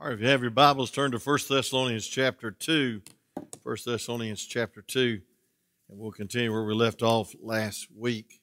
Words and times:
All 0.00 0.06
right, 0.06 0.14
if 0.14 0.20
you 0.22 0.28
have 0.28 0.40
your 0.40 0.50
Bibles, 0.50 0.90
turn 0.90 1.10
to 1.10 1.18
1 1.18 1.38
Thessalonians 1.46 2.06
chapter 2.06 2.50
2. 2.50 3.02
1 3.62 3.76
Thessalonians 3.84 4.46
chapter 4.46 4.80
2, 4.80 5.20
and 5.90 5.98
we'll 5.98 6.10
continue 6.10 6.50
where 6.50 6.64
we 6.64 6.72
left 6.72 7.02
off 7.02 7.34
last 7.42 7.86
week. 7.94 8.40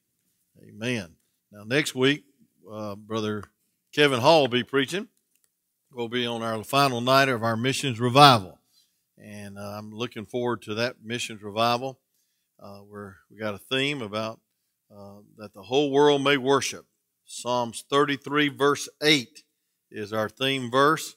Amen. 0.62 1.15
Now, 1.51 1.63
next 1.63 1.96
week, 1.96 2.25
uh, 2.71 2.93
Brother 2.93 3.43
Kevin 3.91 4.20
Hall 4.20 4.41
will 4.41 4.49
be 4.49 4.63
preaching. 4.63 5.07
We'll 5.91 6.09
be 6.09 6.28
on 6.28 6.43
our 6.43 6.63
final 6.63 7.01
night 7.01 7.28
of 7.28 7.41
our 7.41 7.58
missions 7.58 8.00
revival. 8.00 8.60
And 9.18 9.58
uh, 9.58 9.80
I'm 9.80 9.92
looking 9.92 10.28
forward 10.28 10.62
to 10.62 10.76
that 10.76 10.98
missions 11.04 11.42
revival 11.42 11.98
uh, 12.60 12.82
where 12.82 13.16
we 13.32 13.39
got 13.39 13.55
a 13.55 13.58
theme 13.58 14.04
about 14.04 14.39
uh, 14.96 15.21
that 15.38 15.55
the 15.55 15.64
whole 15.64 15.89
world 15.89 16.24
may 16.24 16.38
worship. 16.38 16.86
Psalms 17.26 17.84
33, 17.89 18.50
verse 18.50 18.88
8 19.02 19.44
is 19.89 20.14
our 20.14 20.30
theme 20.30 20.70
verse 20.70 21.16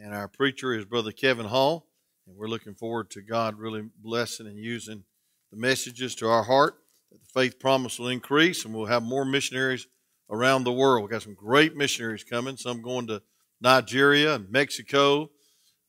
and 0.00 0.14
our 0.14 0.28
preacher 0.28 0.74
is 0.74 0.84
Brother 0.84 1.12
Kevin 1.12 1.46
Hall. 1.46 1.86
And 2.26 2.36
we're 2.36 2.48
looking 2.48 2.74
forward 2.74 3.10
to 3.10 3.22
God 3.22 3.58
really 3.58 3.82
blessing 3.98 4.46
and 4.46 4.58
using 4.58 5.04
the 5.50 5.58
messages 5.58 6.14
to 6.16 6.28
our 6.28 6.42
heart. 6.42 6.76
That 7.10 7.20
the 7.20 7.40
faith 7.40 7.58
promise 7.58 7.98
will 7.98 8.08
increase, 8.08 8.64
and 8.64 8.74
we'll 8.74 8.86
have 8.86 9.02
more 9.02 9.24
missionaries 9.24 9.86
around 10.30 10.64
the 10.64 10.72
world. 10.72 11.02
We've 11.02 11.10
got 11.10 11.22
some 11.22 11.34
great 11.34 11.76
missionaries 11.76 12.24
coming, 12.24 12.56
some 12.56 12.82
going 12.82 13.06
to 13.08 13.22
Nigeria 13.60 14.34
and 14.34 14.50
Mexico, 14.50 15.30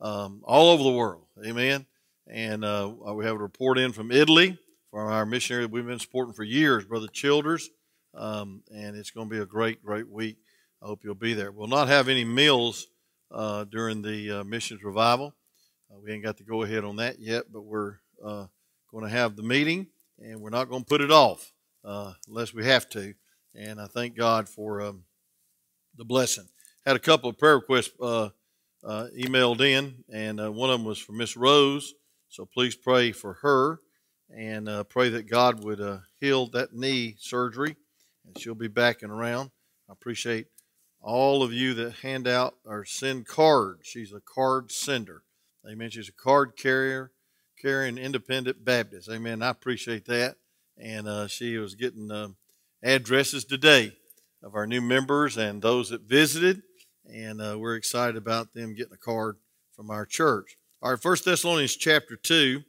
um, 0.01 0.41
all 0.43 0.69
over 0.69 0.83
the 0.83 0.91
world. 0.91 1.25
Amen. 1.45 1.85
And 2.27 2.65
uh, 2.65 2.93
we 3.13 3.25
have 3.25 3.35
a 3.35 3.39
report 3.39 3.77
in 3.77 3.91
from 3.91 4.11
Italy 4.11 4.57
from 4.91 5.11
our 5.11 5.25
missionary 5.25 5.65
that 5.65 5.71
we've 5.71 5.85
been 5.85 5.99
supporting 5.99 6.33
for 6.33 6.43
years, 6.43 6.85
Brother 6.85 7.07
Childers. 7.07 7.69
Um, 8.13 8.63
and 8.73 8.95
it's 8.95 9.11
going 9.11 9.27
to 9.27 9.35
be 9.35 9.41
a 9.41 9.45
great, 9.45 9.83
great 9.83 10.07
week. 10.07 10.37
I 10.81 10.85
hope 10.85 11.03
you'll 11.03 11.15
be 11.15 11.33
there. 11.33 11.51
We'll 11.51 11.67
not 11.67 11.87
have 11.87 12.07
any 12.07 12.23
meals 12.23 12.87
uh, 13.35 13.65
during 13.65 14.01
the 14.01 14.39
uh, 14.39 14.43
missions 14.45 14.83
revival. 14.83 15.35
Uh, 15.91 15.99
we 16.01 16.11
ain't 16.11 16.23
got 16.23 16.37
to 16.37 16.43
go 16.43 16.63
ahead 16.63 16.85
on 16.85 16.95
that 16.95 17.19
yet, 17.19 17.51
but 17.51 17.61
we're 17.65 17.97
uh, 18.23 18.45
going 18.89 19.03
to 19.03 19.09
have 19.09 19.35
the 19.35 19.43
meeting, 19.43 19.87
and 20.19 20.39
we're 20.39 20.49
not 20.49 20.69
going 20.69 20.83
to 20.83 20.87
put 20.87 21.01
it 21.01 21.11
off 21.11 21.51
uh, 21.83 22.13
unless 22.29 22.53
we 22.53 22.65
have 22.65 22.87
to. 22.89 23.13
And 23.53 23.79
I 23.79 23.87
thank 23.87 24.15
God 24.15 24.47
for 24.47 24.81
um, 24.81 25.03
the 25.97 26.05
blessing. 26.05 26.47
Had 26.85 26.95
a 26.95 26.99
couple 26.99 27.29
of 27.29 27.37
prayer 27.37 27.55
requests 27.55 27.91
uh, 28.01 28.29
emailed 28.83 29.61
in, 29.61 30.03
and 30.11 30.39
one 30.55 30.69
of 30.69 30.79
them 30.79 30.87
was 30.87 30.99
for 30.99 31.11
Miss 31.11 31.35
Rose. 31.35 31.93
So 32.29 32.45
please 32.45 32.75
pray 32.75 33.11
for 33.11 33.33
her 33.33 33.79
and 34.29 34.69
pray 34.89 35.09
that 35.09 35.29
God 35.29 35.63
would 35.63 35.81
heal 36.19 36.47
that 36.47 36.73
knee 36.73 37.15
surgery, 37.19 37.75
and 38.25 38.37
she'll 38.39 38.55
be 38.55 38.67
back 38.67 39.01
and 39.03 39.11
around. 39.11 39.51
I 39.89 39.93
appreciate 39.93 40.47
all 41.05 41.43
of 41.43 41.53
you 41.53 41.75
that 41.75 41.97
hand 41.97 42.27
out 42.27 42.55
or 42.65 42.83
send 42.83 43.27
cards. 43.27 43.81
She's 43.83 44.11
a 44.11 44.19
card 44.19 44.71
sender. 44.71 45.21
Amen. 45.69 45.91
She's 45.91 46.09
a 46.09 46.11
card 46.11 46.57
carrier, 46.57 47.11
carrying 47.61 47.99
independent 47.99 48.65
Baptist. 48.65 49.07
Amen. 49.09 49.43
I 49.43 49.49
appreciate 49.49 50.05
that. 50.05 50.37
And 50.79 51.07
uh, 51.07 51.27
she 51.27 51.57
was 51.57 51.75
getting 51.75 52.09
uh, 52.11 52.29
addresses 52.81 53.45
today 53.45 53.93
of 54.41 54.55
our 54.55 54.65
new 54.65 54.81
members 54.81 55.37
and 55.37 55.61
those 55.61 55.89
that 55.89 56.01
visited. 56.01 56.63
And 57.05 57.39
uh, 57.39 57.55
we're 57.59 57.75
excited 57.75 58.17
about 58.17 58.53
them 58.53 58.73
getting 58.73 58.93
a 58.93 58.97
card 58.97 59.37
from 59.75 59.91
our 59.91 60.07
church. 60.07 60.57
All 60.81 60.89
right, 60.89 60.99
First 60.99 61.23
Thessalonians 61.23 61.75
chapter 61.75 62.15
2. 62.15 62.63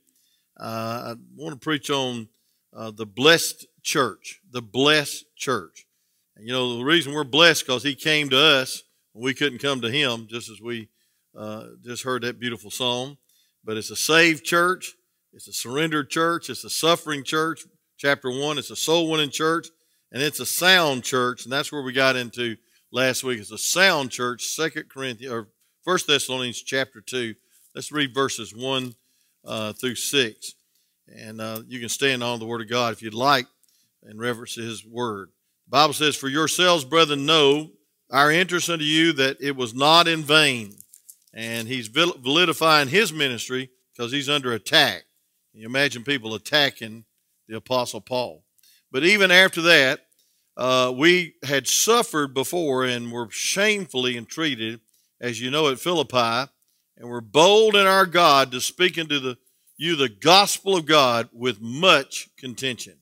Uh, 0.61 0.63
I 0.63 1.15
want 1.35 1.55
to 1.55 1.65
preach 1.65 1.89
on 1.89 2.29
uh, 2.75 2.91
the 2.91 3.07
blessed 3.07 3.67
church, 3.83 4.43
the 4.51 4.63
blessed 4.63 5.25
church. 5.37 5.87
You 6.39 6.53
know, 6.53 6.79
the 6.79 6.85
reason 6.85 7.15
we're 7.15 7.25
blessed 7.25 7.67
because 7.67 7.83
he 7.83 7.95
came 7.95 8.29
to 8.31 8.39
us 8.39 8.83
we 9.17 9.35
couldn't 9.35 9.59
come 9.61 9.81
to 9.81 9.91
him, 9.91 10.27
just 10.29 10.51
as 10.51 10.61
we 10.61 10.89
uh, 11.37 11.69
just 11.83 12.03
heard 12.03 12.23
that 12.23 12.39
beautiful 12.39 12.71
song. 12.71 13.17
But 13.65 13.77
it's 13.77 13.91
a 13.91 13.97
saved 13.97 14.45
church, 14.45 14.95
it's 15.33 15.49
a 15.49 15.53
surrendered 15.53 16.11
church, 16.11 16.51
it's 16.51 16.65
a 16.65 16.71
suffering 16.71 17.25
church. 17.25 17.63
Chapter 17.99 18.31
one, 18.31 18.59
it's 18.59 18.71
a 18.71 18.77
soul 18.77 19.11
winning 19.11 19.31
church, 19.31 19.69
and 20.13 20.23
it's 20.23 20.39
a 20.39 20.47
sound 20.47 21.03
church, 21.03 21.45
and 21.45 21.53
that's 21.53 21.73
where 21.73 21.83
we 21.83 21.93
got 21.93 22.15
into 22.15 22.57
last 22.93 23.25
week. 23.25 23.41
It's 23.41 23.51
a 23.51 23.59
sound 23.59 24.11
church, 24.11 24.45
Second 24.45 24.91
Corinthians 24.91 25.33
or 25.33 25.49
First 25.83 26.07
Thessalonians 26.07 26.61
chapter 26.61 27.01
two. 27.01 27.35
Let's 27.75 27.91
read 27.91 28.15
verses 28.15 28.55
one 28.55 28.95
uh, 29.45 29.73
through 29.73 29.95
six, 29.95 30.53
and 31.09 31.41
uh, 31.41 31.63
you 31.67 31.81
can 31.81 31.89
stand 31.89 32.23
on 32.23 32.39
the 32.39 32.47
Word 32.47 32.61
of 32.61 32.69
God 32.69 32.93
if 32.93 33.03
you'd 33.03 33.15
like 33.15 33.47
and 34.03 34.21
reverence 34.21 34.57
His 34.57 34.85
Word. 34.85 35.31
The 35.67 35.71
Bible 35.71 35.95
says, 35.95 36.17
For 36.17 36.29
yourselves, 36.29 36.85
brethren, 36.85 37.27
know 37.27 37.71
our 38.11 38.31
interest 38.31 38.71
unto 38.71 38.85
you 38.85 39.13
that 39.15 39.39
it 39.41 39.57
was 39.57 39.75
not 39.75 40.07
in 40.07 40.23
vain. 40.23 40.77
And 41.35 41.69
he's 41.69 41.89
validifying 41.89 42.89
his 42.89 43.13
ministry 43.13 43.71
because 43.93 44.13
he's 44.13 44.29
under 44.29 44.53
attack. 44.53 45.05
You 45.53 45.67
imagine 45.67 46.05
people 46.05 46.35
attacking 46.35 47.05
the 47.49 47.57
Apostle 47.57 48.01
Paul? 48.01 48.45
But 48.93 49.05
even 49.05 49.31
after 49.31 49.63
that, 49.63 50.07
uh, 50.57 50.93
we 50.97 51.35
had 51.43 51.67
suffered 51.67 52.33
before 52.33 52.85
and 52.85 53.13
were 53.13 53.29
shamefully 53.31 54.17
entreated, 54.17 54.81
as 55.21 55.41
you 55.41 55.51
know, 55.51 55.69
at 55.69 55.81
Philippi, 55.81 56.51
and 56.97 57.09
were 57.09 57.21
bold 57.21 57.75
in 57.77 57.87
our 57.87 58.07
God 58.07 58.53
to 58.53 58.61
speak 58.61 58.99
unto 58.99 59.19
the, 59.19 59.37
you 59.77 59.97
the 59.97 60.09
gospel 60.09 60.77
of 60.77 60.87
God 60.87 61.29
with 61.33 61.61
much 61.61 62.29
contention. 62.39 62.95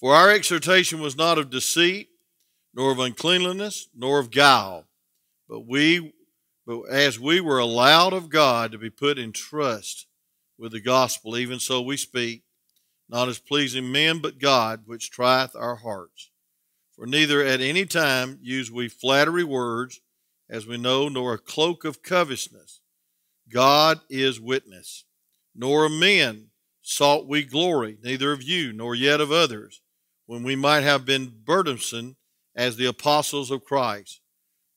For 0.00 0.14
our 0.14 0.30
exhortation 0.30 1.00
was 1.00 1.14
not 1.14 1.36
of 1.36 1.50
deceit, 1.50 2.08
nor 2.72 2.90
of 2.90 2.98
uncleanliness, 2.98 3.88
nor 3.94 4.18
of 4.18 4.30
guile, 4.30 4.86
but 5.46 5.66
we, 5.66 6.14
but 6.66 6.84
as 6.90 7.20
we 7.20 7.42
were 7.42 7.58
allowed 7.58 8.14
of 8.14 8.30
God 8.30 8.72
to 8.72 8.78
be 8.78 8.88
put 8.88 9.18
in 9.18 9.32
trust 9.32 10.06
with 10.56 10.72
the 10.72 10.80
gospel, 10.80 11.36
even 11.36 11.60
so 11.60 11.82
we 11.82 11.98
speak, 11.98 12.44
not 13.10 13.28
as 13.28 13.38
pleasing 13.38 13.92
men, 13.92 14.20
but 14.20 14.38
God, 14.38 14.84
which 14.86 15.10
trieth 15.10 15.54
our 15.54 15.76
hearts. 15.76 16.30
For 16.96 17.06
neither 17.06 17.44
at 17.44 17.60
any 17.60 17.84
time 17.84 18.38
use 18.40 18.70
we 18.70 18.88
flattery 18.88 19.44
words, 19.44 20.00
as 20.48 20.66
we 20.66 20.78
know, 20.78 21.10
nor 21.10 21.34
a 21.34 21.38
cloak 21.38 21.84
of 21.84 22.02
covetousness. 22.02 22.80
God 23.52 24.00
is 24.08 24.40
witness. 24.40 25.04
Nor 25.54 25.86
of 25.86 25.92
men 25.92 26.46
sought 26.80 27.26
we 27.26 27.44
glory, 27.44 27.98
neither 28.02 28.32
of 28.32 28.42
you, 28.42 28.72
nor 28.72 28.94
yet 28.94 29.20
of 29.20 29.30
others 29.30 29.82
when 30.30 30.44
we 30.44 30.54
might 30.54 30.82
have 30.82 31.04
been 31.04 31.28
burdensome 31.44 32.14
as 32.54 32.76
the 32.76 32.86
apostles 32.86 33.50
of 33.50 33.64
Christ. 33.64 34.20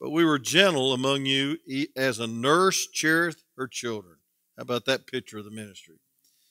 But 0.01 0.09
we 0.09 0.25
were 0.25 0.39
gentle 0.39 0.93
among 0.93 1.27
you 1.27 1.59
as 1.95 2.17
a 2.17 2.25
nurse 2.25 2.87
cherisheth 2.87 3.43
her 3.55 3.67
children. 3.67 4.15
How 4.57 4.63
about 4.63 4.85
that 4.85 5.05
picture 5.05 5.37
of 5.37 5.45
the 5.45 5.51
ministry? 5.51 5.97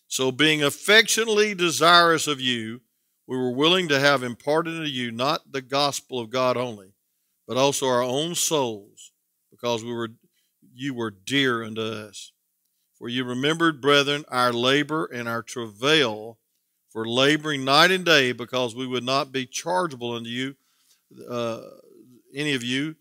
So, 0.07 0.31
being 0.31 0.63
affectionately 0.63 1.53
desirous 1.53 2.29
of 2.29 2.41
you, 2.41 2.83
we 3.27 3.37
were 3.37 3.51
willing 3.51 3.89
to 3.89 3.99
have 3.99 4.23
imparted 4.23 4.77
to 4.77 4.89
you 4.89 5.11
not 5.11 5.51
the 5.51 5.63
gospel 5.63 6.21
of 6.21 6.31
God 6.31 6.57
only, 6.57 6.95
but 7.49 7.57
also 7.57 7.89
our 7.89 8.05
own 8.05 8.37
souls, 8.37 9.11
because 9.51 9.83
we 9.83 9.93
were 9.93 10.11
you 10.73 10.95
were 10.95 11.11
dear 11.11 11.65
unto 11.65 11.83
us. 11.83 12.31
For 12.95 13.09
you 13.09 13.25
remembered, 13.25 13.81
brethren, 13.81 14.25
our 14.29 14.53
labor 14.53 15.07
and 15.07 15.29
our 15.29 15.43
travail 15.43 16.39
for 16.93 17.09
laboring 17.09 17.65
night 17.65 17.91
and 17.91 18.05
day 18.05 18.33
because 18.33 18.75
we 18.75 18.87
would 18.87 19.05
not 19.05 19.33
be 19.33 19.47
chargeable 19.47 20.15
unto 20.15 20.29
you, 20.29 20.55
uh, 21.29 21.63
any 22.35 22.55
of 22.55 22.63
you. 22.63 22.95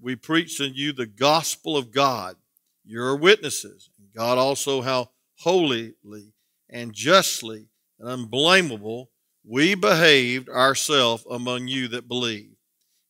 We 0.00 0.14
preached 0.14 0.60
unto 0.60 0.74
you 0.74 0.92
the 0.92 1.06
gospel 1.06 1.76
of 1.76 1.90
God. 1.90 2.36
You're 2.84 3.16
witnesses. 3.16 3.90
God 4.14 4.36
also 4.36 4.82
how 4.82 5.10
holily 5.36 5.94
and 6.68 6.92
justly 6.92 7.68
and 7.98 8.08
unblameable 8.08 9.10
we 9.44 9.74
behaved 9.74 10.48
ourselves 10.48 11.24
among 11.30 11.66
you 11.66 11.88
that 11.88 12.08
believe. 12.08 12.56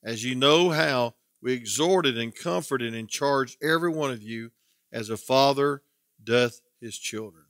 As 0.04 0.24
you 0.24 0.34
know 0.34 0.70
how 0.70 1.14
we 1.42 1.52
exhorted 1.52 2.16
and 2.16 2.34
comforted 2.34 2.94
and 2.94 3.08
charged 3.08 3.56
every 3.62 3.90
one 3.90 4.10
of 4.12 4.22
you 4.22 4.52
as 4.92 5.10
a 5.10 5.16
father 5.16 5.82
doth 6.22 6.60
his 6.80 6.96
children. 6.98 7.44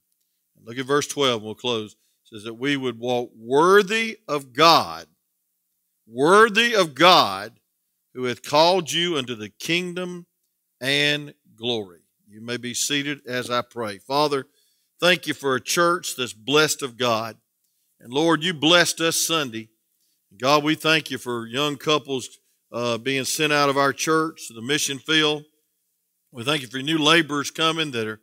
Look 0.62 0.78
at 0.78 0.86
verse 0.86 1.06
12, 1.06 1.42
we'll 1.42 1.54
close 1.54 1.96
says 2.32 2.44
that 2.44 2.54
we 2.54 2.76
would 2.76 2.98
walk 2.98 3.30
worthy 3.36 4.18
of 4.28 4.52
God, 4.52 5.06
worthy 6.06 6.74
of 6.74 6.94
God 6.94 7.58
who 8.14 8.24
hath 8.24 8.42
called 8.42 8.92
you 8.92 9.16
unto 9.16 9.34
the 9.34 9.48
kingdom 9.48 10.26
and 10.80 11.34
glory. 11.56 12.00
You 12.28 12.40
may 12.40 12.56
be 12.56 12.74
seated 12.74 13.20
as 13.26 13.50
I 13.50 13.62
pray. 13.62 13.98
Father, 13.98 14.46
thank 15.00 15.26
you 15.26 15.34
for 15.34 15.54
a 15.54 15.60
church 15.60 16.14
that's 16.16 16.32
blessed 16.32 16.82
of 16.82 16.96
God. 16.96 17.36
And 18.00 18.12
Lord, 18.12 18.42
you 18.42 18.54
blessed 18.54 19.00
us 19.00 19.20
Sunday. 19.20 19.68
God, 20.38 20.62
we 20.62 20.74
thank 20.74 21.10
you 21.10 21.18
for 21.18 21.46
young 21.46 21.76
couples 21.76 22.38
uh, 22.72 22.98
being 22.98 23.24
sent 23.24 23.52
out 23.52 23.68
of 23.68 23.76
our 23.76 23.92
church 23.92 24.46
to 24.46 24.54
the 24.54 24.62
mission 24.62 24.98
field. 24.98 25.44
We 26.32 26.44
thank 26.44 26.62
you 26.62 26.68
for 26.68 26.78
new 26.78 26.98
laborers 26.98 27.50
coming 27.50 27.90
that 27.90 28.06
are 28.06 28.20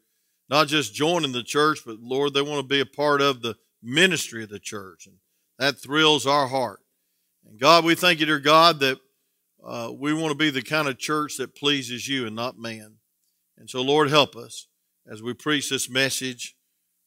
not 0.50 0.68
just 0.68 0.96
joining 0.96 1.34
the 1.34 1.44
church, 1.44 1.80
but 1.86 2.00
Lord, 2.00 2.34
they 2.34 2.42
want 2.42 2.62
to 2.62 2.68
be 2.68 2.80
a 2.80 2.86
part 2.86 3.22
of 3.22 3.42
the 3.42 3.56
ministry 3.88 4.44
of 4.44 4.50
the 4.50 4.60
church. 4.60 5.08
And 5.08 5.16
that 5.58 5.80
thrills 5.80 6.28
our 6.28 6.48
heart. 6.48 6.82
And 7.48 7.60
God, 7.60 7.86
we 7.86 7.96
thank 7.96 8.20
you, 8.20 8.26
dear 8.26 8.40
God, 8.40 8.80
that 8.82 9.00
uh, 9.64 9.92
we 9.98 10.14
want 10.14 10.32
to 10.32 10.38
be 10.38 10.50
the 10.50 10.62
kind 10.62 10.88
of 10.88 10.98
church 10.98 11.38
that 11.38 11.56
pleases 11.56 12.08
you 12.08 12.28
and 12.28 12.36
not 12.36 12.60
man. 12.60 12.96
And 13.58 13.70
so, 13.70 13.82
Lord, 13.82 14.10
help 14.10 14.36
us 14.36 14.68
as 15.10 15.24
we 15.24 15.34
preach 15.34 15.70
this 15.70 15.90
message, 15.90 16.56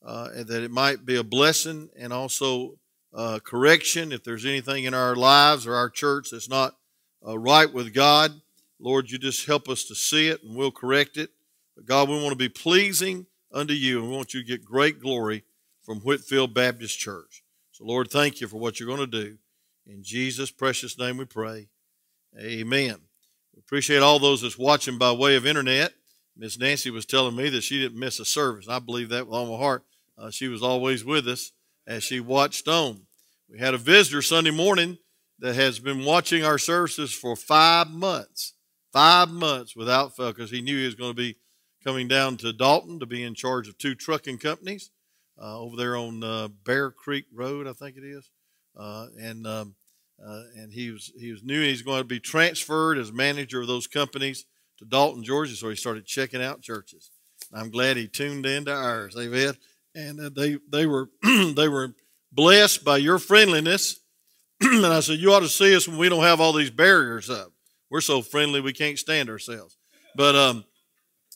uh, 0.04 0.28
and 0.34 0.46
that 0.46 0.62
it 0.62 0.70
might 0.70 1.04
be 1.04 1.16
a 1.16 1.22
blessing 1.22 1.90
and 1.96 2.12
also 2.12 2.78
uh, 3.14 3.38
correction 3.44 4.12
if 4.12 4.24
there's 4.24 4.46
anything 4.46 4.84
in 4.84 4.94
our 4.94 5.14
lives 5.14 5.66
or 5.66 5.74
our 5.74 5.90
church 5.90 6.30
that's 6.30 6.48
not 6.48 6.76
uh, 7.26 7.38
right 7.38 7.72
with 7.72 7.92
God. 7.92 8.32
Lord, 8.78 9.10
you 9.10 9.18
just 9.18 9.46
help 9.46 9.68
us 9.68 9.84
to 9.84 9.94
see 9.94 10.28
it 10.28 10.42
and 10.42 10.56
we'll 10.56 10.70
correct 10.70 11.18
it. 11.18 11.30
But 11.76 11.84
God, 11.84 12.08
we 12.08 12.16
want 12.16 12.30
to 12.30 12.36
be 12.36 12.48
pleasing 12.48 13.26
unto 13.52 13.74
you 13.74 14.00
and 14.00 14.08
we 14.08 14.16
want 14.16 14.32
you 14.32 14.40
to 14.40 14.46
get 14.46 14.64
great 14.64 15.00
glory 15.00 15.44
from 15.90 15.98
Whitfield 16.02 16.54
Baptist 16.54 17.00
Church. 17.00 17.42
So, 17.72 17.84
Lord, 17.84 18.12
thank 18.12 18.40
you 18.40 18.46
for 18.46 18.58
what 18.58 18.78
you're 18.78 18.86
going 18.86 19.10
to 19.10 19.24
do. 19.24 19.38
In 19.88 20.04
Jesus' 20.04 20.52
precious 20.52 20.96
name 20.96 21.16
we 21.16 21.24
pray. 21.24 21.66
Amen. 22.38 22.94
We 23.52 23.58
appreciate 23.58 24.00
all 24.00 24.20
those 24.20 24.42
that's 24.42 24.56
watching 24.56 24.98
by 24.98 25.10
way 25.10 25.34
of 25.34 25.48
internet. 25.48 25.92
Miss 26.36 26.56
Nancy 26.56 26.90
was 26.90 27.06
telling 27.06 27.34
me 27.34 27.48
that 27.48 27.64
she 27.64 27.80
didn't 27.80 27.98
miss 27.98 28.20
a 28.20 28.24
service. 28.24 28.68
I 28.68 28.78
believe 28.78 29.08
that 29.08 29.26
with 29.26 29.34
all 29.34 29.50
my 29.50 29.58
heart. 29.58 29.82
Uh, 30.16 30.30
she 30.30 30.46
was 30.46 30.62
always 30.62 31.04
with 31.04 31.26
us 31.26 31.50
as 31.88 32.04
she 32.04 32.20
watched 32.20 32.68
on. 32.68 33.00
We 33.50 33.58
had 33.58 33.74
a 33.74 33.78
visitor 33.78 34.22
Sunday 34.22 34.52
morning 34.52 34.96
that 35.40 35.56
has 35.56 35.80
been 35.80 36.04
watching 36.04 36.44
our 36.44 36.58
services 36.58 37.12
for 37.12 37.34
five 37.34 37.90
months. 37.90 38.54
Five 38.92 39.30
months 39.30 39.74
without 39.74 40.14
fail 40.14 40.32
because 40.32 40.52
he 40.52 40.60
knew 40.60 40.78
he 40.78 40.86
was 40.86 40.94
going 40.94 41.10
to 41.10 41.20
be 41.20 41.36
coming 41.82 42.06
down 42.06 42.36
to 42.36 42.52
Dalton 42.52 43.00
to 43.00 43.06
be 43.06 43.24
in 43.24 43.34
charge 43.34 43.66
of 43.66 43.76
two 43.76 43.96
trucking 43.96 44.38
companies 44.38 44.92
over 45.40 45.76
there 45.76 45.96
on 45.96 46.22
uh, 46.22 46.48
Bear 46.64 46.90
Creek 46.90 47.26
Road, 47.32 47.66
I 47.66 47.72
think 47.72 47.96
it 47.96 48.04
is. 48.04 48.28
Uh, 48.76 49.06
and 49.18 49.46
um, 49.46 49.74
uh, 50.24 50.42
and 50.56 50.72
he 50.72 50.90
was 50.90 51.12
he 51.18 51.32
was 51.32 51.42
knew 51.42 51.62
he's 51.62 51.82
going 51.82 52.00
to 52.00 52.04
be 52.04 52.20
transferred 52.20 52.98
as 52.98 53.12
manager 53.12 53.60
of 53.60 53.66
those 53.66 53.86
companies 53.86 54.44
to 54.78 54.84
Dalton, 54.84 55.24
Georgia. 55.24 55.54
So 55.54 55.70
he 55.70 55.76
started 55.76 56.06
checking 56.06 56.42
out 56.42 56.62
churches. 56.62 57.10
I'm 57.52 57.70
glad 57.70 57.96
he 57.96 58.06
tuned 58.06 58.46
into 58.46 58.72
ours. 58.72 59.16
Amen. 59.18 59.54
And 59.94 60.20
uh, 60.20 60.30
they 60.34 60.58
they 60.70 60.86
were 60.86 61.10
they 61.22 61.68
were 61.68 61.94
blessed 62.32 62.84
by 62.84 62.98
your 62.98 63.18
friendliness. 63.18 64.00
and 64.60 64.86
I 64.86 65.00
said, 65.00 65.18
you 65.18 65.32
ought 65.32 65.40
to 65.40 65.48
see 65.48 65.74
us 65.74 65.88
when 65.88 65.96
we 65.96 66.10
don't 66.10 66.22
have 66.22 66.40
all 66.40 66.52
these 66.52 66.70
barriers 66.70 67.30
up. 67.30 67.52
We're 67.90 68.02
so 68.02 68.20
friendly 68.20 68.60
we 68.60 68.74
can't 68.74 68.98
stand 68.98 69.30
ourselves. 69.30 69.76
But 70.14 70.36
um, 70.36 70.64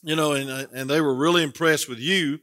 you 0.03 0.15
know, 0.15 0.33
and 0.33 0.49
uh, 0.49 0.67
and 0.73 0.89
they 0.89 1.01
were 1.01 1.15
really 1.15 1.43
impressed 1.43 1.89
with 1.89 1.99
you, 1.99 2.39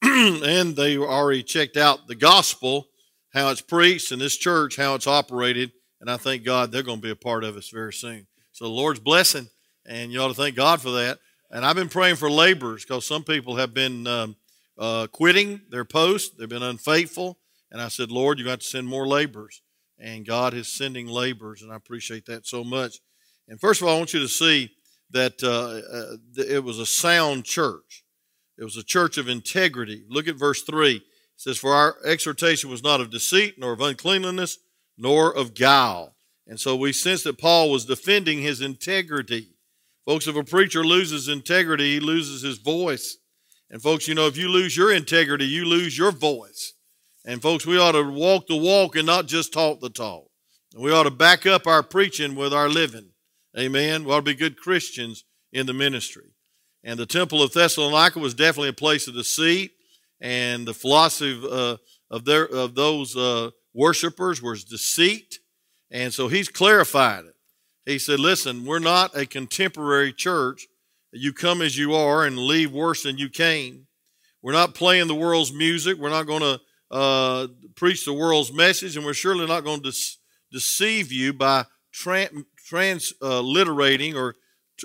and 0.02 0.76
they 0.76 0.96
already 0.96 1.42
checked 1.42 1.76
out 1.76 2.06
the 2.06 2.14
gospel, 2.14 2.88
how 3.32 3.50
it's 3.50 3.60
preached, 3.60 4.12
and 4.12 4.20
this 4.20 4.36
church 4.36 4.76
how 4.76 4.94
it's 4.94 5.06
operated. 5.06 5.72
And 6.00 6.10
I 6.10 6.16
thank 6.16 6.44
God 6.44 6.70
they're 6.70 6.82
going 6.82 6.98
to 6.98 7.02
be 7.02 7.10
a 7.10 7.16
part 7.16 7.44
of 7.44 7.56
us 7.56 7.70
very 7.70 7.92
soon. 7.92 8.26
So 8.52 8.64
the 8.64 8.70
Lord's 8.70 9.00
blessing, 9.00 9.48
and 9.86 10.12
you 10.12 10.20
ought 10.20 10.28
to 10.28 10.34
thank 10.34 10.56
God 10.56 10.80
for 10.80 10.90
that. 10.90 11.18
And 11.50 11.64
I've 11.64 11.76
been 11.76 11.88
praying 11.88 12.16
for 12.16 12.30
laborers 12.30 12.84
because 12.84 13.06
some 13.06 13.24
people 13.24 13.56
have 13.56 13.74
been 13.74 14.06
um, 14.06 14.36
uh, 14.78 15.06
quitting 15.10 15.62
their 15.70 15.84
post, 15.84 16.38
they've 16.38 16.48
been 16.48 16.62
unfaithful. 16.62 17.38
And 17.70 17.80
I 17.80 17.88
said, 17.88 18.10
Lord, 18.10 18.38
you've 18.38 18.48
got 18.48 18.60
to 18.60 18.66
send 18.66 18.86
more 18.86 19.06
laborers. 19.06 19.62
And 19.98 20.24
God 20.24 20.54
is 20.54 20.68
sending 20.68 21.08
laborers, 21.08 21.62
and 21.62 21.72
I 21.72 21.76
appreciate 21.76 22.26
that 22.26 22.46
so 22.46 22.62
much. 22.62 23.00
And 23.48 23.60
first 23.60 23.80
of 23.80 23.88
all, 23.88 23.94
I 23.94 23.98
want 23.98 24.14
you 24.14 24.20
to 24.20 24.28
see 24.28 24.70
that 25.10 25.42
uh, 25.42 26.42
uh, 26.42 26.44
it 26.48 26.62
was 26.62 26.78
a 26.78 26.86
sound 26.86 27.44
church. 27.44 28.04
It 28.58 28.64
was 28.64 28.76
a 28.76 28.82
church 28.82 29.18
of 29.18 29.28
integrity. 29.28 30.04
Look 30.08 30.26
at 30.26 30.34
verse 30.34 30.62
3. 30.62 30.96
It 30.96 31.02
says, 31.36 31.58
For 31.58 31.72
our 31.72 31.96
exhortation 32.04 32.70
was 32.70 32.82
not 32.82 33.00
of 33.00 33.10
deceit, 33.10 33.54
nor 33.58 33.72
of 33.72 33.80
uncleanliness, 33.80 34.58
nor 34.96 35.34
of 35.34 35.54
guile. 35.54 36.16
And 36.46 36.58
so 36.58 36.74
we 36.74 36.92
sense 36.92 37.22
that 37.22 37.38
Paul 37.38 37.70
was 37.70 37.84
defending 37.84 38.40
his 38.40 38.60
integrity. 38.60 39.50
Folks, 40.04 40.26
if 40.26 40.34
a 40.34 40.42
preacher 40.42 40.82
loses 40.82 41.28
integrity, 41.28 41.94
he 41.94 42.00
loses 42.00 42.42
his 42.42 42.58
voice. 42.58 43.18
And 43.70 43.82
folks, 43.82 44.08
you 44.08 44.14
know, 44.14 44.26
if 44.26 44.36
you 44.36 44.48
lose 44.48 44.76
your 44.76 44.92
integrity, 44.92 45.44
you 45.44 45.64
lose 45.64 45.96
your 45.96 46.10
voice. 46.10 46.72
And 47.24 47.42
folks, 47.42 47.66
we 47.66 47.78
ought 47.78 47.92
to 47.92 48.10
walk 48.10 48.46
the 48.46 48.56
walk 48.56 48.96
and 48.96 49.06
not 49.06 49.26
just 49.26 49.52
talk 49.52 49.80
the 49.80 49.90
talk. 49.90 50.24
We 50.76 50.92
ought 50.92 51.04
to 51.04 51.10
back 51.10 51.46
up 51.46 51.66
our 51.66 51.82
preaching 51.82 52.34
with 52.34 52.54
our 52.54 52.68
living. 52.68 53.10
Amen. 53.56 54.04
We 54.04 54.12
ought 54.12 54.20
to 54.20 54.22
be 54.22 54.34
good 54.34 54.56
Christians 54.56 55.24
in 55.52 55.66
the 55.66 55.74
ministry. 55.74 56.32
And 56.84 56.98
the 56.98 57.06
temple 57.06 57.42
of 57.42 57.52
Thessalonica 57.52 58.18
was 58.18 58.34
definitely 58.34 58.68
a 58.68 58.74
place 58.74 59.08
of 59.08 59.14
deceit, 59.14 59.72
and 60.20 60.66
the 60.66 60.74
philosophy 60.74 61.32
of, 61.32 61.44
uh, 61.44 61.76
of, 62.10 62.24
their, 62.24 62.44
of 62.44 62.74
those 62.74 63.16
uh, 63.16 63.50
worshipers 63.74 64.42
was 64.42 64.64
deceit. 64.64 65.38
And 65.90 66.12
so 66.12 66.28
he's 66.28 66.48
clarified 66.48 67.24
it. 67.24 67.34
He 67.86 67.98
said, 67.98 68.20
Listen, 68.20 68.64
we're 68.66 68.78
not 68.78 69.16
a 69.16 69.26
contemporary 69.26 70.12
church. 70.12 70.66
You 71.12 71.32
come 71.32 71.62
as 71.62 71.78
you 71.78 71.94
are 71.94 72.24
and 72.24 72.38
leave 72.38 72.70
worse 72.70 73.02
than 73.02 73.16
you 73.16 73.30
came. 73.30 73.86
We're 74.42 74.52
not 74.52 74.74
playing 74.74 75.08
the 75.08 75.14
world's 75.14 75.52
music. 75.52 75.96
We're 75.98 76.10
not 76.10 76.26
going 76.26 76.42
to 76.42 76.60
uh, 76.90 77.46
preach 77.74 78.04
the 78.04 78.12
world's 78.12 78.52
message, 78.52 78.96
and 78.96 79.04
we're 79.04 79.14
surely 79.14 79.46
not 79.46 79.64
going 79.64 79.80
to 79.82 79.90
de- 79.90 80.16
deceive 80.52 81.10
you 81.10 81.32
by 81.32 81.64
tra- 81.92 82.28
transliterating 82.68 84.14
or 84.14 84.36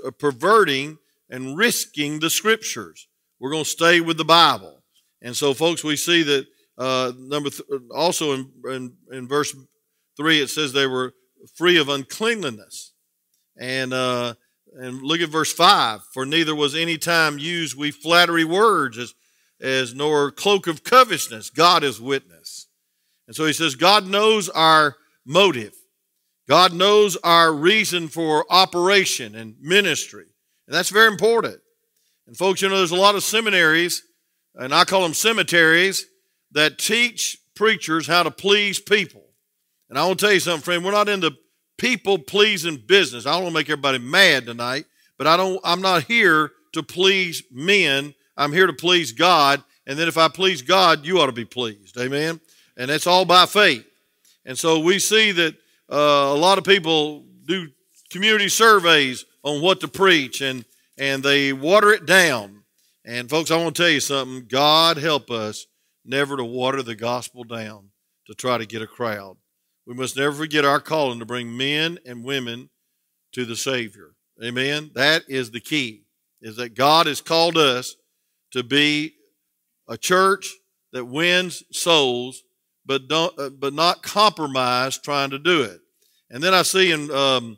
uh, 0.05 0.11
perverting 0.11 0.97
and 1.29 1.57
risking 1.57 2.19
the 2.19 2.29
scriptures. 2.29 3.07
We're 3.39 3.51
going 3.51 3.63
to 3.63 3.69
stay 3.69 4.01
with 4.01 4.17
the 4.17 4.25
Bible. 4.25 4.83
And 5.21 5.35
so, 5.35 5.53
folks, 5.53 5.83
we 5.83 5.95
see 5.95 6.23
that 6.23 6.45
uh, 6.77 7.13
number 7.17 7.49
th- 7.49 7.61
also 7.93 8.33
in, 8.33 8.51
in, 8.69 8.93
in, 9.11 9.27
verse 9.27 9.55
three, 10.17 10.41
it 10.41 10.49
says 10.49 10.73
they 10.73 10.87
were 10.87 11.13
free 11.55 11.77
of 11.77 11.89
uncleanliness, 11.89 12.93
and 13.57 13.93
uh, 13.93 14.33
and 14.73 15.01
look 15.01 15.21
at 15.21 15.29
verse 15.29 15.53
five. 15.53 16.01
For 16.13 16.25
neither 16.25 16.55
was 16.55 16.75
any 16.75 16.97
time 16.97 17.37
used 17.37 17.77
we 17.77 17.91
flattery 17.91 18.43
words 18.43 18.97
as 18.97 19.13
as 19.61 19.93
nor 19.93 20.31
cloak 20.31 20.67
of 20.67 20.83
covetousness. 20.83 21.51
God 21.51 21.83
is 21.83 22.01
witness, 22.01 22.67
and 23.27 23.35
so 23.35 23.45
he 23.45 23.53
says 23.53 23.75
God 23.75 24.07
knows 24.07 24.49
our 24.49 24.95
motive. 25.25 25.73
God 26.49 26.73
knows 26.73 27.15
our 27.23 27.53
reason 27.53 28.09
for 28.09 28.45
operation 28.49 29.35
and 29.35 29.55
ministry, 29.61 30.25
and 30.73 30.79
that's 30.79 30.89
very 30.89 31.07
important. 31.07 31.59
And 32.25 32.35
folks, 32.35 32.63
you 32.63 32.67
know, 32.67 32.77
there's 32.77 32.89
a 32.89 32.95
lot 32.95 33.13
of 33.13 33.21
seminaries, 33.21 34.01
and 34.55 34.73
I 34.73 34.85
call 34.85 35.03
them 35.03 35.13
cemeteries 35.13 36.07
that 36.53 36.79
teach 36.79 37.37
preachers 37.55 38.07
how 38.07 38.23
to 38.23 38.31
please 38.31 38.79
people. 38.79 39.21
And 39.87 39.99
I 39.99 40.07
want 40.07 40.19
to 40.19 40.25
tell 40.25 40.33
you 40.33 40.39
something, 40.39 40.63
friend, 40.63 40.83
we're 40.83 40.89
not 40.89 41.09
in 41.09 41.19
the 41.19 41.37
people 41.77 42.17
pleasing 42.17 42.81
business. 42.87 43.27
I 43.27 43.33
don't 43.33 43.43
want 43.43 43.53
to 43.53 43.59
make 43.59 43.69
everybody 43.69 43.99
mad 43.99 44.47
tonight, 44.47 44.85
but 45.19 45.27
I 45.27 45.37
don't 45.37 45.61
I'm 45.63 45.83
not 45.83 46.05
here 46.05 46.49
to 46.71 46.81
please 46.81 47.43
men. 47.51 48.15
I'm 48.35 48.51
here 48.51 48.65
to 48.65 48.73
please 48.73 49.11
God. 49.11 49.63
And 49.86 50.00
then 50.00 50.07
if 50.07 50.17
I 50.17 50.27
please 50.27 50.63
God, 50.63 51.05
you 51.05 51.19
ought 51.19 51.27
to 51.27 51.33
be 51.33 51.45
pleased. 51.45 52.00
Amen. 52.00 52.41
And 52.77 52.89
that's 52.89 53.05
all 53.05 53.25
by 53.25 53.45
faith. 53.45 53.86
And 54.43 54.57
so 54.57 54.79
we 54.79 54.98
see 54.98 55.33
that 55.33 55.53
uh, 55.91 56.33
a 56.33 56.36
lot 56.36 56.57
of 56.57 56.63
people 56.63 57.25
do 57.45 57.67
community 58.09 58.50
surveys 58.50 59.24
on 59.43 59.62
what 59.62 59.79
to 59.81 59.88
preach 59.88 60.41
and 60.41 60.65
and 60.97 61.23
they 61.23 61.53
water 61.53 61.91
it 61.91 62.05
down. 62.05 62.63
And 63.05 63.29
folks, 63.29 63.51
I 63.51 63.57
want 63.57 63.75
to 63.75 63.81
tell 63.81 63.91
you 63.91 64.00
something. 64.00 64.45
God 64.47 64.97
help 64.97 65.29
us 65.31 65.65
never 66.05 66.38
to 66.38 66.43
water 66.43 66.83
the 66.83 66.95
gospel 66.95 67.43
down 67.43 67.89
to 68.27 68.33
try 68.33 68.57
to 68.57 68.65
get 68.65 68.81
a 68.81 68.88
crowd. 68.88 69.38
We 69.85 69.93
must 69.93 70.15
never 70.15 70.33
forget 70.33 70.65
our 70.65 70.79
calling 70.79 71.19
to 71.19 71.25
bring 71.25 71.57
men 71.57 72.00
and 72.05 72.23
women 72.23 72.69
to 73.33 73.43
the 73.45 73.55
Savior. 73.55 74.12
Amen. 74.41 74.91
That 74.95 75.23
is 75.27 75.51
the 75.51 75.59
key, 75.59 76.03
is 76.41 76.55
that 76.55 76.75
God 76.75 77.07
has 77.07 77.21
called 77.21 77.57
us 77.57 77.95
to 78.51 78.63
be 78.63 79.13
a 79.88 79.97
church 79.97 80.50
that 80.93 81.05
wins 81.05 81.63
souls, 81.71 82.43
but 82.85 83.07
don't, 83.07 83.38
uh, 83.38 83.50
but 83.50 83.73
not 83.73 84.03
compromise 84.03 84.97
trying 84.97 85.31
to 85.31 85.39
do 85.39 85.63
it. 85.63 85.79
And 86.29 86.41
then 86.41 86.53
I 86.53 86.62
see 86.62 86.91
in 86.91 87.12
um, 87.12 87.57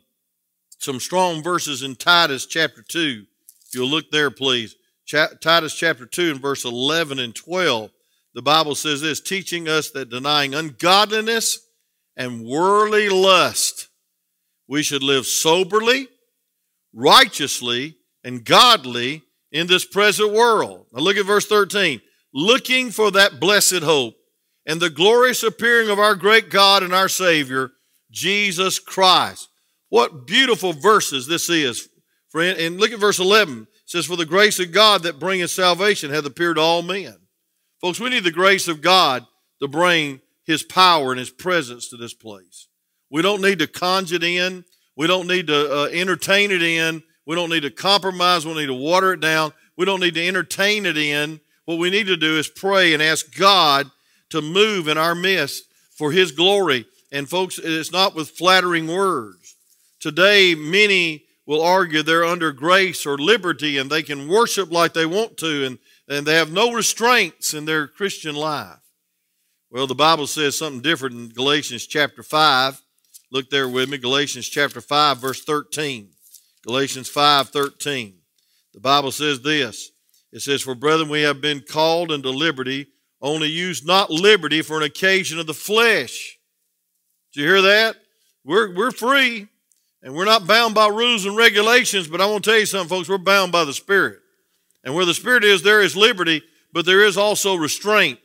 some 0.86 1.00
strong 1.00 1.42
verses 1.42 1.82
in 1.82 1.96
Titus 1.96 2.46
chapter 2.46 2.82
two. 2.82 3.24
If 3.66 3.74
you'll 3.74 3.90
look 3.90 4.10
there, 4.10 4.30
please. 4.30 4.74
Titus 5.06 5.74
chapter 5.74 6.06
two 6.06 6.30
and 6.30 6.40
verse 6.40 6.64
eleven 6.64 7.18
and 7.18 7.34
twelve 7.34 7.90
the 8.36 8.42
Bible 8.42 8.74
says 8.74 9.00
this 9.00 9.18
teaching 9.18 9.66
us 9.66 9.90
that 9.92 10.10
denying 10.10 10.54
ungodliness 10.54 11.58
and 12.18 12.44
worldly 12.44 13.08
lust, 13.08 13.88
we 14.68 14.82
should 14.82 15.02
live 15.02 15.24
soberly, 15.24 16.08
righteously, 16.92 17.96
and 18.22 18.44
godly 18.44 19.22
in 19.52 19.66
this 19.68 19.86
present 19.86 20.34
world. 20.34 20.84
Now 20.92 21.00
look 21.00 21.16
at 21.16 21.24
verse 21.24 21.46
13. 21.46 22.02
Looking 22.34 22.90
for 22.90 23.10
that 23.12 23.40
blessed 23.40 23.82
hope 23.82 24.16
and 24.66 24.82
the 24.82 24.90
glorious 24.90 25.42
appearing 25.42 25.88
of 25.88 25.98
our 25.98 26.14
great 26.14 26.50
God 26.50 26.82
and 26.82 26.92
our 26.92 27.08
Savior, 27.08 27.70
Jesus 28.10 28.78
Christ. 28.78 29.48
What 29.88 30.26
beautiful 30.26 30.72
verses 30.72 31.26
this 31.26 31.48
is, 31.48 31.88
friend. 32.28 32.58
And 32.58 32.78
look 32.78 32.92
at 32.92 32.98
verse 32.98 33.18
11. 33.18 33.62
It 33.62 33.68
says, 33.84 34.06
For 34.06 34.16
the 34.16 34.26
grace 34.26 34.58
of 34.58 34.72
God 34.72 35.04
that 35.04 35.20
bringeth 35.20 35.50
salvation 35.50 36.10
hath 36.10 36.26
appeared 36.26 36.56
to 36.56 36.62
all 36.62 36.82
men. 36.82 37.16
Folks, 37.80 38.00
we 38.00 38.10
need 38.10 38.24
the 38.24 38.32
grace 38.32 38.68
of 38.68 38.82
God 38.82 39.24
to 39.60 39.68
bring 39.68 40.20
His 40.44 40.62
power 40.62 41.12
and 41.12 41.18
His 41.18 41.30
presence 41.30 41.88
to 41.88 41.96
this 41.96 42.14
place. 42.14 42.68
We 43.10 43.22
don't 43.22 43.42
need 43.42 43.60
to 43.60 43.66
conjure 43.66 44.16
it 44.16 44.24
in. 44.24 44.64
We 44.96 45.06
don't 45.06 45.28
need 45.28 45.46
to 45.46 45.72
uh, 45.72 45.88
entertain 45.92 46.50
it 46.50 46.62
in. 46.62 47.02
We 47.26 47.36
don't 47.36 47.50
need 47.50 47.62
to 47.62 47.70
compromise. 47.70 48.44
We 48.44 48.52
don't 48.52 48.60
need 48.60 48.66
to 48.66 48.74
water 48.74 49.12
it 49.12 49.20
down. 49.20 49.52
we 49.76 49.84
don't 49.84 50.00
need 50.00 50.14
to 50.14 50.26
entertain 50.26 50.86
it 50.86 50.96
in. 50.96 51.40
What 51.64 51.78
we 51.78 51.90
need 51.90 52.06
to 52.06 52.16
do 52.16 52.38
is 52.38 52.48
pray 52.48 52.94
and 52.94 53.02
ask 53.02 53.36
God 53.36 53.90
to 54.30 54.40
move 54.40 54.88
in 54.88 54.98
our 54.98 55.14
midst 55.14 55.64
for 55.96 56.10
His 56.10 56.32
glory. 56.32 56.86
And 57.12 57.28
folks, 57.28 57.58
it's 57.62 57.92
not 57.92 58.14
with 58.14 58.30
flattering 58.30 58.88
words. 58.88 59.45
Today, 60.00 60.54
many 60.54 61.24
will 61.46 61.62
argue 61.62 62.02
they're 62.02 62.24
under 62.24 62.52
grace 62.52 63.06
or 63.06 63.16
liberty 63.16 63.78
and 63.78 63.90
they 63.90 64.02
can 64.02 64.28
worship 64.28 64.70
like 64.70 64.92
they 64.92 65.06
want 65.06 65.36
to 65.38 65.64
and, 65.64 65.78
and 66.08 66.26
they 66.26 66.34
have 66.34 66.52
no 66.52 66.72
restraints 66.72 67.54
in 67.54 67.64
their 67.64 67.86
Christian 67.86 68.34
life. 68.34 68.78
Well, 69.70 69.86
the 69.86 69.94
Bible 69.94 70.26
says 70.26 70.58
something 70.58 70.82
different 70.82 71.14
in 71.16 71.28
Galatians 71.30 71.86
chapter 71.86 72.22
5. 72.22 72.80
Look 73.32 73.50
there 73.50 73.68
with 73.68 73.88
me, 73.88 73.98
Galatians 73.98 74.48
chapter 74.48 74.80
5, 74.80 75.18
verse 75.18 75.44
13. 75.44 76.10
Galatians 76.64 77.08
5, 77.08 77.50
13. 77.50 78.14
The 78.74 78.80
Bible 78.80 79.12
says 79.12 79.40
this. 79.42 79.90
It 80.32 80.40
says, 80.40 80.62
For 80.62 80.74
brethren, 80.74 81.08
we 81.08 81.22
have 81.22 81.40
been 81.40 81.60
called 81.60 82.12
into 82.12 82.30
liberty, 82.30 82.88
only 83.20 83.48
use 83.48 83.84
not 83.84 84.10
liberty 84.10 84.62
for 84.62 84.76
an 84.76 84.82
occasion 84.82 85.38
of 85.38 85.46
the 85.46 85.54
flesh. 85.54 86.38
Do 87.32 87.40
you 87.40 87.46
hear 87.46 87.62
that? 87.62 87.96
We're, 88.44 88.74
we're 88.74 88.90
free, 88.90 89.48
and 90.06 90.14
we're 90.14 90.24
not 90.24 90.46
bound 90.46 90.72
by 90.72 90.86
rules 90.86 91.26
and 91.26 91.36
regulations, 91.36 92.06
but 92.06 92.20
I 92.20 92.26
want 92.26 92.44
to 92.44 92.50
tell 92.50 92.60
you 92.60 92.64
something, 92.64 92.96
folks, 92.96 93.08
we're 93.08 93.18
bound 93.18 93.50
by 93.50 93.64
the 93.64 93.72
Spirit. 93.72 94.20
And 94.84 94.94
where 94.94 95.04
the 95.04 95.12
Spirit 95.12 95.42
is, 95.42 95.64
there 95.64 95.82
is 95.82 95.96
liberty, 95.96 96.42
but 96.72 96.86
there 96.86 97.04
is 97.04 97.16
also 97.16 97.56
restraint. 97.56 98.20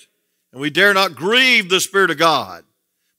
And 0.52 0.62
we 0.62 0.70
dare 0.70 0.94
not 0.94 1.16
grieve 1.16 1.70
the 1.70 1.82
Spirit 1.82 2.12
of 2.12 2.20
God. 2.20 2.66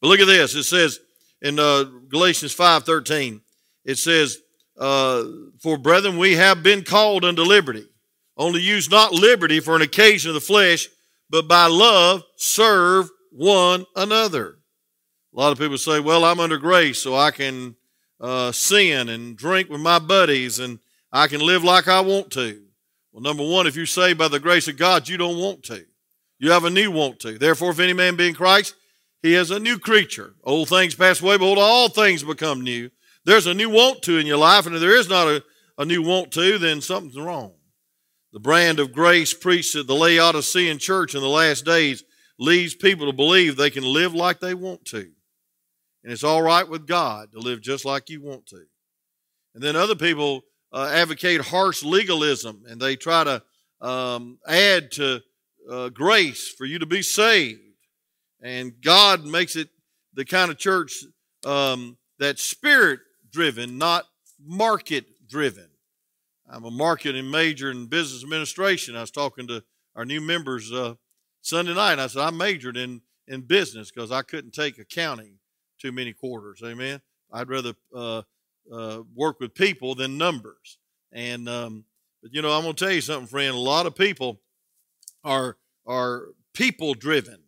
But 0.01 0.07
look 0.07 0.21
at 0.21 0.29
this. 0.29 0.55
It 0.55 0.63
says 0.63 1.01
in 1.41 1.59
uh, 1.59 1.83
Galatians 2.09 2.55
5.13, 2.55 3.41
it 3.85 3.99
says, 3.99 4.39
uh, 4.79 5.25
For 5.61 5.77
brethren, 5.77 6.17
we 6.17 6.37
have 6.37 6.63
been 6.63 6.85
called 6.85 7.25
unto 7.25 7.43
liberty. 7.43 7.89
Only 8.37 8.61
use 8.61 8.89
not 8.89 9.13
liberty 9.13 9.59
for 9.59 9.75
an 9.75 9.83
occasion 9.83 10.31
of 10.31 10.35
the 10.35 10.41
flesh, 10.41 10.89
but 11.29 11.49
by 11.49 11.67
love 11.67 12.23
serve 12.37 13.11
one 13.33 13.87
another. 13.97 14.59
A 15.35 15.41
lot 15.41 15.51
of 15.51 15.59
people 15.59 15.79
say, 15.79 15.99
Well, 15.99 16.25
I'm 16.25 16.39
under 16.39 16.59
grace, 16.59 17.03
so 17.03 17.17
I 17.17 17.33
can 17.33 17.75
uh, 18.23 18.53
sin 18.53 19.09
and 19.09 19.37
drink 19.37 19.69
with 19.69 19.81
my 19.81 19.99
buddies 19.99 20.61
and 20.61 20.79
I 21.13 21.27
can 21.27 21.41
live 21.41 21.63
like 21.63 21.89
I 21.89 22.01
want 22.01 22.31
to. 22.33 22.63
Well, 23.13 23.23
number 23.23 23.47
one, 23.47 23.67
if 23.67 23.77
you're 23.77 23.85
saved 23.85 24.19
by 24.19 24.29
the 24.29 24.41
grace 24.41 24.69
of 24.69 24.79
God, 24.79 25.09
you 25.09 25.19
don't 25.19 25.39
want 25.39 25.65
to. 25.65 25.85
You 26.39 26.53
have 26.53 26.65
a 26.65 26.71
new 26.71 26.91
want 26.91 27.21
to. 27.21 27.37
Therefore, 27.37 27.71
if 27.71 27.79
any 27.81 27.93
man 27.93 28.17
be 28.17 28.29
in 28.29 28.35
Christ, 28.35 28.75
he 29.23 29.35
is 29.35 29.51
a 29.51 29.61
new 29.61 29.79
creature. 29.79 30.35
Old 30.43 30.69
things 30.69 30.95
pass 30.95 31.21
away, 31.21 31.37
behold, 31.37 31.59
all 31.59 31.89
things 31.89 32.23
become 32.23 32.63
new. 32.63 32.91
There's 33.25 33.47
a 33.47 33.55
new 33.55 33.69
want 33.69 34.03
to 34.03 34.19
in 34.19 34.27
your 34.27 34.39
life, 34.39 34.67
and 34.67 34.75
if 34.75 34.81
there 34.81 34.97
is 34.97 35.09
not 35.09 35.29
a, 35.29 35.45
a 35.79 35.85
new 35.85 36.03
want 36.03 36.33
to, 36.33 36.59
then 36.59 36.81
something's 36.81 37.19
wrong. 37.19 37.53
The 38.33 38.41
brand 38.41 38.81
of 38.81 38.93
grace 38.93 39.35
preached 39.35 39.77
at 39.77 39.87
the 39.87 39.95
Laodicean 39.95 40.79
church 40.79 41.15
in 41.15 41.21
the 41.21 41.29
last 41.29 41.65
days 41.65 42.03
leads 42.39 42.75
people 42.75 43.07
to 43.07 43.13
believe 43.13 43.57
they 43.57 43.71
can 43.71 43.85
live 43.85 44.15
like 44.15 44.41
they 44.41 44.55
want 44.55 44.85
to. 44.87 45.11
And 46.03 46.13
it's 46.13 46.25
all 46.25 46.43
right 46.43 46.69
with 46.69 46.87
God 46.87 47.33
to 47.33 47.39
live 47.39 47.61
just 47.61 47.85
like 47.85 48.11
you 48.11 48.21
want 48.21 48.47
to. 48.47 48.65
And 49.55 49.63
then 49.63 49.77
other 49.77 49.95
people 49.95 50.43
uh, 50.73 50.91
advocate 50.93 51.43
harsh 51.43 51.83
legalism 51.83 52.65
and 52.69 52.81
they 52.81 52.97
try 52.97 53.25
to 53.25 53.43
um, 53.81 54.39
add 54.47 54.91
to 54.93 55.21
uh, 55.71 55.89
grace 55.91 56.49
for 56.49 56.65
you 56.65 56.79
to 56.79 56.87
be 56.87 57.03
saved. 57.03 57.61
And 58.41 58.73
God 58.81 59.25
makes 59.25 59.55
it 59.55 59.69
the 60.15 60.25
kind 60.25 60.51
of 60.51 60.59
church 60.59 61.05
um, 61.45 61.97
that's 62.19 62.43
spirit 62.43 63.01
driven, 63.31 63.79
not 63.79 64.05
market 64.45 65.05
driven. 65.29 65.69
I'm 66.49 66.65
a 66.65 66.71
marketing 66.71 67.31
major 67.31 67.71
in 67.71 67.87
business 67.87 68.23
administration. 68.23 68.97
I 68.97 69.01
was 69.01 69.11
talking 69.11 69.47
to 69.49 69.63
our 69.95 70.05
new 70.05 70.21
members 70.21 70.73
uh, 70.73 70.95
Sunday 71.41 71.75
night, 71.75 71.93
and 71.93 72.01
I 72.01 72.07
said, 72.09 72.23
I 72.23 72.31
majored 72.31 72.77
in, 72.77 73.01
in 73.27 73.43
business 73.43 73.91
because 73.91 74.11
I 74.11 74.23
couldn't 74.23 74.53
take 74.53 74.79
accounting 74.79 75.39
too 75.83 75.93
many 75.93 76.13
quarters. 76.13 76.63
Amen. 76.65 77.01
I'd 77.33 77.49
rather 77.49 77.75
uh, 77.95 78.23
uh, 78.73 79.03
work 79.15 79.41
with 79.41 79.55
people 79.55 79.95
than 79.97 80.17
numbers. 80.17 80.79
And 81.13 81.49
um, 81.49 81.85
but 82.23 82.33
you 82.33 82.41
know, 82.41 82.53
I'm 82.53 82.63
gonna 82.63 82.75
tell 82.75 82.93
you 82.93 83.01
something, 83.01 83.27
friend. 83.27 83.55
A 83.55 83.59
lot 83.59 83.87
of 83.87 83.97
people 83.97 84.41
are 85.25 85.57
are 85.87 86.29
people 86.55 86.95
driven 86.95 87.41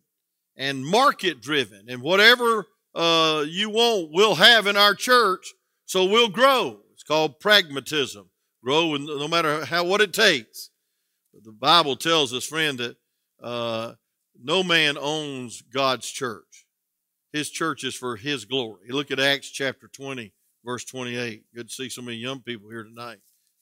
and 0.57 0.85
market 0.85 1.41
driven, 1.41 1.85
and 1.87 2.01
whatever 2.01 2.67
uh, 2.93 3.45
you 3.47 3.69
want, 3.69 4.11
we'll 4.11 4.35
have 4.35 4.67
in 4.67 4.77
our 4.77 4.93
church, 4.93 5.53
so 5.85 6.05
we'll 6.05 6.29
grow. 6.29 6.79
It's 6.93 7.03
called 7.03 7.39
pragmatism. 7.39 8.29
Grow, 8.63 8.95
no 8.95 9.27
matter 9.27 9.63
how 9.65 9.83
what 9.83 10.01
it 10.01 10.13
takes. 10.13 10.71
But 11.33 11.43
the 11.43 11.51
Bible 11.51 11.95
tells 11.95 12.33
us, 12.33 12.45
friend, 12.45 12.79
that 12.79 12.95
uh, 13.41 13.93
no 14.41 14.63
man 14.63 14.97
owns 14.97 15.61
God's 15.61 16.09
church. 16.09 16.64
His 17.35 17.49
church 17.49 17.83
is 17.83 17.95
for 17.95 18.15
His 18.15 18.45
glory. 18.45 18.87
Look 18.87 19.11
at 19.11 19.19
Acts 19.19 19.49
chapter 19.49 19.89
20, 19.89 20.31
verse 20.63 20.85
28. 20.85 21.43
Good 21.53 21.67
to 21.67 21.73
see 21.73 21.89
so 21.89 22.01
many 22.01 22.15
young 22.15 22.39
people 22.39 22.69
here 22.69 22.85
tonight. 22.85 23.17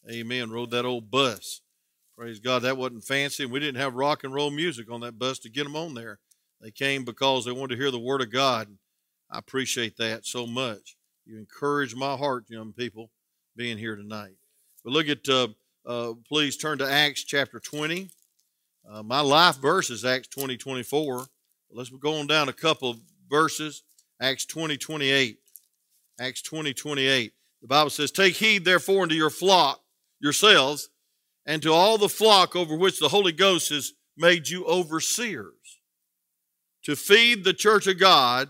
Amen. 0.07 0.51
Rode 0.51 0.69
that 0.69 0.85
old 0.85 1.09
bus. 1.09 1.61
Praise 2.15 2.39
God. 2.39 2.61
That 2.61 2.77
wasn't 2.77 3.03
fancy, 3.03 3.41
and 3.41 3.51
we 3.51 3.59
didn't 3.59 3.81
have 3.81 3.95
rock 3.95 4.23
and 4.23 4.31
roll 4.31 4.51
music 4.51 4.91
on 4.91 5.01
that 5.01 5.17
bus 5.17 5.39
to 5.39 5.49
get 5.49 5.63
them 5.63 5.75
on 5.75 5.95
there. 5.95 6.19
They 6.61 6.69
came 6.69 7.03
because 7.03 7.45
they 7.45 7.51
wanted 7.51 7.73
to 7.73 7.81
hear 7.81 7.89
the 7.89 7.97
Word 7.97 8.21
of 8.21 8.31
God. 8.31 8.67
I 9.31 9.39
appreciate 9.39 9.97
that 9.97 10.27
so 10.27 10.45
much. 10.45 10.95
You 11.25 11.39
encourage 11.39 11.95
my 11.95 12.15
heart, 12.15 12.45
young 12.49 12.73
people, 12.73 13.09
being 13.55 13.79
here 13.79 13.95
tonight. 13.95 14.35
But 14.83 14.93
look 14.93 15.09
at, 15.09 15.27
uh, 15.27 15.47
uh, 15.83 16.13
please 16.29 16.57
turn 16.57 16.77
to 16.77 16.87
Acts 16.87 17.23
chapter 17.23 17.59
20. 17.59 18.07
Uh, 18.87 19.01
my 19.01 19.21
life 19.21 19.57
verse 19.57 19.89
is 19.89 20.05
Acts 20.05 20.27
20, 20.27 20.57
24. 20.57 21.25
Let's 21.71 21.89
go 21.89 22.19
on 22.19 22.27
down 22.27 22.49
a 22.49 22.53
couple 22.53 22.97
verses, 23.33 23.81
Acts 24.21 24.45
20, 24.45 24.77
28. 24.77 25.39
Acts 26.19 26.41
20, 26.43 26.73
28. 26.73 27.33
The 27.61 27.67
Bible 27.67 27.89
says, 27.89 28.11
Take 28.11 28.35
heed 28.35 28.63
therefore 28.63 29.03
unto 29.03 29.15
your 29.15 29.31
flock, 29.31 29.81
yourselves, 30.19 30.89
and 31.45 31.61
to 31.63 31.73
all 31.73 31.97
the 31.97 32.07
flock 32.07 32.55
over 32.55 32.77
which 32.77 32.99
the 32.99 33.09
Holy 33.09 33.31
Ghost 33.31 33.69
has 33.69 33.93
made 34.15 34.47
you 34.47 34.65
overseers, 34.65 35.81
to 36.83 36.95
feed 36.95 37.43
the 37.43 37.53
church 37.53 37.87
of 37.87 37.99
God, 37.99 38.49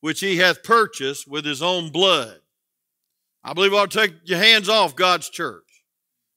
which 0.00 0.20
he 0.20 0.36
hath 0.36 0.62
purchased 0.62 1.26
with 1.26 1.44
his 1.44 1.60
own 1.60 1.90
blood. 1.90 2.38
I 3.42 3.52
believe 3.52 3.74
I'll 3.74 3.88
take 3.88 4.14
your 4.22 4.38
hands 4.38 4.68
off 4.68 4.94
God's 4.94 5.28
church. 5.28 5.64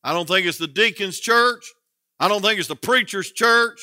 I 0.03 0.13
don't 0.13 0.27
think 0.27 0.47
it's 0.47 0.57
the 0.57 0.67
deacon's 0.67 1.19
church. 1.19 1.63
I 2.19 2.27
don't 2.27 2.41
think 2.41 2.57
it's 2.59 2.67
the 2.67 2.75
preacher's 2.75 3.31
church. 3.31 3.79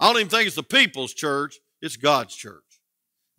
I 0.00 0.06
don't 0.08 0.16
even 0.16 0.30
think 0.30 0.46
it's 0.46 0.56
the 0.56 0.62
people's 0.62 1.12
church. 1.12 1.56
It's 1.82 1.96
God's 1.96 2.34
church. 2.34 2.71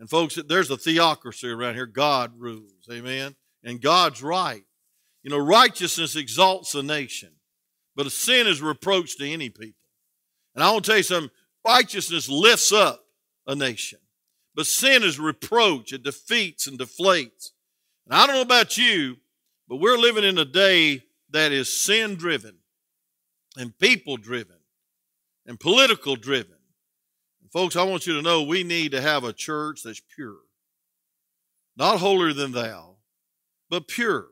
And 0.03 0.09
folks, 0.09 0.37
there's 0.49 0.69
a 0.69 0.75
theocracy 0.75 1.47
around 1.47 1.75
here. 1.75 1.85
God 1.85 2.33
rules. 2.37 2.89
Amen. 2.91 3.37
And 3.63 3.79
God's 3.79 4.21
right. 4.21 4.65
You 5.23 5.29
know, 5.29 5.37
righteousness 5.37 6.17
exalts 6.17 6.75
a 6.75 6.83
nation, 6.83 7.29
but 7.95 8.05
a 8.05 8.09
sin 8.09 8.45
is 8.45 8.61
reproach 8.61 9.17
to 9.19 9.29
any 9.29 9.49
people. 9.49 9.87
And 10.55 10.61
I 10.61 10.71
want 10.71 10.83
to 10.83 10.91
tell 10.91 10.97
you 10.97 11.03
something 11.03 11.31
righteousness 11.65 12.27
lifts 12.27 12.73
up 12.73 13.05
a 13.47 13.55
nation, 13.55 13.99
but 14.53 14.65
sin 14.65 15.03
is 15.03 15.21
reproach. 15.21 15.93
It 15.93 16.03
defeats 16.03 16.67
and 16.67 16.77
deflates. 16.77 17.51
And 18.05 18.13
I 18.13 18.27
don't 18.27 18.35
know 18.35 18.41
about 18.41 18.77
you, 18.77 19.15
but 19.69 19.77
we're 19.77 19.97
living 19.97 20.25
in 20.25 20.37
a 20.37 20.43
day 20.43 21.03
that 21.29 21.53
is 21.53 21.81
sin 21.81 22.15
driven 22.15 22.57
and 23.55 23.79
people 23.79 24.17
driven 24.17 24.57
and 25.45 25.57
political 25.57 26.17
driven 26.17 26.57
Folks, 27.51 27.75
I 27.75 27.83
want 27.83 28.07
you 28.07 28.13
to 28.13 28.21
know 28.21 28.43
we 28.43 28.63
need 28.63 28.91
to 28.91 29.01
have 29.01 29.23
a 29.23 29.33
church 29.33 29.83
that's 29.83 30.01
pure. 30.15 30.37
Not 31.75 31.99
holier 31.99 32.33
than 32.33 32.51
thou, 32.51 32.97
but 33.69 33.87
pure. 33.87 34.27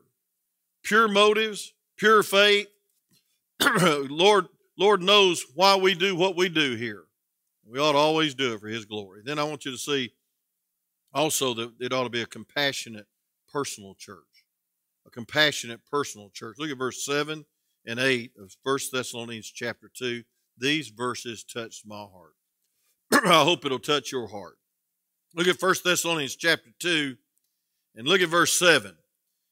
Pure 0.82 1.08
motives, 1.08 1.72
pure 1.96 2.22
faith. 2.22 2.68
Lord, 3.80 4.48
Lord 4.76 5.02
knows 5.02 5.44
why 5.54 5.76
we 5.76 5.94
do 5.94 6.16
what 6.16 6.36
we 6.36 6.48
do 6.48 6.74
here. 6.74 7.04
We 7.64 7.78
ought 7.78 7.92
to 7.92 7.98
always 7.98 8.34
do 8.34 8.54
it 8.54 8.60
for 8.60 8.68
His 8.68 8.84
glory. 8.84 9.22
Then 9.24 9.38
I 9.38 9.44
want 9.44 9.64
you 9.64 9.70
to 9.70 9.78
see 9.78 10.12
also 11.14 11.54
that 11.54 11.72
it 11.80 11.92
ought 11.92 12.04
to 12.04 12.10
be 12.10 12.22
a 12.22 12.26
compassionate, 12.26 13.06
personal 13.52 13.94
church. 13.94 14.18
A 15.06 15.10
compassionate, 15.10 15.80
personal 15.90 16.30
church. 16.30 16.56
Look 16.58 16.70
at 16.70 16.78
verse 16.78 17.04
7 17.04 17.44
and 17.86 17.98
8 17.98 18.32
of 18.38 18.54
1 18.62 18.78
Thessalonians 18.92 19.50
chapter 19.50 19.90
2. 19.92 20.22
These 20.58 20.88
verses 20.88 21.44
touched 21.44 21.86
my 21.86 21.96
heart. 21.96 22.34
I 23.24 23.44
hope 23.44 23.64
it'll 23.64 23.78
touch 23.78 24.10
your 24.10 24.26
heart. 24.26 24.56
Look 25.34 25.46
at 25.46 25.60
1 25.60 25.74
Thessalonians 25.84 26.36
chapter 26.36 26.70
2 26.78 27.16
and 27.96 28.08
look 28.08 28.20
at 28.20 28.28
verse 28.28 28.58
7. 28.58 28.94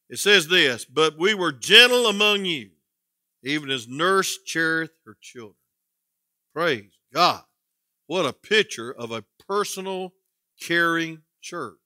It 0.08 0.18
says 0.18 0.48
this, 0.48 0.84
But 0.84 1.18
we 1.18 1.34
were 1.34 1.52
gentle 1.52 2.06
among 2.06 2.44
you, 2.44 2.70
even 3.42 3.70
as 3.70 3.86
nurse 3.86 4.38
cherisheth 4.44 4.96
her 5.04 5.16
children. 5.20 5.54
Praise 6.54 6.98
God. 7.12 7.42
What 8.06 8.26
a 8.26 8.32
picture 8.32 8.92
of 8.92 9.12
a 9.12 9.24
personal, 9.46 10.12
caring 10.60 11.22
church. 11.40 11.76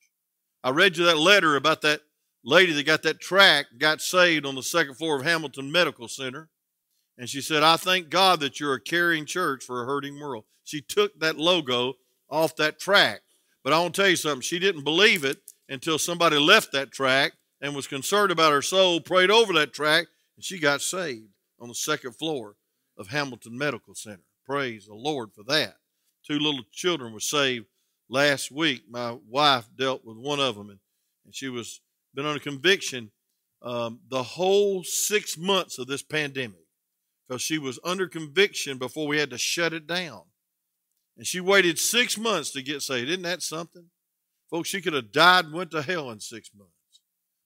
I 0.62 0.70
read 0.70 0.96
you 0.96 1.04
that 1.04 1.18
letter 1.18 1.56
about 1.56 1.82
that 1.82 2.00
lady 2.44 2.72
that 2.72 2.86
got 2.86 3.02
that 3.02 3.20
track, 3.20 3.66
got 3.78 4.00
saved 4.00 4.46
on 4.46 4.54
the 4.54 4.62
second 4.62 4.94
floor 4.94 5.16
of 5.16 5.24
Hamilton 5.26 5.70
Medical 5.70 6.08
Center. 6.08 6.48
And 7.16 7.28
she 7.28 7.40
said, 7.40 7.62
I 7.62 7.76
thank 7.76 8.10
God 8.10 8.40
that 8.40 8.58
you're 8.58 8.74
a 8.74 8.80
caring 8.80 9.24
church 9.24 9.64
for 9.64 9.82
a 9.82 9.86
hurting 9.86 10.18
world. 10.18 10.44
She 10.64 10.80
took 10.80 11.18
that 11.20 11.36
logo 11.36 11.94
off 12.28 12.56
that 12.56 12.80
track. 12.80 13.20
But 13.62 13.72
I 13.72 13.80
want 13.80 13.94
to 13.94 14.00
tell 14.02 14.10
you 14.10 14.16
something. 14.16 14.40
She 14.40 14.58
didn't 14.58 14.84
believe 14.84 15.24
it 15.24 15.38
until 15.68 15.98
somebody 15.98 16.38
left 16.38 16.72
that 16.72 16.90
track 16.92 17.32
and 17.60 17.74
was 17.74 17.86
concerned 17.86 18.30
about 18.30 18.52
her 18.52 18.62
soul, 18.62 19.00
prayed 19.00 19.30
over 19.30 19.52
that 19.54 19.72
track, 19.72 20.06
and 20.36 20.44
she 20.44 20.58
got 20.58 20.82
saved 20.82 21.28
on 21.60 21.68
the 21.68 21.74
second 21.74 22.12
floor 22.16 22.56
of 22.98 23.08
Hamilton 23.08 23.56
Medical 23.56 23.94
Center. 23.94 24.24
Praise 24.44 24.86
the 24.86 24.94
Lord 24.94 25.32
for 25.32 25.44
that. 25.44 25.76
Two 26.26 26.38
little 26.38 26.64
children 26.72 27.12
were 27.12 27.20
saved 27.20 27.66
last 28.08 28.50
week. 28.50 28.82
My 28.88 29.16
wife 29.28 29.66
dealt 29.78 30.04
with 30.04 30.16
one 30.16 30.40
of 30.40 30.56
them, 30.56 30.70
and, 30.70 30.78
and 31.24 31.34
she 31.34 31.48
was 31.48 31.80
been 32.14 32.26
under 32.26 32.40
conviction 32.40 33.10
um, 33.62 34.00
the 34.08 34.22
whole 34.22 34.84
six 34.84 35.36
months 35.36 35.78
of 35.78 35.86
this 35.86 36.02
pandemic 36.02 36.63
because 37.26 37.42
she 37.42 37.58
was 37.58 37.78
under 37.84 38.06
conviction 38.06 38.78
before 38.78 39.06
we 39.06 39.18
had 39.18 39.30
to 39.30 39.38
shut 39.38 39.72
it 39.72 39.86
down. 39.86 40.22
And 41.16 41.26
she 41.26 41.40
waited 41.40 41.78
six 41.78 42.18
months 42.18 42.50
to 42.52 42.62
get 42.62 42.82
saved. 42.82 43.08
Isn't 43.08 43.22
that 43.22 43.42
something? 43.42 43.86
Folks, 44.50 44.68
she 44.68 44.80
could 44.80 44.92
have 44.92 45.12
died 45.12 45.46
and 45.46 45.54
went 45.54 45.70
to 45.70 45.82
hell 45.82 46.10
in 46.10 46.20
six 46.20 46.50
months. 46.56 46.72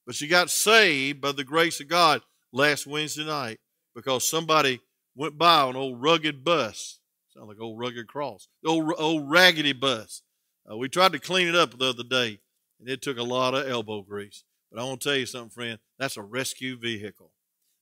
But 0.06 0.14
she 0.14 0.26
got 0.26 0.50
saved 0.50 1.20
by 1.20 1.32
the 1.32 1.44
grace 1.44 1.80
of 1.80 1.88
God 1.88 2.22
last 2.52 2.86
Wednesday 2.86 3.26
night 3.26 3.60
because 3.94 4.28
somebody 4.28 4.80
went 5.14 5.36
by 5.36 5.60
on 5.60 5.76
old 5.76 6.02
rugged 6.02 6.44
bus. 6.44 7.00
Sound 7.34 7.48
like 7.48 7.60
old 7.60 7.78
rugged 7.78 8.08
cross. 8.08 8.48
Old, 8.64 8.92
old 8.98 9.30
raggedy 9.30 9.74
bus. 9.74 10.22
Uh, 10.70 10.76
we 10.76 10.88
tried 10.88 11.12
to 11.12 11.18
clean 11.18 11.48
it 11.48 11.54
up 11.54 11.78
the 11.78 11.90
other 11.90 12.02
day, 12.02 12.38
and 12.80 12.88
it 12.88 13.02
took 13.02 13.18
a 13.18 13.22
lot 13.22 13.54
of 13.54 13.68
elbow 13.68 14.02
grease. 14.02 14.44
But 14.70 14.80
I 14.80 14.84
want 14.84 15.00
to 15.00 15.08
tell 15.08 15.16
you 15.16 15.26
something, 15.26 15.50
friend. 15.50 15.78
That's 15.98 16.16
a 16.16 16.22
rescue 16.22 16.78
vehicle. 16.78 17.32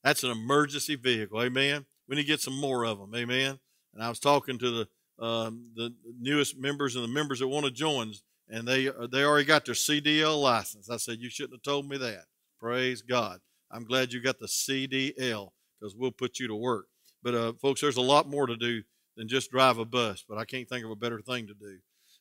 That's 0.07 0.23
an 0.23 0.31
emergency 0.31 0.95
vehicle. 0.95 1.43
Amen. 1.43 1.85
We 2.07 2.15
need 2.15 2.21
to 2.21 2.27
get 2.27 2.39
some 2.39 2.57
more 2.57 2.85
of 2.85 2.97
them. 2.97 3.13
Amen. 3.13 3.59
And 3.93 4.01
I 4.01 4.07
was 4.07 4.21
talking 4.21 4.57
to 4.57 4.71
the 4.71 4.87
um, 5.21 5.71
the 5.75 5.93
newest 6.17 6.57
members 6.57 6.95
and 6.95 7.03
the 7.03 7.09
members 7.09 7.39
that 7.39 7.49
want 7.49 7.65
to 7.65 7.71
join, 7.71 8.13
and 8.47 8.65
they 8.65 8.89
they 9.11 9.25
already 9.25 9.43
got 9.43 9.65
their 9.65 9.75
CDL 9.75 10.41
license. 10.41 10.89
I 10.89 10.95
said 10.95 11.17
you 11.19 11.29
shouldn't 11.29 11.55
have 11.55 11.61
told 11.61 11.89
me 11.89 11.97
that. 11.97 12.23
Praise 12.57 13.01
God. 13.01 13.39
I'm 13.69 13.83
glad 13.83 14.13
you 14.13 14.21
got 14.21 14.39
the 14.39 14.45
CDL 14.45 15.49
because 15.77 15.93
we'll 15.93 16.11
put 16.11 16.39
you 16.39 16.47
to 16.47 16.55
work. 16.55 16.85
But 17.21 17.35
uh, 17.35 17.53
folks, 17.61 17.81
there's 17.81 17.97
a 17.97 18.01
lot 18.01 18.29
more 18.29 18.47
to 18.47 18.55
do 18.55 18.83
than 19.17 19.27
just 19.27 19.51
drive 19.51 19.77
a 19.77 19.83
bus. 19.83 20.23
But 20.25 20.37
I 20.37 20.45
can't 20.45 20.69
think 20.69 20.85
of 20.85 20.91
a 20.91 20.95
better 20.95 21.19
thing 21.19 21.47
to 21.47 21.53
do. 21.53 21.79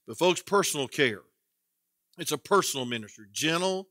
But 0.09 0.19
folks, 0.19 0.43
personal 0.43 0.89
care. 0.89 1.23
It's 2.19 2.33
a 2.33 2.39
personal 2.39 2.85
ministry, 2.85 3.27
gentle, 3.31 3.87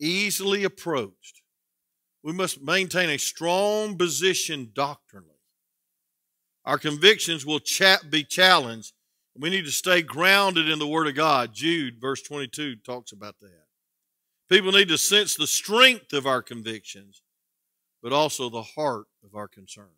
easily 0.00 0.64
approached. 0.64 1.41
We 2.22 2.32
must 2.32 2.62
maintain 2.62 3.10
a 3.10 3.18
strong 3.18 3.96
position 3.96 4.70
doctrinally. 4.72 5.30
Our 6.64 6.78
convictions 6.78 7.44
will 7.44 7.60
be 8.10 8.22
challenged. 8.22 8.92
We 9.36 9.50
need 9.50 9.64
to 9.64 9.72
stay 9.72 10.02
grounded 10.02 10.68
in 10.68 10.78
the 10.78 10.86
Word 10.86 11.08
of 11.08 11.14
God. 11.14 11.52
Jude, 11.52 12.00
verse 12.00 12.22
22, 12.22 12.76
talks 12.76 13.12
about 13.12 13.40
that. 13.40 13.64
People 14.48 14.72
need 14.72 14.88
to 14.88 14.98
sense 14.98 15.34
the 15.34 15.46
strength 15.46 16.12
of 16.12 16.26
our 16.26 16.42
convictions, 16.42 17.22
but 18.02 18.12
also 18.12 18.50
the 18.50 18.62
heart 18.62 19.06
of 19.24 19.34
our 19.34 19.48
concern. 19.48 19.88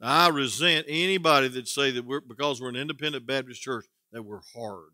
Now, 0.00 0.26
I 0.26 0.28
resent 0.28 0.86
anybody 0.88 1.48
that 1.48 1.66
say 1.66 1.90
that 1.90 2.04
we're 2.04 2.20
because 2.20 2.60
we're 2.60 2.68
an 2.68 2.76
independent 2.76 3.26
Baptist 3.26 3.60
church 3.60 3.86
that 4.12 4.22
we're 4.22 4.40
hard. 4.54 4.92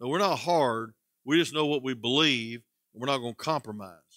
No, 0.00 0.08
we're 0.08 0.18
not 0.18 0.40
hard. 0.40 0.94
We 1.24 1.38
just 1.38 1.54
know 1.54 1.66
what 1.66 1.84
we 1.84 1.94
believe, 1.94 2.62
and 2.92 3.00
we're 3.00 3.06
not 3.06 3.18
going 3.18 3.34
to 3.34 3.44
compromise. 3.44 4.09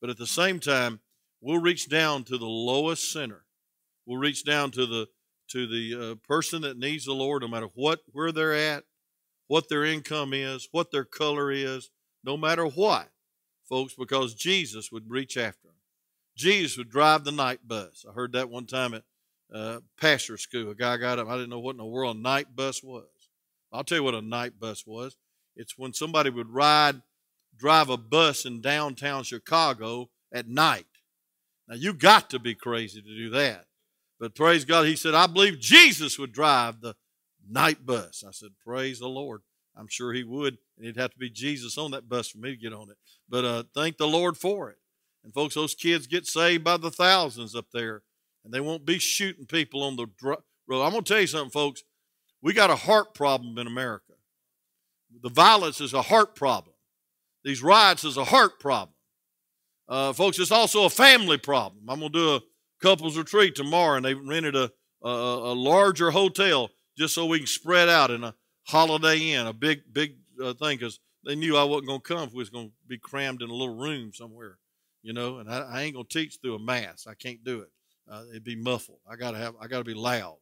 But 0.00 0.10
at 0.10 0.18
the 0.18 0.26
same 0.26 0.60
time, 0.60 1.00
we'll 1.40 1.60
reach 1.60 1.88
down 1.88 2.24
to 2.24 2.38
the 2.38 2.46
lowest 2.46 3.12
sinner 3.12 3.44
We'll 4.08 4.18
reach 4.18 4.42
down 4.42 4.70
to 4.70 4.86
the 4.86 5.06
to 5.50 5.66
the 5.66 6.12
uh, 6.12 6.14
person 6.26 6.62
that 6.62 6.78
needs 6.78 7.04
the 7.04 7.12
Lord, 7.12 7.42
no 7.42 7.48
matter 7.48 7.68
what 7.74 8.00
where 8.10 8.32
they're 8.32 8.54
at, 8.54 8.84
what 9.48 9.68
their 9.68 9.84
income 9.84 10.32
is, 10.32 10.66
what 10.72 10.90
their 10.90 11.04
color 11.04 11.52
is, 11.52 11.90
no 12.24 12.38
matter 12.38 12.64
what, 12.64 13.10
folks, 13.68 13.92
because 13.92 14.34
Jesus 14.34 14.90
would 14.90 15.10
reach 15.10 15.36
after 15.36 15.68
them. 15.68 15.76
Jesus 16.34 16.78
would 16.78 16.88
drive 16.88 17.24
the 17.24 17.32
night 17.32 17.60
bus. 17.68 18.06
I 18.08 18.14
heard 18.14 18.32
that 18.32 18.48
one 18.48 18.64
time 18.64 18.94
at 18.94 19.02
uh, 19.52 19.80
pastor 20.00 20.38
school. 20.38 20.70
A 20.70 20.74
guy 20.74 20.96
got 20.96 21.18
up. 21.18 21.28
I 21.28 21.34
didn't 21.34 21.50
know 21.50 21.58
what 21.58 21.72
in 21.72 21.76
the 21.76 21.84
world 21.84 22.16
a 22.16 22.20
night 22.20 22.56
bus 22.56 22.82
was. 22.82 23.04
I'll 23.70 23.84
tell 23.84 23.98
you 23.98 24.04
what 24.04 24.14
a 24.14 24.22
night 24.22 24.58
bus 24.58 24.86
was. 24.86 25.18
It's 25.54 25.76
when 25.76 25.92
somebody 25.92 26.30
would 26.30 26.48
ride, 26.48 27.02
drive 27.58 27.90
a 27.90 27.96
bus 27.96 28.44
in 28.44 28.60
downtown 28.60 29.24
Chicago 29.24 30.08
at 30.32 30.48
night. 30.48 30.86
Now 31.68 31.74
you 31.74 31.92
got 31.92 32.30
to 32.30 32.38
be 32.38 32.54
crazy 32.54 33.02
to 33.02 33.08
do 33.08 33.30
that. 33.30 33.66
But 34.18 34.34
praise 34.34 34.64
God, 34.64 34.86
he 34.86 34.96
said, 34.96 35.14
I 35.14 35.26
believe 35.26 35.60
Jesus 35.60 36.18
would 36.18 36.32
drive 36.32 36.80
the 36.80 36.94
night 37.48 37.84
bus. 37.84 38.24
I 38.26 38.32
said, 38.32 38.50
Praise 38.64 38.98
the 38.98 39.08
Lord. 39.08 39.42
I'm 39.76 39.86
sure 39.88 40.12
he 40.12 40.24
would, 40.24 40.58
and 40.76 40.86
it'd 40.86 40.96
have 40.96 41.12
to 41.12 41.18
be 41.18 41.30
Jesus 41.30 41.78
on 41.78 41.92
that 41.92 42.08
bus 42.08 42.28
for 42.28 42.38
me 42.38 42.50
to 42.50 42.56
get 42.56 42.72
on 42.72 42.90
it. 42.90 42.96
But 43.28 43.44
uh, 43.44 43.62
thank 43.74 43.96
the 43.96 44.08
Lord 44.08 44.36
for 44.36 44.70
it. 44.70 44.78
And 45.22 45.32
folks, 45.32 45.54
those 45.54 45.74
kids 45.74 46.08
get 46.08 46.26
saved 46.26 46.64
by 46.64 46.78
the 46.78 46.90
thousands 46.90 47.54
up 47.54 47.66
there, 47.72 48.02
and 48.44 48.52
they 48.52 48.60
won't 48.60 48.84
be 48.84 48.98
shooting 48.98 49.46
people 49.46 49.84
on 49.84 49.94
the 49.94 50.08
road. 50.20 50.38
I'm 50.68 50.90
going 50.90 51.04
to 51.04 51.12
tell 51.12 51.20
you 51.20 51.28
something, 51.28 51.50
folks. 51.50 51.84
We 52.42 52.52
got 52.52 52.70
a 52.70 52.76
heart 52.76 53.14
problem 53.14 53.56
in 53.58 53.66
America. 53.66 54.14
The 55.22 55.28
violence 55.28 55.80
is 55.80 55.94
a 55.94 56.02
heart 56.02 56.34
problem. 56.34 56.74
These 57.44 57.62
riots 57.62 58.04
is 58.04 58.16
a 58.16 58.24
heart 58.24 58.60
problem. 58.60 58.94
Uh, 59.88 60.12
folks, 60.12 60.38
it's 60.38 60.52
also 60.52 60.84
a 60.84 60.90
family 60.90 61.38
problem. 61.38 61.84
I'm 61.88 62.00
going 62.00 62.12
to 62.12 62.18
do 62.18 62.34
a 62.34 62.40
couples 62.82 63.16
retreat 63.16 63.54
tomorrow, 63.54 63.96
and 63.96 64.04
they 64.04 64.14
rented 64.14 64.54
a, 64.54 64.70
a, 65.02 65.08
a 65.08 65.54
larger 65.54 66.10
hotel 66.10 66.70
just 66.96 67.14
so 67.14 67.26
we 67.26 67.38
can 67.38 67.46
spread 67.46 67.88
out 67.88 68.10
in 68.10 68.24
a 68.24 68.34
Holiday 68.64 69.32
Inn, 69.32 69.46
a 69.46 69.52
big 69.52 69.80
big 69.92 70.16
uh, 70.42 70.52
thing, 70.52 70.76
because 70.76 71.00
they 71.24 71.34
knew 71.34 71.56
I 71.56 71.64
wasn't 71.64 71.86
going 71.86 72.00
to 72.00 72.14
come 72.14 72.28
if 72.28 72.32
we 72.32 72.38
was 72.38 72.50
going 72.50 72.68
to 72.68 72.74
be 72.86 72.98
crammed 72.98 73.40
in 73.40 73.48
a 73.48 73.54
little 73.54 73.76
room 73.76 74.12
somewhere, 74.12 74.58
you 75.02 75.14
know. 75.14 75.38
And 75.38 75.50
I, 75.50 75.60
I 75.60 75.82
ain't 75.82 75.94
going 75.94 76.06
to 76.06 76.18
teach 76.18 76.38
through 76.40 76.56
a 76.56 76.60
mass. 76.60 77.06
I 77.08 77.14
can't 77.14 77.42
do 77.42 77.60
it. 77.60 77.70
Uh, 78.10 78.24
it'd 78.30 78.44
be 78.44 78.56
muffled. 78.56 78.98
I 79.08 79.16
gotta 79.16 79.38
have. 79.38 79.54
I 79.60 79.66
gotta 79.66 79.84
be 79.84 79.94
loud. 79.94 80.38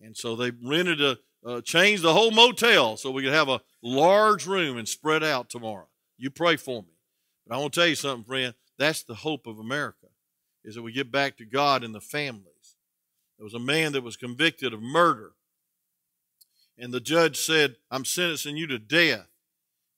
And 0.00 0.16
so 0.16 0.36
they 0.36 0.50
rented 0.50 1.00
a, 1.00 1.18
uh, 1.46 1.60
changed 1.60 2.02
the 2.02 2.12
whole 2.12 2.30
motel 2.30 2.96
so 2.96 3.10
we 3.10 3.22
could 3.22 3.32
have 3.32 3.48
a 3.48 3.60
large 3.82 4.46
room 4.46 4.76
and 4.76 4.88
spread 4.88 5.22
out 5.22 5.48
tomorrow. 5.48 5.88
You 6.16 6.30
pray 6.30 6.56
for 6.56 6.82
me. 6.82 6.88
But 7.46 7.56
I 7.56 7.58
want 7.58 7.72
to 7.72 7.80
tell 7.80 7.88
you 7.88 7.94
something, 7.94 8.24
friend. 8.24 8.54
That's 8.78 9.02
the 9.02 9.14
hope 9.14 9.46
of 9.46 9.58
America 9.58 10.06
is 10.64 10.74
that 10.74 10.82
we 10.82 10.92
get 10.92 11.12
back 11.12 11.36
to 11.36 11.44
God 11.44 11.84
and 11.84 11.94
the 11.94 12.00
families. 12.00 12.76
There 13.38 13.44
was 13.44 13.54
a 13.54 13.58
man 13.58 13.92
that 13.92 14.02
was 14.02 14.16
convicted 14.16 14.72
of 14.72 14.80
murder, 14.80 15.32
and 16.78 16.92
the 16.92 17.00
judge 17.00 17.36
said, 17.38 17.76
I'm 17.90 18.04
sentencing 18.04 18.56
you 18.56 18.66
to 18.68 18.78
death. 18.78 19.28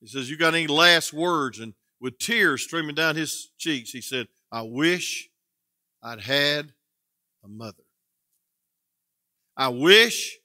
He 0.00 0.06
says, 0.06 0.28
You 0.28 0.36
got 0.36 0.54
any 0.54 0.66
last 0.66 1.12
words? 1.12 1.60
And 1.60 1.74
with 2.00 2.18
tears 2.18 2.62
streaming 2.62 2.94
down 2.94 3.16
his 3.16 3.50
cheeks, 3.56 3.90
he 3.90 4.00
said, 4.00 4.28
I 4.50 4.62
wish 4.62 5.30
I'd 6.02 6.20
had 6.20 6.72
a 7.44 7.48
mother. 7.48 7.84
I 9.56 9.68
wish 9.68 10.38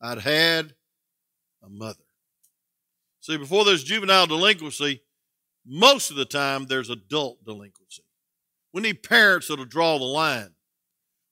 I'd 0.00 0.18
had 0.18 0.74
a 1.62 1.68
mother. 1.68 2.02
See, 3.20 3.36
before 3.36 3.64
there's 3.64 3.84
juvenile 3.84 4.26
delinquency, 4.26 5.02
most 5.66 6.10
of 6.10 6.16
the 6.16 6.24
time 6.24 6.66
there's 6.66 6.90
adult 6.90 7.44
delinquency. 7.44 8.02
We 8.72 8.82
need 8.82 9.02
parents 9.02 9.48
that'll 9.48 9.64
draw 9.66 9.98
the 9.98 10.04
line. 10.04 10.54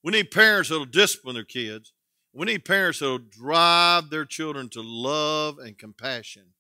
We 0.05 0.13
need 0.13 0.31
parents 0.31 0.69
that'll 0.69 0.85
discipline 0.85 1.35
their 1.35 1.45
kids. 1.45 1.93
We 2.33 2.47
need 2.47 2.65
parents 2.65 2.99
that'll 3.01 3.19
drive 3.19 4.11
their 4.11 4.25
children 4.25 4.69
to 4.71 4.83
love 4.83 5.59
and 5.59 5.79
compassion 5.79 6.53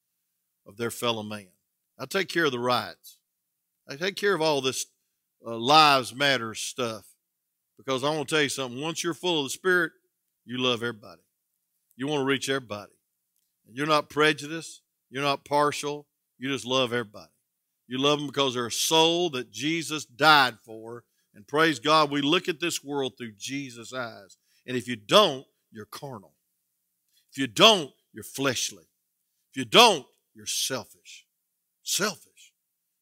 of 0.66 0.76
their 0.76 0.90
fellow 0.90 1.22
man. 1.22 1.48
I 1.98 2.06
take 2.06 2.28
care 2.28 2.46
of 2.46 2.52
the 2.52 2.58
rights. 2.58 3.18
I 3.88 3.96
take 3.96 4.16
care 4.16 4.34
of 4.34 4.42
all 4.42 4.60
this 4.60 4.86
uh, 5.46 5.56
lives 5.56 6.14
matter 6.14 6.54
stuff 6.54 7.06
because 7.76 8.02
I 8.02 8.10
want 8.10 8.28
to 8.28 8.34
tell 8.34 8.42
you 8.42 8.48
something. 8.48 8.80
Once 8.80 9.04
you're 9.04 9.14
full 9.14 9.40
of 9.40 9.46
the 9.46 9.50
Spirit, 9.50 9.92
you 10.44 10.58
love 10.58 10.82
everybody. 10.82 11.20
You 11.96 12.06
want 12.06 12.22
to 12.22 12.26
reach 12.26 12.48
everybody. 12.48 12.92
You're 13.70 13.86
not 13.86 14.08
prejudiced. 14.08 14.82
You're 15.10 15.22
not 15.22 15.44
partial. 15.44 16.06
You 16.38 16.50
just 16.50 16.66
love 16.66 16.92
everybody. 16.92 17.30
You 17.86 17.98
love 17.98 18.18
them 18.18 18.28
because 18.28 18.54
they're 18.54 18.66
a 18.66 18.72
soul 18.72 19.30
that 19.30 19.50
Jesus 19.50 20.04
died 20.04 20.58
for. 20.64 21.04
And 21.34 21.46
praise 21.46 21.78
God, 21.78 22.10
we 22.10 22.20
look 22.20 22.48
at 22.48 22.60
this 22.60 22.84
world 22.84 23.14
through 23.16 23.32
Jesus' 23.38 23.92
eyes. 23.92 24.36
And 24.66 24.76
if 24.76 24.86
you 24.86 24.96
don't, 24.96 25.46
you're 25.70 25.86
carnal. 25.86 26.34
If 27.32 27.38
you 27.38 27.46
don't, 27.46 27.90
you're 28.12 28.24
fleshly. 28.24 28.84
If 29.52 29.56
you 29.56 29.64
don't, 29.64 30.04
you're 30.34 30.46
selfish. 30.46 31.26
Selfish. 31.82 32.52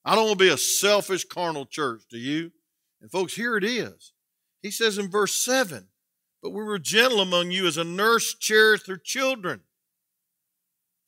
I 0.05 0.15
don't 0.15 0.27
want 0.27 0.39
to 0.39 0.45
be 0.45 0.53
a 0.53 0.57
selfish 0.57 1.25
carnal 1.25 1.67
church, 1.67 2.03
do 2.09 2.19
you? 2.19 2.53
And 3.01 3.11
folks, 3.11 3.35
here 3.35 3.57
it 3.57 3.65
is. 3.65 4.13
He 4.63 4.71
says 4.71 4.99
in 4.99 5.11
verse 5.11 5.45
7 5.45 5.89
But 6.43 6.51
we 6.51 6.63
were 6.63 6.79
gentle 6.79 7.21
among 7.21 7.51
you 7.51 7.67
as 7.67 7.77
a 7.77 7.85
nurse 7.85 8.35
cherisheth 8.35 8.87
her 8.87 8.97
children. 8.97 9.63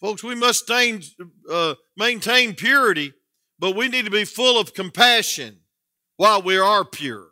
Folks, 0.00 0.22
we 0.22 0.34
must 0.34 0.68
maintain, 0.68 1.02
uh, 1.50 1.74
maintain 1.96 2.54
purity 2.54 3.12
but 3.58 3.74
we 3.74 3.88
need 3.88 4.04
to 4.04 4.10
be 4.10 4.24
full 4.24 4.60
of 4.60 4.74
compassion 4.74 5.60
while 6.16 6.40
we 6.40 6.58
are 6.58 6.84
pure. 6.84 7.28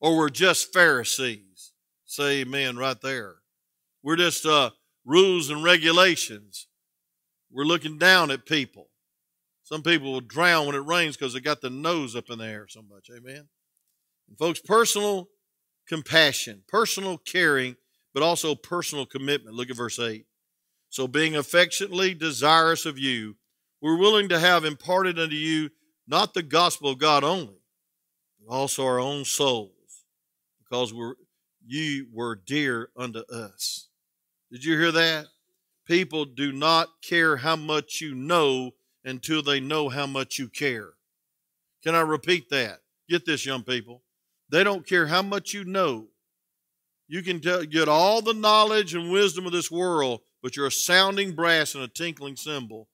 or 0.00 0.16
we're 0.16 0.30
just 0.30 0.72
Pharisees. 0.72 1.72
Say 2.04 2.42
amen 2.42 2.76
right 2.76 3.00
there. 3.00 3.34
We're 4.02 4.16
just 4.16 4.46
uh, 4.46 4.70
rules 5.04 5.50
and 5.50 5.64
regulations. 5.64 6.68
We're 7.50 7.64
looking 7.64 7.98
down 7.98 8.30
at 8.30 8.46
people. 8.46 8.90
Some 9.64 9.82
people 9.82 10.12
will 10.12 10.20
drown 10.20 10.66
when 10.66 10.76
it 10.76 10.86
rains 10.86 11.16
because 11.16 11.34
they 11.34 11.40
got 11.40 11.60
the 11.60 11.68
nose 11.68 12.14
up 12.14 12.30
in 12.30 12.38
the 12.38 12.46
air 12.46 12.66
so 12.68 12.80
much. 12.80 13.10
Amen. 13.10 13.48
And 14.28 14.38
folks, 14.38 14.60
personal 14.60 15.28
compassion, 15.88 16.62
personal 16.68 17.18
caring, 17.18 17.74
but 18.14 18.22
also 18.22 18.54
personal 18.54 19.04
commitment. 19.04 19.56
Look 19.56 19.68
at 19.68 19.76
verse 19.76 19.98
8. 19.98 20.27
So, 20.90 21.06
being 21.06 21.36
affectionately 21.36 22.14
desirous 22.14 22.86
of 22.86 22.98
you, 22.98 23.36
we're 23.80 23.98
willing 23.98 24.28
to 24.30 24.38
have 24.38 24.64
imparted 24.64 25.18
unto 25.18 25.36
you 25.36 25.70
not 26.06 26.34
the 26.34 26.42
gospel 26.42 26.90
of 26.90 26.98
God 26.98 27.22
only, 27.22 27.60
but 28.40 28.52
also 28.52 28.84
our 28.86 28.98
own 28.98 29.24
souls, 29.24 30.04
because 30.58 30.92
we're, 30.92 31.14
you 31.66 32.06
were 32.12 32.34
dear 32.34 32.88
unto 32.96 33.20
us. 33.30 33.88
Did 34.50 34.64
you 34.64 34.78
hear 34.78 34.92
that? 34.92 35.26
People 35.86 36.24
do 36.24 36.52
not 36.52 36.88
care 37.02 37.36
how 37.36 37.56
much 37.56 38.00
you 38.00 38.14
know 38.14 38.72
until 39.04 39.42
they 39.42 39.60
know 39.60 39.88
how 39.88 40.06
much 40.06 40.38
you 40.38 40.48
care. 40.48 40.90
Can 41.82 41.94
I 41.94 42.00
repeat 42.00 42.50
that? 42.50 42.80
Get 43.08 43.24
this, 43.24 43.46
young 43.46 43.62
people. 43.62 44.02
They 44.50 44.64
don't 44.64 44.86
care 44.86 45.06
how 45.06 45.22
much 45.22 45.52
you 45.52 45.64
know. 45.64 46.08
You 47.06 47.22
can 47.22 47.40
tell, 47.40 47.64
get 47.64 47.88
all 47.88 48.20
the 48.20 48.34
knowledge 48.34 48.94
and 48.94 49.10
wisdom 49.10 49.46
of 49.46 49.52
this 49.52 49.70
world, 49.70 50.20
but 50.48 50.56
you're 50.56 50.68
a 50.68 50.72
sounding 50.72 51.32
brass 51.32 51.74
and 51.74 51.84
a 51.84 51.88
tinkling 51.88 52.34
cymbal 52.34 52.88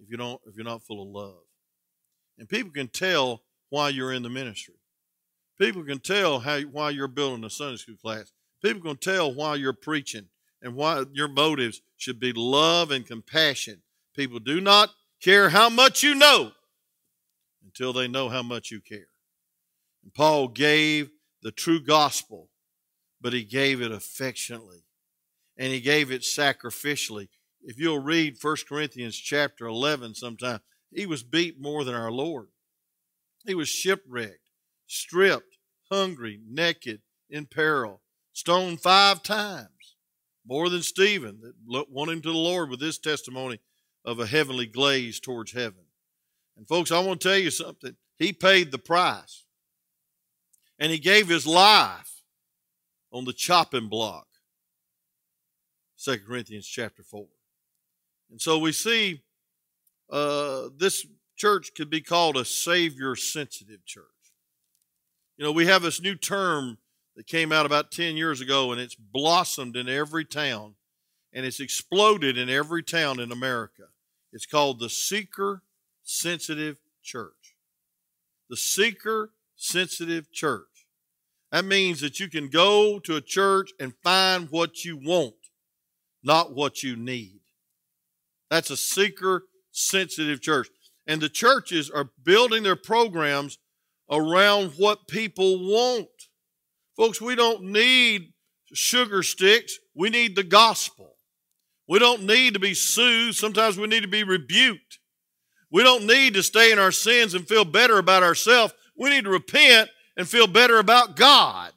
if 0.00 0.10
you 0.10 0.16
don't 0.16 0.40
if 0.44 0.56
you're 0.56 0.64
not 0.64 0.82
full 0.82 1.00
of 1.00 1.06
love. 1.06 1.44
And 2.36 2.48
people 2.48 2.72
can 2.72 2.88
tell 2.88 3.42
why 3.70 3.90
you're 3.90 4.12
in 4.12 4.24
the 4.24 4.28
ministry. 4.28 4.74
People 5.56 5.84
can 5.84 6.00
tell 6.00 6.40
how 6.40 6.58
why 6.62 6.90
you're 6.90 7.06
building 7.06 7.44
a 7.44 7.48
Sunday 7.48 7.76
school 7.76 7.94
class. 7.94 8.32
People 8.60 8.82
can 8.82 8.96
tell 8.96 9.32
why 9.32 9.54
you're 9.54 9.72
preaching 9.72 10.26
and 10.60 10.74
why 10.74 11.04
your 11.12 11.28
motives 11.28 11.80
should 11.96 12.18
be 12.18 12.32
love 12.32 12.90
and 12.90 13.06
compassion. 13.06 13.82
People 14.16 14.40
do 14.40 14.60
not 14.60 14.90
care 15.22 15.50
how 15.50 15.68
much 15.68 16.02
you 16.02 16.12
know 16.12 16.50
until 17.64 17.92
they 17.92 18.08
know 18.08 18.28
how 18.28 18.42
much 18.42 18.72
you 18.72 18.80
care. 18.80 19.06
And 20.02 20.12
Paul 20.12 20.48
gave 20.48 21.10
the 21.40 21.52
true 21.52 21.78
gospel, 21.78 22.50
but 23.20 23.32
he 23.32 23.44
gave 23.44 23.80
it 23.80 23.92
affectionately 23.92 24.85
and 25.56 25.72
he 25.72 25.80
gave 25.80 26.10
it 26.10 26.22
sacrificially. 26.22 27.28
If 27.62 27.78
you'll 27.78 27.98
read 27.98 28.36
1 28.40 28.56
Corinthians 28.68 29.16
chapter 29.16 29.66
11 29.66 30.14
sometime, 30.14 30.60
he 30.92 31.06
was 31.06 31.22
beat 31.22 31.60
more 31.60 31.84
than 31.84 31.94
our 31.94 32.12
Lord. 32.12 32.48
He 33.44 33.54
was 33.54 33.68
shipwrecked, 33.68 34.50
stripped, 34.86 35.58
hungry, 35.90 36.40
naked, 36.48 37.00
in 37.28 37.46
peril, 37.46 38.02
stoned 38.32 38.80
five 38.80 39.22
times, 39.22 39.96
more 40.46 40.68
than 40.68 40.82
Stephen 40.82 41.40
that 41.40 41.90
went 41.90 42.10
into 42.10 42.30
the 42.30 42.38
Lord 42.38 42.70
with 42.70 42.80
his 42.80 42.98
testimony 42.98 43.58
of 44.04 44.20
a 44.20 44.26
heavenly 44.26 44.66
glaze 44.66 45.18
towards 45.18 45.52
heaven. 45.52 45.84
And 46.56 46.68
folks, 46.68 46.92
I 46.92 47.00
want 47.00 47.20
to 47.20 47.28
tell 47.28 47.38
you 47.38 47.50
something. 47.50 47.96
He 48.16 48.32
paid 48.32 48.70
the 48.70 48.78
price. 48.78 49.44
And 50.78 50.92
he 50.92 50.98
gave 50.98 51.28
his 51.28 51.46
life 51.46 52.22
on 53.12 53.24
the 53.24 53.32
chopping 53.32 53.88
block. 53.88 54.26
2 56.02 56.18
Corinthians 56.26 56.66
chapter 56.66 57.02
4. 57.02 57.26
And 58.30 58.40
so 58.40 58.58
we 58.58 58.72
see 58.72 59.22
uh, 60.10 60.68
this 60.76 61.06
church 61.36 61.72
could 61.76 61.90
be 61.90 62.00
called 62.00 62.36
a 62.36 62.44
Savior 62.44 63.16
sensitive 63.16 63.84
church. 63.84 64.04
You 65.36 65.44
know, 65.44 65.52
we 65.52 65.66
have 65.66 65.82
this 65.82 66.00
new 66.00 66.14
term 66.14 66.78
that 67.14 67.26
came 67.26 67.52
out 67.52 67.66
about 67.66 67.90
10 67.90 68.16
years 68.16 68.40
ago, 68.40 68.72
and 68.72 68.80
it's 68.80 68.94
blossomed 68.94 69.76
in 69.76 69.88
every 69.88 70.24
town, 70.24 70.74
and 71.32 71.44
it's 71.44 71.60
exploded 71.60 72.38
in 72.38 72.48
every 72.48 72.82
town 72.82 73.20
in 73.20 73.32
America. 73.32 73.84
It's 74.32 74.46
called 74.46 74.80
the 74.80 74.90
Seeker 74.90 75.62
Sensitive 76.02 76.78
Church. 77.02 77.56
The 78.48 78.56
Seeker 78.56 79.30
Sensitive 79.56 80.30
Church. 80.30 80.86
That 81.52 81.64
means 81.64 82.00
that 82.00 82.20
you 82.20 82.28
can 82.28 82.48
go 82.48 82.98
to 83.00 83.16
a 83.16 83.20
church 83.20 83.70
and 83.80 83.94
find 84.02 84.50
what 84.50 84.84
you 84.84 84.96
want, 84.96 85.34
not 86.26 86.54
what 86.54 86.82
you 86.82 86.96
need. 86.96 87.40
That's 88.50 88.70
a 88.70 88.76
seeker 88.76 89.44
sensitive 89.70 90.40
church. 90.40 90.68
And 91.06 91.20
the 91.20 91.28
churches 91.28 91.88
are 91.88 92.10
building 92.24 92.64
their 92.64 92.76
programs 92.76 93.58
around 94.10 94.72
what 94.76 95.08
people 95.08 95.58
want. 95.60 96.08
Folks, 96.96 97.20
we 97.20 97.34
don't 97.34 97.62
need 97.64 98.32
sugar 98.72 99.22
sticks. 99.22 99.78
We 99.94 100.10
need 100.10 100.34
the 100.34 100.42
gospel. 100.42 101.14
We 101.88 101.98
don't 102.00 102.24
need 102.24 102.54
to 102.54 102.60
be 102.60 102.74
soothed. 102.74 103.36
Sometimes 103.36 103.78
we 103.78 103.86
need 103.86 104.02
to 104.02 104.08
be 104.08 104.24
rebuked. 104.24 104.98
We 105.70 105.82
don't 105.82 106.06
need 106.06 106.34
to 106.34 106.42
stay 106.42 106.72
in 106.72 106.78
our 106.78 106.92
sins 106.92 107.34
and 107.34 107.46
feel 107.46 107.64
better 107.64 107.98
about 107.98 108.22
ourselves. 108.22 108.72
We 108.96 109.10
need 109.10 109.24
to 109.24 109.30
repent 109.30 109.90
and 110.16 110.26
feel 110.26 110.46
better 110.46 110.78
about 110.78 111.16
God 111.16 111.72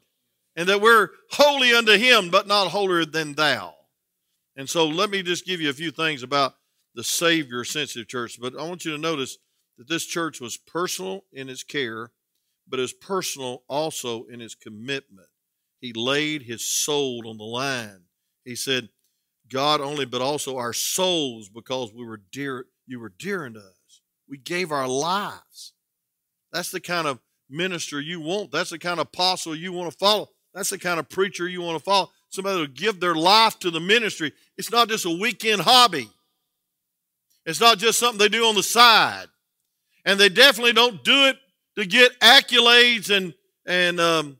and 0.55 0.67
that 0.69 0.81
we're 0.81 1.09
holy 1.31 1.73
unto 1.73 1.97
Him, 1.97 2.29
but 2.29 2.47
not 2.47 2.69
holier 2.69 3.05
than 3.05 3.33
thou. 3.33 3.75
And 4.60 4.69
so 4.69 4.86
let 4.86 5.10
me 5.10 5.24
just 5.24 5.45
give 5.45 5.62
you 5.62 5.69
a 5.69 5.74
few 5.74 5.89
things 5.89 6.22
about 6.22 6.56
the 6.93 7.04
Savior 7.04 7.63
sensitive 7.63 8.10
church. 8.10 8.38
But 8.41 8.60
I 8.60 8.63
want 8.63 8.84
you 8.84 8.91
to 8.91 8.98
notice 8.98 9.38
that 9.78 9.88
this 9.88 10.06
church 10.06 10.41
was 10.41 10.58
personal 10.58 11.24
in 11.32 11.48
its 11.48 11.63
care, 11.63 12.12
but 12.67 12.78
is 12.78 12.91
personal 12.91 13.63
also 13.69 14.26
in 14.26 14.41
its 14.41 14.56
commitment. 14.56 15.30
He 15.80 15.93
laid 15.93 16.41
his 16.41 16.65
soul 16.65 17.24
on 17.26 17.38
the 17.38 17.45
line. 17.45 18.02
He 18.43 18.58
said, 18.58 18.89
God 19.50 19.80
only, 19.80 20.04
but 20.04 20.22
also 20.22 20.58
our 20.58 20.74
souls, 20.74 21.48
because 21.48 21.93
we 21.93 22.04
were 22.04 22.19
dear, 22.30 22.65
you 22.86 23.00
were 23.00 23.13
dear 23.17 23.45
unto 23.45 23.60
us. 23.60 24.02
We 24.28 24.39
gave 24.39 24.74
our 24.74 24.89
lives. 24.89 25.72
That's 26.52 26.72
the 26.72 26.82
kind 26.82 27.08
of 27.08 27.19
minister 27.50 28.02
you 28.02 28.19
want. 28.19 28.52
That's 28.52 28.72
the 28.72 28.78
kind 28.78 29.00
of 29.00 29.08
apostle 29.08 29.56
you 29.56 29.72
want 29.72 29.89
to 29.89 29.98
follow. 29.98 30.28
That's 30.54 30.72
the 30.72 30.80
kind 30.80 31.00
of 31.00 31.08
preacher 31.08 31.48
you 31.48 31.62
want 31.62 31.78
to 31.78 31.84
follow. 31.84 32.10
Somebody 32.30 32.60
will 32.60 32.68
give 32.68 33.00
their 33.00 33.15
life 33.15 33.58
to 33.60 33.72
the 33.72 33.80
ministry. 33.80 34.32
It's 34.58 34.72
not 34.72 34.88
just 34.88 35.06
a 35.06 35.10
weekend 35.10 35.62
hobby. 35.62 36.10
It's 37.46 37.60
not 37.60 37.80
just 37.80 37.98
something 37.98 38.20
they 38.20 38.30
do 38.30 38.46
on 38.46 38.56
the 38.56 38.63
side. 38.63 39.28
And 40.06 40.20
they 40.20 40.30
definitely 40.30 40.74
don't 40.74 41.04
do 41.04 41.26
it 41.26 41.38
to 41.76 41.86
get 41.86 42.20
accolades 42.20 43.15
and, 43.15 43.34
and 43.65 44.00
um, 44.00 44.38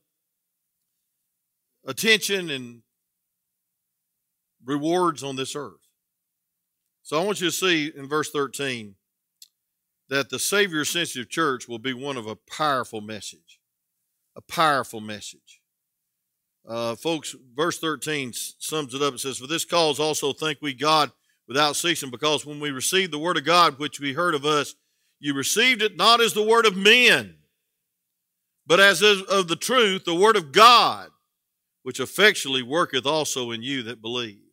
attention 1.86 2.49
and 2.49 2.82
rewards 4.65 5.23
on 5.23 5.36
this 5.36 5.56
earth. 5.56 5.88
So 7.02 7.19
I 7.19 7.25
want 7.25 7.41
you 7.41 7.47
to 7.47 7.52
see 7.52 7.91
in 7.95 8.08
verse 8.08 8.30
13 8.30 8.95
that 10.10 10.30
the 10.30 10.39
Savior 10.39 10.86
sensitive 10.86 11.30
church 11.30 11.67
will 11.67 11.80
be 11.80 11.93
one 11.93 12.17
of 12.17 12.28
a 12.28 12.36
powerful 12.36 13.02
message. 13.02 13.60
A 14.36 14.41
powerful 14.41 15.02
message. 15.02 15.58
Uh, 16.69 16.95
folks, 16.95 17.36
verse 17.55 17.79
13 17.79 18.32
sums 18.32 18.93
it 18.93 19.01
up. 19.01 19.15
It 19.15 19.19
says, 19.19 19.39
For 19.39 19.47
this 19.47 19.65
cause 19.65 19.99
also 19.99 20.34
thank 20.34 20.60
we 20.62 20.75
God 20.75 21.12
without 21.47 21.75
ceasing, 21.75 22.12
because 22.12 22.45
when 22.45 22.60
we 22.60 22.69
received 22.69 23.12
the 23.12 23.17
word 23.17 23.38
of 23.38 23.43
God, 23.43 23.79
which 23.79 23.99
we 23.99 24.13
heard 24.13 24.36
of 24.36 24.45
us, 24.45 24.75
you 25.19 25.34
received 25.34 25.82
it 25.82 25.97
not 25.97 26.21
as 26.21 26.34
the 26.34 26.43
word 26.43 26.67
of 26.67 26.77
men, 26.77 27.38
but 28.67 28.79
as 28.79 29.01
of 29.01 29.47
the 29.47 29.55
truth, 29.55 30.05
the 30.05 30.13
word 30.13 30.36
of 30.36 30.51
God, 30.51 31.10
which 31.82 31.99
effectually 31.99 32.62
worketh 32.62 33.08
also 33.08 33.49
in 33.49 33.63
you 33.63 33.82
that 33.84 33.99
believe. 33.99 34.43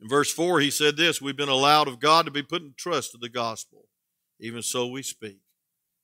In 0.00 0.08
verse 0.08 0.32
4, 0.32 0.58
he 0.58 0.70
said 0.70 0.96
this 0.96 1.22
We've 1.22 1.36
been 1.36 1.48
allowed 1.48 1.86
of 1.86 2.00
God 2.00 2.24
to 2.26 2.32
be 2.32 2.42
put 2.42 2.62
in 2.62 2.74
trust 2.76 3.12
to 3.12 3.18
the 3.18 3.28
gospel. 3.28 3.84
Even 4.40 4.62
so 4.62 4.88
we 4.88 5.04
speak. 5.04 5.38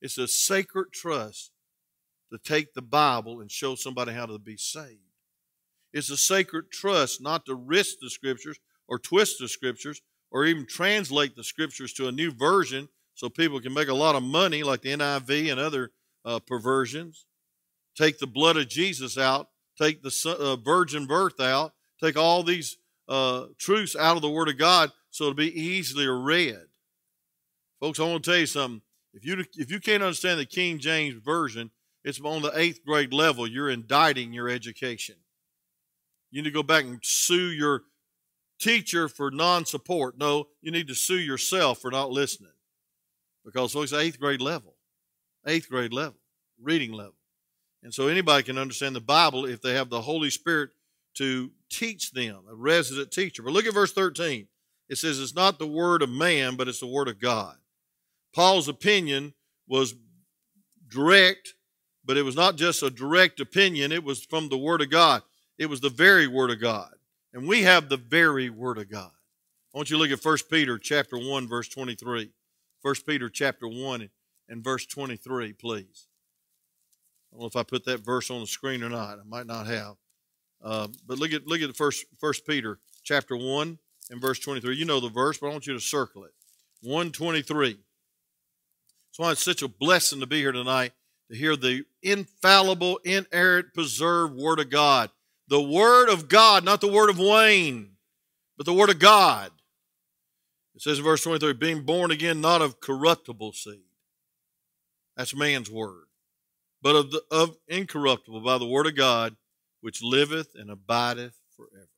It's 0.00 0.18
a 0.18 0.28
sacred 0.28 0.92
trust 0.92 1.50
to 2.30 2.38
take 2.38 2.74
the 2.74 2.80
Bible 2.80 3.40
and 3.40 3.50
show 3.50 3.74
somebody 3.74 4.12
how 4.12 4.26
to 4.26 4.38
be 4.38 4.56
saved. 4.56 5.00
It's 5.92 6.10
a 6.10 6.16
sacred 6.16 6.70
trust 6.70 7.20
not 7.20 7.46
to 7.46 7.54
risk 7.54 7.96
the 8.00 8.10
scriptures 8.10 8.58
or 8.88 8.98
twist 8.98 9.38
the 9.38 9.48
scriptures, 9.48 10.02
or 10.30 10.44
even 10.44 10.66
translate 10.66 11.36
the 11.36 11.44
scriptures 11.44 11.92
to 11.94 12.08
a 12.08 12.12
new 12.12 12.30
version 12.30 12.88
so 13.14 13.28
people 13.28 13.60
can 13.60 13.72
make 13.72 13.88
a 13.88 13.94
lot 13.94 14.14
of 14.14 14.22
money, 14.22 14.62
like 14.62 14.82
the 14.82 14.92
NIV 14.92 15.50
and 15.50 15.60
other 15.60 15.92
uh, 16.24 16.38
perversions. 16.40 17.26
Take 17.96 18.18
the 18.18 18.26
blood 18.26 18.56
of 18.56 18.68
Jesus 18.68 19.18
out, 19.18 19.48
take 19.80 20.02
the 20.02 20.36
uh, 20.38 20.56
virgin 20.56 21.06
birth 21.06 21.40
out, 21.40 21.72
take 22.02 22.16
all 22.16 22.42
these 22.42 22.76
uh, 23.08 23.46
truths 23.58 23.94
out 23.94 24.16
of 24.16 24.22
the 24.22 24.30
Word 24.30 24.48
of 24.48 24.58
God 24.58 24.90
so 25.10 25.24
it'll 25.24 25.34
be 25.34 25.58
easily 25.58 26.06
read. 26.06 26.66
Folks, 27.80 28.00
I 28.00 28.04
want 28.04 28.24
to 28.24 28.30
tell 28.30 28.40
you 28.40 28.46
something. 28.46 28.80
If 29.12 29.26
you 29.26 29.44
if 29.56 29.70
you 29.70 29.80
can't 29.80 30.02
understand 30.02 30.40
the 30.40 30.46
King 30.46 30.78
James 30.78 31.14
version, 31.22 31.70
it's 32.04 32.20
on 32.20 32.40
the 32.40 32.52
eighth 32.54 32.80
grade 32.86 33.12
level. 33.12 33.46
You're 33.46 33.70
indicting 33.70 34.32
your 34.32 34.48
education. 34.48 35.16
You 36.32 36.42
need 36.42 36.48
to 36.48 36.54
go 36.54 36.64
back 36.64 36.84
and 36.84 36.98
sue 37.02 37.50
your 37.50 37.82
teacher 38.58 39.08
for 39.08 39.30
non 39.30 39.66
support. 39.66 40.18
No, 40.18 40.48
you 40.62 40.72
need 40.72 40.88
to 40.88 40.94
sue 40.94 41.18
yourself 41.18 41.78
for 41.78 41.90
not 41.90 42.10
listening. 42.10 42.50
Because, 43.44 43.72
folks, 43.72 43.92
eighth 43.92 44.18
grade 44.18 44.40
level, 44.40 44.74
eighth 45.46 45.68
grade 45.68 45.92
level, 45.92 46.18
reading 46.60 46.92
level. 46.92 47.14
And 47.82 47.92
so 47.92 48.08
anybody 48.08 48.44
can 48.44 48.58
understand 48.58 48.96
the 48.96 49.00
Bible 49.00 49.44
if 49.44 49.60
they 49.60 49.74
have 49.74 49.90
the 49.90 50.00
Holy 50.00 50.30
Spirit 50.30 50.70
to 51.14 51.50
teach 51.68 52.12
them, 52.12 52.44
a 52.50 52.54
resident 52.54 53.10
teacher. 53.10 53.42
But 53.42 53.52
look 53.52 53.66
at 53.66 53.74
verse 53.74 53.92
13. 53.92 54.46
It 54.88 54.96
says, 54.96 55.20
It's 55.20 55.34
not 55.34 55.58
the 55.58 55.66
word 55.66 56.02
of 56.02 56.08
man, 56.08 56.56
but 56.56 56.68
it's 56.68 56.80
the 56.80 56.86
word 56.86 57.08
of 57.08 57.20
God. 57.20 57.56
Paul's 58.34 58.68
opinion 58.68 59.34
was 59.68 59.94
direct, 60.88 61.54
but 62.04 62.16
it 62.16 62.22
was 62.22 62.36
not 62.36 62.56
just 62.56 62.82
a 62.82 62.90
direct 62.90 63.40
opinion, 63.40 63.92
it 63.92 64.04
was 64.04 64.24
from 64.24 64.48
the 64.48 64.58
word 64.58 64.80
of 64.80 64.90
God. 64.90 65.22
It 65.58 65.66
was 65.66 65.80
the 65.80 65.90
very 65.90 66.26
word 66.26 66.50
of 66.50 66.60
God. 66.60 66.92
And 67.32 67.46
we 67.46 67.62
have 67.62 67.88
the 67.88 67.96
very 67.96 68.50
word 68.50 68.78
of 68.78 68.90
God. 68.90 69.10
I 69.74 69.78
want 69.78 69.90
you 69.90 69.96
to 69.96 70.02
look 70.02 70.10
at 70.10 70.24
1 70.24 70.38
Peter 70.50 70.78
chapter 70.78 71.16
1, 71.16 71.48
verse 71.48 71.68
23. 71.68 72.30
1 72.82 72.94
Peter 73.06 73.28
chapter 73.28 73.66
1 73.66 74.10
and 74.48 74.64
verse 74.64 74.84
23, 74.86 75.52
please. 75.54 76.08
I 77.32 77.36
don't 77.36 77.40
know 77.40 77.46
if 77.46 77.56
I 77.56 77.62
put 77.62 77.84
that 77.86 78.00
verse 78.00 78.30
on 78.30 78.40
the 78.40 78.46
screen 78.46 78.82
or 78.82 78.90
not. 78.90 79.18
I 79.18 79.24
might 79.24 79.46
not 79.46 79.66
have. 79.66 79.94
Uh, 80.62 80.88
but 81.06 81.18
look 81.18 81.32
at 81.32 81.46
look 81.46 81.60
at 81.60 81.68
the 81.68 81.74
first 81.74 82.04
First 82.20 82.46
Peter 82.46 82.78
chapter 83.02 83.36
one 83.36 83.78
and 84.10 84.20
verse 84.20 84.38
twenty 84.38 84.60
three. 84.60 84.76
You 84.76 84.84
know 84.84 85.00
the 85.00 85.08
verse, 85.08 85.38
but 85.38 85.48
I 85.48 85.50
want 85.50 85.66
you 85.66 85.72
to 85.72 85.80
circle 85.80 86.24
it. 86.24 86.32
One 86.82 87.10
twenty 87.10 87.42
three. 87.42 87.78
That's 89.08 89.18
why 89.18 89.32
it's 89.32 89.42
such 89.42 89.62
a 89.62 89.68
blessing 89.68 90.20
to 90.20 90.26
be 90.26 90.38
here 90.38 90.52
tonight 90.52 90.92
to 91.30 91.36
hear 91.36 91.56
the 91.56 91.84
infallible, 92.02 93.00
inerrant, 93.04 93.74
preserved 93.74 94.36
Word 94.36 94.60
of 94.60 94.70
God. 94.70 95.10
The 95.52 95.60
Word 95.60 96.08
of 96.08 96.30
God, 96.30 96.64
not 96.64 96.80
the 96.80 96.90
Word 96.90 97.10
of 97.10 97.18
Wayne, 97.18 97.90
but 98.56 98.64
the 98.64 98.72
Word 98.72 98.88
of 98.88 98.98
God. 98.98 99.50
It 100.74 100.80
says 100.80 100.96
in 100.96 101.04
verse 101.04 101.22
23, 101.24 101.52
being 101.52 101.82
born 101.82 102.10
again, 102.10 102.40
not 102.40 102.62
of 102.62 102.80
corruptible 102.80 103.52
seed. 103.52 103.82
That's 105.14 105.36
man's 105.36 105.70
word. 105.70 106.04
But 106.80 106.96
of, 106.96 107.10
the, 107.10 107.22
of 107.30 107.58
incorruptible 107.68 108.40
by 108.40 108.56
the 108.56 108.66
word 108.66 108.86
of 108.86 108.96
God, 108.96 109.36
which 109.82 110.02
liveth 110.02 110.54
and 110.54 110.70
abideth 110.70 111.34
forever. 111.54 111.90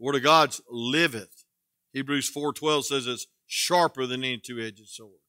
The 0.00 0.04
word 0.04 0.16
of 0.16 0.24
God 0.24 0.56
liveth. 0.68 1.44
Hebrews 1.92 2.28
4.12 2.28 2.82
says 2.86 3.06
it's 3.06 3.28
sharper 3.46 4.04
than 4.04 4.24
any 4.24 4.38
two-edged 4.38 4.88
sword. 4.88 5.20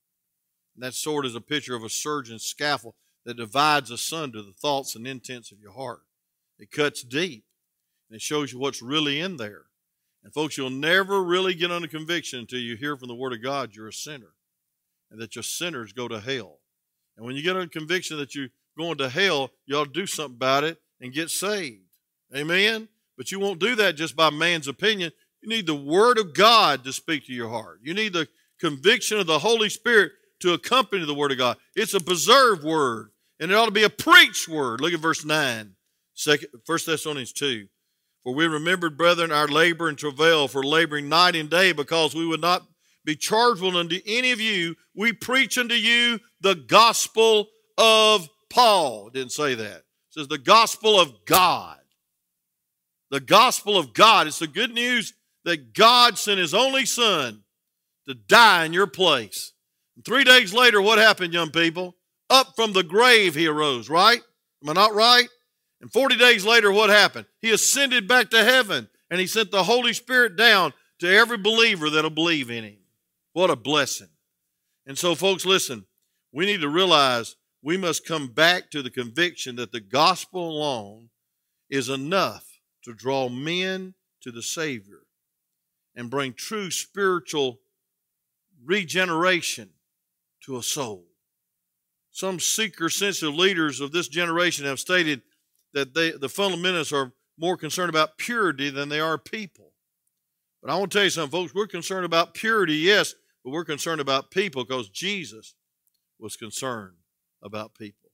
And 0.76 0.84
that 0.84 0.96
sword 0.96 1.28
is 1.28 1.36
a 1.36 1.42
picture 1.42 1.76
of 1.76 1.84
a 1.84 1.90
surgeon's 1.90 2.44
scaffold 2.44 2.96
that 3.24 3.38
divides 3.38 3.92
asunder 3.92 4.42
the 4.42 4.52
thoughts 4.52 4.96
and 4.96 5.06
intents 5.06 5.52
of 5.52 5.60
your 5.60 5.74
heart. 5.74 6.02
It 6.60 6.72
cuts 6.72 7.04
deep 7.04 7.46
and 8.10 8.16
it 8.16 8.22
shows 8.22 8.52
you 8.52 8.60
what's 8.60 8.82
really 8.82 9.20
in 9.20 9.38
there. 9.38 9.64
And 10.24 10.34
folks, 10.34 10.58
you'll 10.58 10.70
never 10.70 11.24
really 11.24 11.54
get 11.54 11.72
under 11.72 11.88
conviction 11.88 12.40
until 12.40 12.60
you 12.60 12.76
hear 12.76 12.96
from 12.96 13.08
the 13.08 13.16
Word 13.16 13.34
of 13.34 13.44
God 13.44 13.76
you're 13.76 13.88
a 13.88 13.94
sinner 13.94 14.34
and 15.12 15.20
that 15.22 15.36
your 15.36 15.44
sinners 15.44 15.94
go 15.94 16.08
to 16.08 16.20
hell. 16.20 16.60
And 17.18 17.26
when 17.26 17.36
you 17.36 17.44
get 17.44 17.56
under 17.56 17.68
conviction 17.68 18.18
that 18.18 18.36
you're 18.36 18.50
going 18.78 18.98
to 18.98 19.10
hell, 19.10 19.52
you 19.66 19.78
ought 19.78 19.94
to 19.94 20.00
do 20.00 20.08
something 20.08 20.36
about 20.36 20.64
it 20.64 20.80
and 21.00 21.14
get 21.14 21.30
saved. 21.30 21.82
Amen? 22.36 22.88
But 23.18 23.32
you 23.32 23.40
won't 23.40 23.60
do 23.60 23.76
that 23.76 23.96
just 23.96 24.16
by 24.16 24.30
man's 24.30 24.68
opinion. 24.68 25.12
You 25.42 25.50
need 25.50 25.68
the 25.68 25.76
Word 25.76 26.18
of 26.18 26.34
God 26.34 26.84
to 26.84 26.92
speak 26.92 27.26
to 27.28 27.34
your 27.34 27.50
heart. 27.50 27.80
You 27.84 27.94
need 27.94 28.14
the 28.14 28.28
conviction 28.60 29.20
of 29.20 29.28
the 29.28 29.40
Holy 29.40 29.70
Spirit 29.70 30.12
to 30.40 30.54
accompany 30.54 31.06
the 31.06 31.14
Word 31.14 31.32
of 31.32 31.38
God. 31.38 31.58
It's 31.76 31.94
a 31.94 32.00
preserved 32.00 32.64
Word, 32.64 33.12
and 33.40 33.52
it 33.52 33.56
ought 33.56 33.66
to 33.66 33.72
be 33.72 33.84
a 33.84 33.90
preached 33.90 34.50
Word. 34.50 34.82
Look 34.82 34.94
at 34.94 35.00
verse 35.00 35.24
9, 35.24 35.76
1 36.24 36.38
Thessalonians 36.86 37.34
2. 37.34 37.68
For 38.24 38.34
we 38.34 38.48
remembered, 38.48 38.98
brethren, 38.98 39.32
our 39.32 39.48
labor 39.48 39.88
and 39.88 39.98
travail 39.98 40.48
for 40.48 40.64
laboring 40.64 41.10
night 41.10 41.36
and 41.36 41.50
day, 41.50 41.74
because 41.74 42.16
we 42.16 42.26
would 42.26 42.42
not 42.42 42.64
be 43.06 43.16
chargeable 43.16 43.78
unto 43.78 44.00
any 44.06 44.32
of 44.32 44.42
you. 44.42 44.76
We 44.96 45.14
preach 45.14 45.58
unto 45.58 45.76
you 45.76 46.20
the 46.42 46.56
gospel 46.56 47.48
of 47.78 48.28
Paul. 48.50 49.10
Didn't 49.12 49.32
say 49.32 49.54
that. 49.56 49.78
It 49.78 49.84
says 50.10 50.28
the 50.28 50.40
gospel 50.40 51.00
of 51.00 51.14
God. 51.26 51.78
The 53.12 53.20
gospel 53.20 53.78
of 53.78 53.94
God. 53.94 54.26
It's 54.26 54.40
the 54.40 54.48
good 54.48 54.74
news 54.74 55.14
that 55.44 55.74
God 55.74 56.18
sent 56.18 56.40
his 56.40 56.54
only 56.54 56.86
son 56.86 57.44
to 58.08 58.16
die 58.16 58.66
in 58.66 58.74
your 58.74 58.88
place. 58.88 59.54
Three 60.04 60.24
days 60.24 60.54
later, 60.54 60.82
what 60.82 60.98
happened, 60.98 61.34
young 61.34 61.52
people? 61.52 61.96
Up 62.30 62.56
from 62.56 62.74
the 62.74 62.84
grave 62.84 63.36
he 63.36 63.48
arose, 63.48 63.88
right? 63.88 64.22
Am 64.64 64.70
I 64.70 64.74
not 64.74 64.96
right? 64.96 65.28
And 65.82 65.92
40 65.92 66.18
days 66.18 66.46
later, 66.46 66.72
what 66.72 66.90
happened? 66.90 67.26
He 67.42 67.52
ascended 67.52 68.08
back 68.08 68.30
to 68.32 68.44
heaven 68.44 68.88
and 69.10 69.20
he 69.20 69.28
sent 69.28 69.52
the 69.52 69.64
Holy 69.64 69.94
Spirit 69.94 70.36
down 70.36 70.74
to 71.00 71.08
every 71.08 71.38
believer 71.38 71.90
that'll 71.90 72.10
believe 72.10 72.50
in 72.50 72.64
him. 72.64 72.78
What 73.34 73.50
a 73.50 73.56
blessing. 73.56 74.10
And 74.88 74.98
so, 74.98 75.16
folks, 75.16 75.46
listen, 75.46 75.86
we 76.32 76.46
need 76.46 76.62
to 76.62 76.70
realize 76.70 77.36
we 77.62 77.78
must 77.78 78.08
come 78.08 78.28
back 78.28 78.70
to 78.72 78.82
the 78.82 78.90
conviction 78.90 79.56
that 79.58 79.72
the 79.72 79.80
gospel 79.80 80.50
alone 80.50 81.10
is 81.70 81.90
enough 81.90 82.60
to 82.84 82.94
draw 82.94 83.28
men 83.28 83.94
to 84.22 84.32
the 84.32 84.44
Savior 84.44 85.02
and 85.96 86.10
bring 86.10 86.34
true 86.34 86.70
spiritual 86.70 87.60
regeneration 88.64 89.70
to 90.46 90.58
a 90.58 90.64
soul. 90.64 91.06
Some 92.12 92.40
seeker 92.40 92.90
sensitive 92.90 93.36
leaders 93.36 93.82
of 93.82 93.92
this 93.92 94.08
generation 94.08 94.66
have 94.66 94.80
stated 94.80 95.22
that 95.76 95.94
they, 95.94 96.12
the 96.12 96.28
fundamentalists 96.28 96.92
are 96.92 97.12
more 97.38 97.58
concerned 97.58 97.90
about 97.90 98.18
purity 98.18 98.70
than 98.72 98.90
they 98.90 99.00
are 99.00 99.18
people. 99.18 99.74
But 100.64 100.72
I 100.72 100.78
want 100.78 100.92
to 100.92 100.98
tell 100.98 101.04
you 101.04 101.12
something, 101.12 101.40
folks. 101.40 101.54
We're 101.54 101.68
concerned 101.68 102.06
about 102.06 102.34
purity, 102.34 102.76
yes, 102.76 103.14
but 103.44 103.52
we're 103.52 103.66
concerned 103.66 104.02
about 104.02 104.32
people 104.32 104.66
because 104.66 104.90
Jesus 104.90 105.54
was 106.18 106.36
concerned 106.36 106.96
about 107.44 107.76
people. 107.78 108.10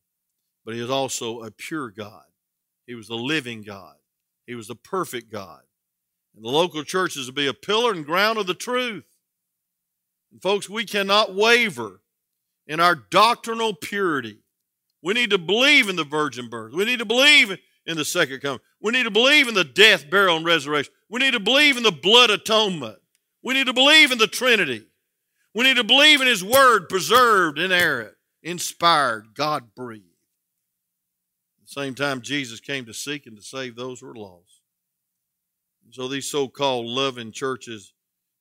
But 0.66 0.74
he 0.74 0.82
is 0.82 0.90
also 0.90 1.44
a 1.44 1.52
pure 1.52 1.90
God. 1.92 2.24
He 2.86 2.96
was 2.96 3.08
the 3.08 3.16
living 3.16 3.62
God. 3.62 3.96
He 4.46 4.56
was 4.56 4.68
the 4.68 4.76
perfect 4.76 5.32
God. 5.32 5.62
And 6.36 6.44
the 6.44 6.50
local 6.50 6.84
church 6.84 7.16
is 7.16 7.28
to 7.28 7.32
be 7.32 7.48
a 7.48 7.54
pillar 7.54 7.92
and 7.94 8.06
ground 8.06 8.38
of 8.38 8.48
the 8.48 8.54
truth. 8.54 9.06
And 10.32 10.42
folks, 10.42 10.70
we 10.70 10.84
cannot 10.84 11.36
waver 11.36 12.02
in 12.68 12.80
our 12.80 12.96
doctrinal 12.96 13.76
purity. 13.76 14.40
We 15.02 15.14
need 15.14 15.32
to 15.32 15.38
believe 15.38 15.90
in 15.90 15.96
the 15.96 16.04
virgin 16.04 16.48
birth. 16.50 16.74
We 16.74 16.86
need 16.86 17.00
to 17.00 17.06
believe 17.06 17.58
in 17.86 17.98
the 17.98 18.06
second 18.06 18.42
coming. 18.42 18.60
We 18.82 18.92
need 18.92 19.04
to 19.04 19.12
believe 19.12 19.48
in 19.48 19.56
the 19.56 19.64
death, 19.64 20.10
burial, 20.10 20.38
and 20.38 20.46
resurrection. 20.46 20.94
We 21.10 21.20
need 21.20 21.32
to 21.32 21.40
believe 21.40 21.78
in 21.78 21.84
the 21.84 21.92
blood 21.92 22.30
atonement. 22.30 22.98
We 23.44 23.54
need 23.54 23.68
to 23.68 23.74
believe 23.74 24.12
in 24.12 24.18
the 24.18 24.28
Trinity. 24.28 24.86
We 25.54 25.64
need 25.64 25.78
to 25.78 25.84
believe 25.84 26.22
in 26.22 26.28
His 26.28 26.44
Word, 26.44 26.88
preserved, 26.88 27.58
inerrant, 27.58 28.14
inspired, 28.44 29.34
God 29.34 29.74
breathed. 29.76 30.06
At 31.60 31.68
the 31.68 31.82
same 31.82 31.96
time, 31.96 32.22
Jesus 32.22 32.60
came 32.60 32.86
to 32.86 32.94
seek 32.94 33.26
and 33.26 33.36
to 33.36 33.44
save 33.44 33.76
those 33.76 34.00
who 34.00 34.08
are 34.08 34.16
lost. 34.16 34.62
And 35.84 35.94
so 35.94 36.08
these 36.08 36.30
so 36.30 36.48
called 36.48 36.86
loving 36.86 37.32
churches 37.32 37.94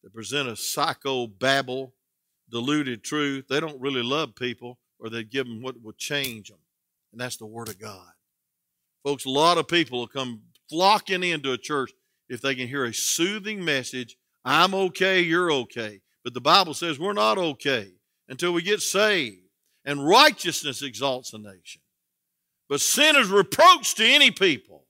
that 0.02 0.12
present 0.12 0.48
a 0.48 0.56
psycho 0.56 1.26
babble, 1.26 1.94
diluted 2.50 3.02
truth, 3.02 3.46
they 3.48 3.60
don't 3.60 3.80
really 3.80 4.02
love 4.02 4.34
people 4.34 4.78
or 5.00 5.10
they 5.10 5.24
give 5.24 5.46
them 5.46 5.62
what 5.62 5.82
will 5.82 5.92
change 5.92 6.48
them. 6.48 6.58
And 7.12 7.20
that's 7.20 7.36
the 7.36 7.46
Word 7.46 7.68
of 7.68 7.78
God. 7.78 8.12
Folks, 9.02 9.24
a 9.24 9.30
lot 9.30 9.58
of 9.58 9.66
people 9.66 9.98
will 9.98 10.06
come 10.06 10.42
flocking 10.68 11.24
into 11.24 11.52
a 11.52 11.58
church 11.58 11.90
if 12.28 12.40
they 12.40 12.54
can 12.54 12.68
hear 12.68 12.84
a 12.84 12.94
soothing 12.94 13.64
message 13.64 14.16
I'm 14.44 14.74
okay, 14.74 15.20
you're 15.20 15.52
okay. 15.52 16.00
But 16.24 16.34
the 16.34 16.40
Bible 16.40 16.74
says 16.74 16.98
we're 16.98 17.12
not 17.12 17.38
okay 17.38 17.92
until 18.28 18.52
we 18.52 18.62
get 18.62 18.80
saved. 18.80 19.42
And 19.84 20.06
righteousness 20.06 20.82
exalts 20.82 21.32
a 21.32 21.38
nation. 21.38 21.80
But 22.68 22.80
sin 22.80 23.16
is 23.16 23.28
reproach 23.28 23.94
to 23.96 24.06
any 24.06 24.30
people. 24.30 24.84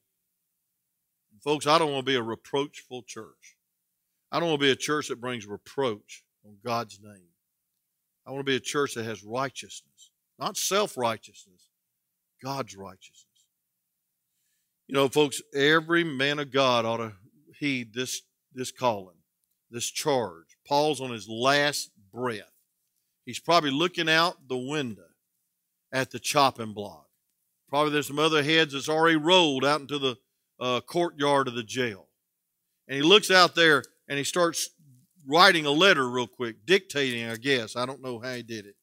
And 1.33 1.41
folks, 1.43 1.67
I 1.67 1.79
don't 1.79 1.93
want 1.93 2.05
to 2.05 2.13
be 2.13 2.17
a 2.17 2.23
reproachful 2.23 3.03
church. 3.07 3.57
I 4.33 4.41
don't 4.41 4.49
want 4.49 4.61
to 4.61 4.67
be 4.67 4.73
a 4.73 4.77
church 4.77 5.09
that 5.09 5.21
brings 5.21 5.47
reproach 5.47 6.25
on 6.45 6.57
God's 6.65 7.01
name. 7.03 7.30
I 8.31 8.33
want 8.33 8.47
to 8.47 8.53
be 8.53 8.57
a 8.57 8.61
church 8.61 8.95
that 8.95 9.07
has 9.07 9.25
righteousness, 9.25 10.13
not 10.39 10.57
self 10.57 10.97
righteousness, 10.97 11.69
God's 12.41 12.77
righteousness. 12.77 13.27
You 14.87 14.95
know, 14.95 15.09
folks, 15.09 15.43
every 15.53 16.05
man 16.05 16.39
of 16.39 16.53
God 16.53 16.85
ought 16.85 16.99
to 16.99 17.13
heed 17.59 17.93
this, 17.93 18.23
this 18.55 18.71
calling, 18.71 19.17
this 19.73 19.91
charge. 19.91 20.57
Paul's 20.65 21.01
on 21.01 21.11
his 21.11 21.29
last 21.29 21.91
breath. 22.15 22.53
He's 23.25 23.41
probably 23.41 23.73
looking 23.73 24.09
out 24.09 24.37
the 24.47 24.57
window 24.57 25.09
at 25.93 26.13
the 26.13 26.21
chopping 26.21 26.73
block. 26.73 27.09
Probably 27.69 27.93
there's 27.93 28.07
some 28.07 28.21
other 28.21 28.45
heads 28.45 28.75
that's 28.75 28.89
already 28.89 29.17
rolled 29.17 29.65
out 29.65 29.81
into 29.81 29.99
the 29.99 30.17
uh, 30.61 30.81
courtyard 30.83 31.49
of 31.49 31.55
the 31.55 31.65
jail. 31.65 32.07
And 32.87 32.95
he 32.95 33.03
looks 33.03 33.33
out 33.33 33.57
there 33.57 33.83
and 34.09 34.19
he 34.19 34.25
starts 34.25 34.71
writing 35.27 35.67
a 35.67 35.71
letter 35.71 36.09
real 36.09 36.27
quick, 36.27 36.67
dictating, 36.67 37.29
I 37.29 37.37
guess. 37.37 37.77
I 37.77 37.87
don't 37.87 38.03
know 38.03 38.19
how 38.19 38.35
he 38.35 38.43
did 38.43 38.67
it, 38.67 38.77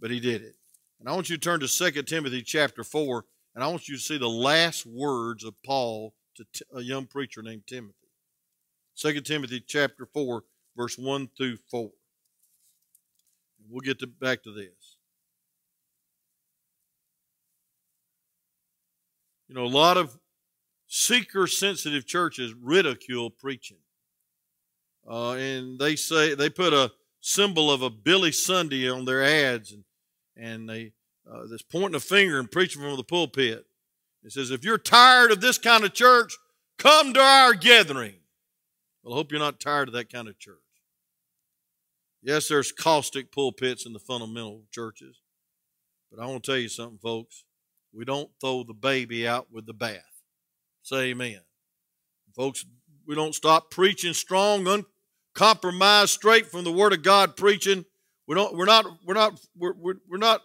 but 0.00 0.10
he 0.10 0.20
did 0.20 0.42
it. 0.42 0.54
And 1.00 1.08
I 1.08 1.12
want 1.12 1.28
you 1.28 1.36
to 1.36 1.40
turn 1.40 1.60
to 1.60 1.68
2 1.68 2.02
Timothy 2.02 2.42
chapter 2.42 2.82
4, 2.82 3.24
and 3.54 3.62
I 3.62 3.68
want 3.68 3.88
you 3.88 3.96
to 3.96 4.02
see 4.02 4.18
the 4.18 4.28
last 4.28 4.86
words 4.86 5.44
of 5.44 5.54
Paul 5.64 6.14
to 6.36 6.44
a 6.74 6.82
young 6.82 7.06
preacher 7.06 7.42
named 7.42 7.66
Timothy. 7.66 7.94
2 8.96 9.20
Timothy 9.20 9.62
chapter 9.66 10.06
4, 10.06 10.42
verse 10.76 10.96
1 10.98 11.28
through 11.36 11.58
4. 11.70 11.90
We'll 13.68 13.80
get 13.80 13.98
to, 13.98 14.06
back 14.06 14.42
to 14.44 14.52
this. 14.52 14.96
You 19.48 19.54
know, 19.54 19.64
a 19.64 19.66
lot 19.66 19.96
of 19.96 20.18
seeker 20.86 21.46
sensitive 21.46 22.06
churches 22.06 22.54
ridicule 22.54 23.30
preaching. 23.30 23.78
Uh, 25.08 25.32
and 25.32 25.78
they 25.78 25.94
say 25.94 26.34
they 26.34 26.50
put 26.50 26.72
a 26.72 26.90
symbol 27.20 27.70
of 27.70 27.82
a 27.82 27.90
Billy 27.90 28.32
Sunday 28.32 28.88
on 28.88 29.04
their 29.04 29.22
ads, 29.22 29.72
and 29.72 29.84
and 30.36 30.68
they 30.68 30.92
uh, 31.30 31.46
that's 31.50 31.62
pointing 31.62 31.94
a 31.94 32.00
finger 32.00 32.38
and 32.38 32.50
preaching 32.50 32.82
from 32.82 32.96
the 32.96 33.04
pulpit. 33.04 33.66
It 34.24 34.32
says, 34.32 34.50
"If 34.50 34.64
you're 34.64 34.78
tired 34.78 35.30
of 35.30 35.40
this 35.40 35.58
kind 35.58 35.84
of 35.84 35.94
church, 35.94 36.36
come 36.78 37.14
to 37.14 37.20
our 37.20 37.54
gathering." 37.54 38.16
Well, 39.02 39.14
I 39.14 39.16
hope 39.16 39.30
you're 39.30 39.38
not 39.38 39.60
tired 39.60 39.88
of 39.88 39.94
that 39.94 40.12
kind 40.12 40.28
of 40.28 40.38
church. 40.38 40.56
Yes, 42.22 42.48
there's 42.48 42.72
caustic 42.72 43.30
pulpits 43.30 43.86
in 43.86 43.92
the 43.92 44.00
fundamental 44.00 44.64
churches, 44.72 45.20
but 46.10 46.20
I 46.20 46.26
want 46.26 46.42
to 46.42 46.50
tell 46.50 46.58
you 46.58 46.68
something, 46.68 46.98
folks. 46.98 47.44
We 47.92 48.04
don't 48.04 48.30
throw 48.40 48.64
the 48.64 48.74
baby 48.74 49.26
out 49.26 49.46
with 49.52 49.66
the 49.66 49.72
bath. 49.72 50.02
Say 50.82 51.10
amen. 51.10 51.40
Folks, 52.34 52.66
we 53.06 53.14
don't 53.14 53.34
stop 53.34 53.70
preaching 53.70 54.12
strong, 54.12 54.64
uncompromised, 55.36 56.10
straight 56.10 56.46
from 56.46 56.64
the 56.64 56.72
Word 56.72 56.92
of 56.92 57.02
God 57.02 57.36
preaching. 57.36 57.84
We 58.26 58.34
don't, 58.34 58.56
we're 58.56 58.64
not, 58.64 58.86
we're 59.04 59.14
not, 59.14 59.38
we're, 59.56 59.74
we're, 59.74 59.94
we're 60.08 60.18
not 60.18 60.40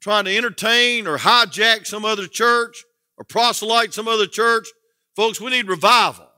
trying 0.00 0.24
to 0.26 0.36
entertain 0.36 1.06
or 1.06 1.18
hijack 1.18 1.86
some 1.86 2.04
other 2.04 2.26
church 2.26 2.84
or 3.16 3.24
proselyte 3.24 3.94
some 3.94 4.08
other 4.08 4.26
church. 4.26 4.68
Folks, 5.16 5.40
we 5.40 5.50
need 5.50 5.68
revival. 5.68 6.28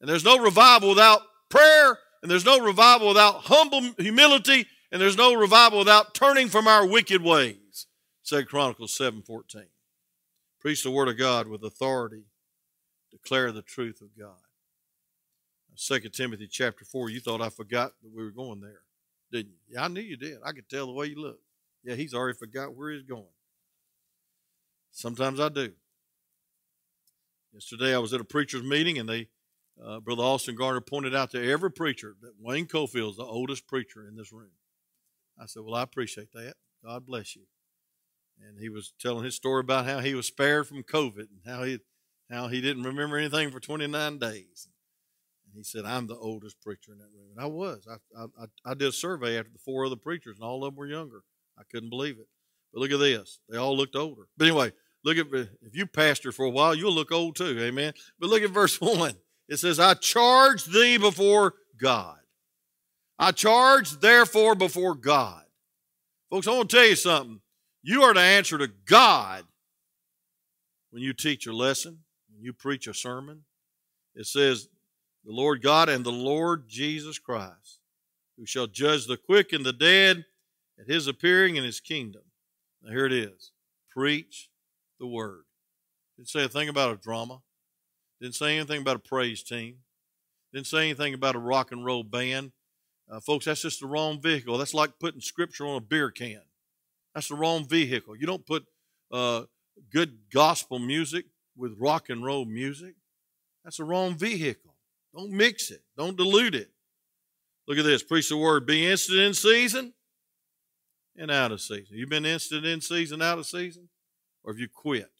And 0.00 0.08
there's 0.08 0.24
no 0.24 0.38
revival 0.38 0.90
without 0.90 1.22
prayer, 1.48 1.98
and 2.22 2.30
there's 2.30 2.44
no 2.44 2.60
revival 2.60 3.08
without 3.08 3.42
humble 3.42 3.82
humility, 3.98 4.66
and 4.90 5.00
there's 5.00 5.16
no 5.16 5.34
revival 5.34 5.78
without 5.78 6.14
turning 6.14 6.48
from 6.48 6.66
our 6.66 6.86
wicked 6.86 7.22
ways. 7.22 7.86
2 8.24 8.44
Chronicles 8.44 8.96
7:14. 8.96 9.66
Preach 10.60 10.82
the 10.82 10.90
word 10.90 11.08
of 11.08 11.16
God 11.16 11.48
with 11.48 11.64
authority. 11.64 12.24
Declare 13.10 13.52
the 13.52 13.62
truth 13.62 14.00
of 14.00 14.16
God. 14.18 14.36
2 15.80 16.00
Timothy 16.10 16.46
chapter 16.46 16.84
4, 16.84 17.08
you 17.10 17.20
thought 17.20 17.40
I 17.40 17.48
forgot 17.48 17.92
that 18.02 18.14
we 18.14 18.22
were 18.22 18.30
going 18.30 18.60
there, 18.60 18.82
didn't 19.32 19.52
you? 19.52 19.74
Yeah, 19.74 19.84
I 19.84 19.88
knew 19.88 20.02
you 20.02 20.16
did. 20.16 20.38
I 20.44 20.52
could 20.52 20.68
tell 20.68 20.86
the 20.86 20.92
way 20.92 21.06
you 21.06 21.20
looked. 21.20 21.42
Yeah, 21.82 21.94
he's 21.94 22.12
already 22.12 22.36
forgot 22.36 22.74
where 22.74 22.90
he's 22.90 23.02
going. 23.02 23.24
Sometimes 24.90 25.40
I 25.40 25.48
do. 25.48 25.72
Yesterday 27.52 27.94
I 27.94 27.98
was 27.98 28.12
at 28.12 28.20
a 28.20 28.24
preacher's 28.24 28.62
meeting 28.62 28.98
and 28.98 29.08
they 29.08 29.28
uh, 29.82 29.98
Brother 29.98 30.22
Austin 30.22 30.56
Garner 30.56 30.82
pointed 30.82 31.14
out 31.14 31.30
to 31.30 31.50
every 31.50 31.70
preacher 31.70 32.14
that 32.20 32.34
Wayne 32.38 32.66
Cofield 32.66 33.12
is 33.12 33.16
the 33.16 33.24
oldest 33.24 33.66
preacher 33.66 34.06
in 34.06 34.14
this 34.14 34.30
room. 34.30 34.50
I 35.40 35.46
said, 35.46 35.62
Well, 35.64 35.74
I 35.74 35.82
appreciate 35.82 36.32
that. 36.32 36.54
God 36.84 37.06
bless 37.06 37.34
you. 37.34 37.42
And 38.46 38.58
he 38.58 38.68
was 38.68 38.92
telling 39.00 39.24
his 39.24 39.34
story 39.34 39.60
about 39.60 39.86
how 39.86 40.00
he 40.00 40.14
was 40.14 40.26
spared 40.26 40.68
from 40.68 40.82
COVID 40.82 41.28
and 41.30 41.40
how 41.46 41.62
he 41.62 41.78
how 42.30 42.48
he 42.48 42.60
didn't 42.60 42.84
remember 42.84 43.16
anything 43.16 43.50
for 43.50 43.58
29 43.58 44.18
days. 44.18 44.68
And 45.50 45.58
he 45.58 45.64
said, 45.64 45.84
I'm 45.84 46.06
the 46.06 46.16
oldest 46.16 46.60
preacher 46.60 46.92
in 46.92 46.98
that 46.98 47.10
room. 47.12 47.30
And 47.36 47.42
I 47.42 47.46
was. 47.46 47.86
I, 47.90 48.22
I, 48.40 48.46
I 48.64 48.74
did 48.74 48.88
a 48.88 48.92
survey 48.92 49.36
after 49.36 49.50
the 49.52 49.58
four 49.58 49.84
other 49.84 49.96
preachers, 49.96 50.36
and 50.38 50.44
all 50.44 50.64
of 50.64 50.72
them 50.72 50.78
were 50.78 50.86
younger. 50.86 51.22
I 51.58 51.62
couldn't 51.70 51.90
believe 51.90 52.18
it. 52.18 52.28
But 52.72 52.80
look 52.80 52.92
at 52.92 53.00
this. 53.00 53.40
They 53.48 53.58
all 53.58 53.76
looked 53.76 53.96
older. 53.96 54.28
But 54.36 54.46
anyway, 54.46 54.72
look 55.04 55.18
at 55.18 55.26
if 55.32 55.74
you 55.74 55.86
pastor 55.86 56.30
for 56.30 56.44
a 56.44 56.50
while, 56.50 56.74
you'll 56.74 56.94
look 56.94 57.10
old 57.10 57.34
too. 57.34 57.58
Amen. 57.60 57.94
But 58.20 58.30
look 58.30 58.42
at 58.42 58.50
verse 58.50 58.80
1. 58.80 59.14
It 59.48 59.58
says, 59.58 59.80
I 59.80 59.94
charge 59.94 60.64
thee 60.66 60.96
before 60.96 61.54
God. 61.76 62.18
I 63.18 63.32
charge 63.32 63.98
therefore 63.98 64.54
before 64.54 64.94
God. 64.94 65.42
Folks, 66.30 66.46
I 66.46 66.52
want 66.52 66.70
to 66.70 66.76
tell 66.76 66.86
you 66.86 66.96
something. 66.96 67.40
You 67.82 68.02
are 68.02 68.14
to 68.14 68.20
answer 68.20 68.56
to 68.58 68.68
God 68.86 69.44
when 70.90 71.02
you 71.02 71.12
teach 71.12 71.46
a 71.46 71.52
lesson, 71.52 71.98
when 72.32 72.42
you 72.44 72.52
preach 72.52 72.86
a 72.86 72.94
sermon. 72.94 73.42
It 74.14 74.26
says, 74.26 74.68
the 75.24 75.32
Lord 75.32 75.62
God 75.62 75.88
and 75.88 76.04
the 76.04 76.12
Lord 76.12 76.68
Jesus 76.68 77.18
Christ, 77.18 77.80
who 78.36 78.46
shall 78.46 78.66
judge 78.66 79.06
the 79.06 79.16
quick 79.16 79.52
and 79.52 79.64
the 79.64 79.72
dead 79.72 80.24
at 80.78 80.86
his 80.86 81.06
appearing 81.06 81.56
in 81.56 81.64
his 81.64 81.80
kingdom. 81.80 82.22
Now 82.82 82.90
here 82.90 83.06
it 83.06 83.12
is. 83.12 83.52
Preach 83.90 84.48
the 84.98 85.06
word. 85.06 85.44
Didn't 86.16 86.28
say 86.28 86.44
a 86.44 86.48
thing 86.48 86.68
about 86.68 86.92
a 86.92 86.96
drama. 86.96 87.40
Didn't 88.20 88.34
say 88.34 88.56
anything 88.56 88.80
about 88.80 88.96
a 88.96 89.00
praise 89.00 89.42
team. 89.42 89.76
Didn't 90.52 90.66
say 90.66 90.84
anything 90.84 91.14
about 91.14 91.36
a 91.36 91.38
rock 91.38 91.72
and 91.72 91.84
roll 91.84 92.02
band. 92.02 92.52
Uh, 93.10 93.20
folks, 93.20 93.44
that's 93.44 93.62
just 93.62 93.80
the 93.80 93.86
wrong 93.86 94.20
vehicle. 94.20 94.56
That's 94.58 94.74
like 94.74 94.98
putting 95.00 95.20
scripture 95.20 95.66
on 95.66 95.76
a 95.76 95.80
beer 95.80 96.10
can. 96.10 96.42
That's 97.14 97.28
the 97.28 97.34
wrong 97.34 97.66
vehicle. 97.66 98.16
You 98.16 98.26
don't 98.26 98.46
put 98.46 98.66
uh, 99.10 99.44
good 99.92 100.18
gospel 100.32 100.78
music 100.78 101.26
with 101.56 101.76
rock 101.78 102.08
and 102.08 102.24
roll 102.24 102.44
music. 102.44 102.94
That's 103.64 103.78
the 103.78 103.84
wrong 103.84 104.16
vehicle. 104.16 104.69
Don't 105.14 105.30
mix 105.30 105.70
it. 105.70 105.82
Don't 105.96 106.16
dilute 106.16 106.54
it. 106.54 106.70
Look 107.66 107.78
at 107.78 107.84
this. 107.84 108.02
Preach 108.02 108.28
the 108.28 108.36
word. 108.36 108.66
Be 108.66 108.86
instant 108.86 109.18
in 109.18 109.34
season 109.34 109.92
and 111.16 111.30
out 111.30 111.52
of 111.52 111.60
season. 111.60 111.96
You've 111.96 112.08
been 112.08 112.26
instant 112.26 112.64
in 112.64 112.80
season, 112.80 113.20
out 113.22 113.38
of 113.38 113.46
season? 113.46 113.88
Or 114.44 114.52
have 114.52 114.60
you 114.60 114.68
quit? 114.68 115.10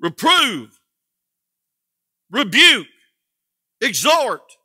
reprove, 0.00 0.80
rebuke, 2.30 2.86
exhort 3.80 4.56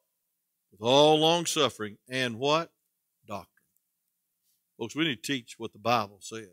with 0.72 0.82
all 0.82 1.20
long 1.20 1.46
suffering 1.46 1.98
and 2.10 2.38
what? 2.38 2.72
Doctrine. 3.28 3.48
Folks, 4.78 4.96
we 4.96 5.06
need 5.06 5.24
to 5.24 5.34
teach 5.34 5.56
what 5.58 5.74
the 5.74 5.80
Bible 5.80 6.18
says. 6.22 6.48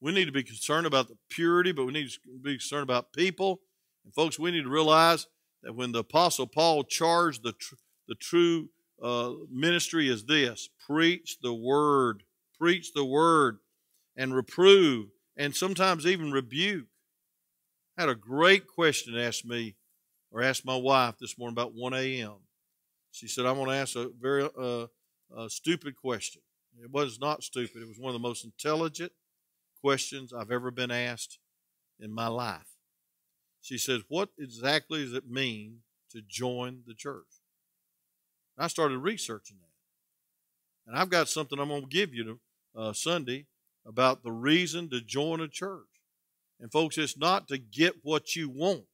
We 0.00 0.12
need 0.12 0.26
to 0.26 0.32
be 0.32 0.42
concerned 0.42 0.86
about 0.86 1.08
the 1.08 1.16
purity, 1.30 1.72
but 1.72 1.86
we 1.86 1.92
need 1.92 2.10
to 2.10 2.18
be 2.42 2.54
concerned 2.54 2.82
about 2.82 3.12
people. 3.12 3.60
And 4.04 4.14
folks, 4.14 4.38
we 4.38 4.50
need 4.50 4.64
to 4.64 4.70
realize 4.70 5.26
that 5.62 5.74
when 5.74 5.92
the 5.92 6.00
Apostle 6.00 6.46
Paul 6.46 6.84
charged 6.84 7.42
the, 7.42 7.52
tr- 7.52 7.74
the 8.06 8.14
true 8.14 8.68
uh, 9.02 9.32
ministry 9.50 10.08
is 10.08 10.24
this 10.24 10.68
preach 10.86 11.38
the 11.42 11.54
word, 11.54 12.22
preach 12.58 12.92
the 12.92 13.04
word, 13.04 13.58
and 14.16 14.34
reprove, 14.34 15.08
and 15.36 15.54
sometimes 15.54 16.06
even 16.06 16.30
rebuke. 16.30 16.86
I 17.96 18.02
had 18.02 18.08
a 18.10 18.14
great 18.14 18.66
question 18.66 19.16
asked 19.18 19.44
me, 19.44 19.76
or 20.30 20.42
asked 20.42 20.66
my 20.66 20.76
wife 20.76 21.16
this 21.18 21.38
morning 21.38 21.54
about 21.54 21.74
1 21.74 21.94
a.m. 21.94 22.34
She 23.12 23.28
said, 23.28 23.46
I'm 23.46 23.54
going 23.54 23.68
to 23.68 23.76
ask 23.76 23.94
a 23.96 24.08
very 24.20 24.48
uh, 24.58 24.86
stupid 25.48 25.96
question. 25.96 26.42
It 26.82 26.90
was 26.90 27.20
not 27.20 27.44
stupid. 27.44 27.82
It 27.82 27.88
was 27.88 27.98
one 27.98 28.14
of 28.14 28.20
the 28.20 28.26
most 28.26 28.44
intelligent 28.44 29.12
questions 29.80 30.32
I've 30.32 30.50
ever 30.50 30.70
been 30.70 30.90
asked 30.90 31.38
in 32.00 32.12
my 32.12 32.26
life. 32.26 32.73
She 33.64 33.78
says, 33.78 34.02
What 34.08 34.28
exactly 34.38 35.02
does 35.02 35.14
it 35.14 35.30
mean 35.30 35.78
to 36.10 36.20
join 36.20 36.82
the 36.86 36.92
church? 36.92 37.40
And 38.58 38.64
I 38.64 38.68
started 38.68 38.98
researching 38.98 39.56
that. 39.56 40.86
And 40.86 40.98
I've 41.00 41.08
got 41.08 41.30
something 41.30 41.58
I'm 41.58 41.68
going 41.68 41.80
to 41.80 41.88
give 41.88 42.12
you 42.12 42.40
uh, 42.76 42.92
Sunday 42.92 43.46
about 43.86 44.22
the 44.22 44.30
reason 44.30 44.90
to 44.90 45.00
join 45.00 45.40
a 45.40 45.48
church. 45.48 45.86
And 46.60 46.70
folks, 46.70 46.98
it's 46.98 47.16
not 47.16 47.48
to 47.48 47.56
get 47.56 47.94
what 48.02 48.36
you 48.36 48.50
want. 48.50 48.84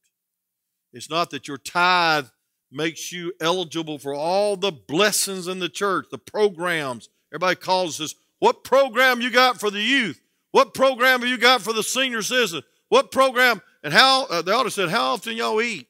It's 0.93 1.09
not 1.09 1.31
that 1.31 1.49
your 1.49 1.57
tithe 1.57 2.27
makes 2.71 3.11
you 3.11 3.33
eligible 3.41 3.99
for 3.99 4.13
all 4.13 4.55
the 4.55 4.71
blessings 4.71 5.49
in 5.49 5.59
the 5.59 5.67
church, 5.67 6.05
the 6.09 6.17
programs. 6.17 7.09
Everybody 7.33 7.57
calls 7.57 7.99
us, 7.99 8.15
what 8.39 8.63
program 8.63 9.19
you 9.19 9.31
got 9.31 9.59
for 9.59 9.69
the 9.69 9.81
youth? 9.81 10.21
What 10.51 10.73
program 10.73 11.19
have 11.19 11.29
you 11.29 11.37
got 11.37 11.61
for 11.61 11.73
the 11.73 11.83
senior 11.83 12.21
citizen? 12.21 12.61
What 12.87 13.11
program? 13.11 13.61
And 13.83 13.93
how, 13.93 14.25
uh, 14.25 14.41
they 14.41 14.51
ought 14.51 14.63
to 14.63 14.71
said, 14.71 14.89
how 14.89 15.13
often 15.13 15.35
y'all 15.35 15.61
eat? 15.61 15.87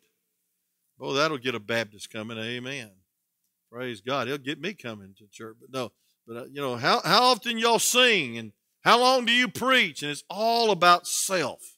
Oh, 0.99 1.13
that'll 1.13 1.37
get 1.37 1.55
a 1.55 1.59
Baptist 1.59 2.11
coming. 2.11 2.37
Amen. 2.37 2.91
Praise 3.71 4.01
God. 4.01 4.27
He'll 4.27 4.37
get 4.37 4.61
me 4.61 4.73
coming 4.73 5.15
to 5.17 5.27
church. 5.27 5.57
But 5.59 5.71
no, 5.71 5.91
but 6.27 6.37
uh, 6.37 6.45
you 6.45 6.61
know, 6.61 6.75
how, 6.75 7.01
how 7.03 7.23
often 7.23 7.57
y'all 7.57 7.79
sing 7.79 8.37
and 8.37 8.51
how 8.81 8.99
long 8.99 9.25
do 9.25 9.31
you 9.31 9.47
preach? 9.47 10.03
And 10.03 10.11
it's 10.11 10.23
all 10.29 10.71
about 10.71 11.07
self. 11.07 11.77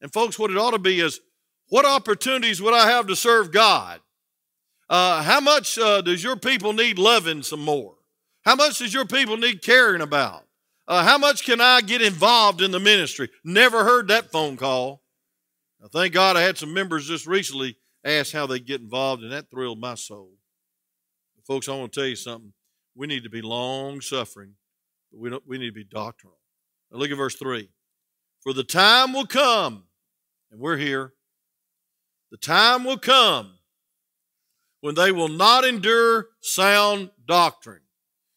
And 0.00 0.12
folks, 0.12 0.38
what 0.38 0.50
it 0.50 0.56
ought 0.56 0.70
to 0.72 0.78
be 0.78 1.00
is 1.00 1.20
what 1.68 1.84
opportunities 1.84 2.62
would 2.62 2.74
I 2.74 2.88
have 2.88 3.06
to 3.08 3.16
serve 3.16 3.52
God? 3.52 4.00
Uh, 4.88 5.22
how 5.22 5.40
much 5.40 5.78
uh, 5.78 6.00
does 6.00 6.24
your 6.24 6.36
people 6.36 6.72
need 6.72 6.98
loving 6.98 7.42
some 7.42 7.62
more? 7.62 7.94
How 8.42 8.54
much 8.54 8.78
does 8.78 8.94
your 8.94 9.04
people 9.04 9.36
need 9.36 9.62
caring 9.62 10.00
about? 10.00 10.46
Uh, 10.86 11.04
how 11.04 11.18
much 11.18 11.44
can 11.44 11.60
I 11.60 11.82
get 11.82 12.00
involved 12.00 12.62
in 12.62 12.70
the 12.70 12.80
ministry? 12.80 13.28
Never 13.44 13.84
heard 13.84 14.08
that 14.08 14.32
phone 14.32 14.56
call. 14.56 15.02
Now, 15.80 15.88
thank 15.92 16.12
God 16.12 16.36
I 16.36 16.42
had 16.42 16.58
some 16.58 16.72
members 16.72 17.06
just 17.06 17.26
recently 17.26 17.76
ask 18.04 18.32
how 18.32 18.46
they 18.46 18.58
get 18.58 18.80
involved, 18.80 19.22
and 19.22 19.32
that 19.32 19.50
thrilled 19.50 19.80
my 19.80 19.94
soul. 19.94 20.32
But 21.36 21.46
folks, 21.46 21.68
I 21.68 21.76
want 21.76 21.92
to 21.92 22.00
tell 22.00 22.08
you 22.08 22.16
something. 22.16 22.52
We 22.94 23.06
need 23.06 23.22
to 23.24 23.30
be 23.30 23.42
long 23.42 24.00
suffering 24.00 24.54
but 25.10 25.20
we, 25.20 25.30
don't, 25.30 25.42
we 25.46 25.58
need 25.58 25.66
to 25.66 25.72
be 25.72 25.84
doctrinal. 25.84 26.38
Now 26.90 26.98
look 26.98 27.10
at 27.10 27.16
verse 27.16 27.36
3. 27.36 27.68
For 28.42 28.52
the 28.52 28.64
time 28.64 29.12
will 29.12 29.26
come, 29.26 29.84
and 30.50 30.60
we're 30.60 30.76
here, 30.76 31.12
the 32.30 32.36
time 32.36 32.84
will 32.84 32.98
come 32.98 33.54
when 34.80 34.94
they 34.94 35.12
will 35.12 35.28
not 35.28 35.64
endure 35.64 36.28
sound 36.40 37.10
doctrine. 37.26 37.80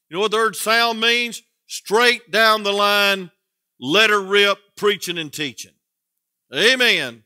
You 0.09 0.15
know 0.15 0.21
what 0.21 0.31
the 0.31 0.37
word 0.37 0.55
sound 0.55 0.99
means? 0.99 1.43
Straight 1.67 2.31
down 2.31 2.63
the 2.63 2.73
line, 2.73 3.31
letter 3.79 4.19
rip 4.19 4.57
preaching 4.75 5.17
and 5.17 5.31
teaching. 5.31 5.73
Amen. 6.53 7.23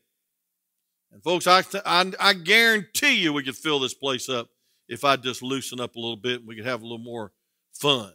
And 1.12 1.22
folks, 1.22 1.46
I, 1.46 1.62
I, 1.84 2.12
I 2.20 2.32
guarantee 2.34 3.16
you 3.16 3.32
we 3.32 3.42
could 3.42 3.56
fill 3.56 3.78
this 3.80 3.94
place 3.94 4.28
up 4.28 4.48
if 4.88 5.04
I 5.04 5.16
just 5.16 5.42
loosen 5.42 5.80
up 5.80 5.96
a 5.96 6.00
little 6.00 6.16
bit 6.16 6.40
and 6.40 6.48
we 6.48 6.56
could 6.56 6.66
have 6.66 6.80
a 6.80 6.84
little 6.84 6.98
more 6.98 7.32
fun. 7.72 8.12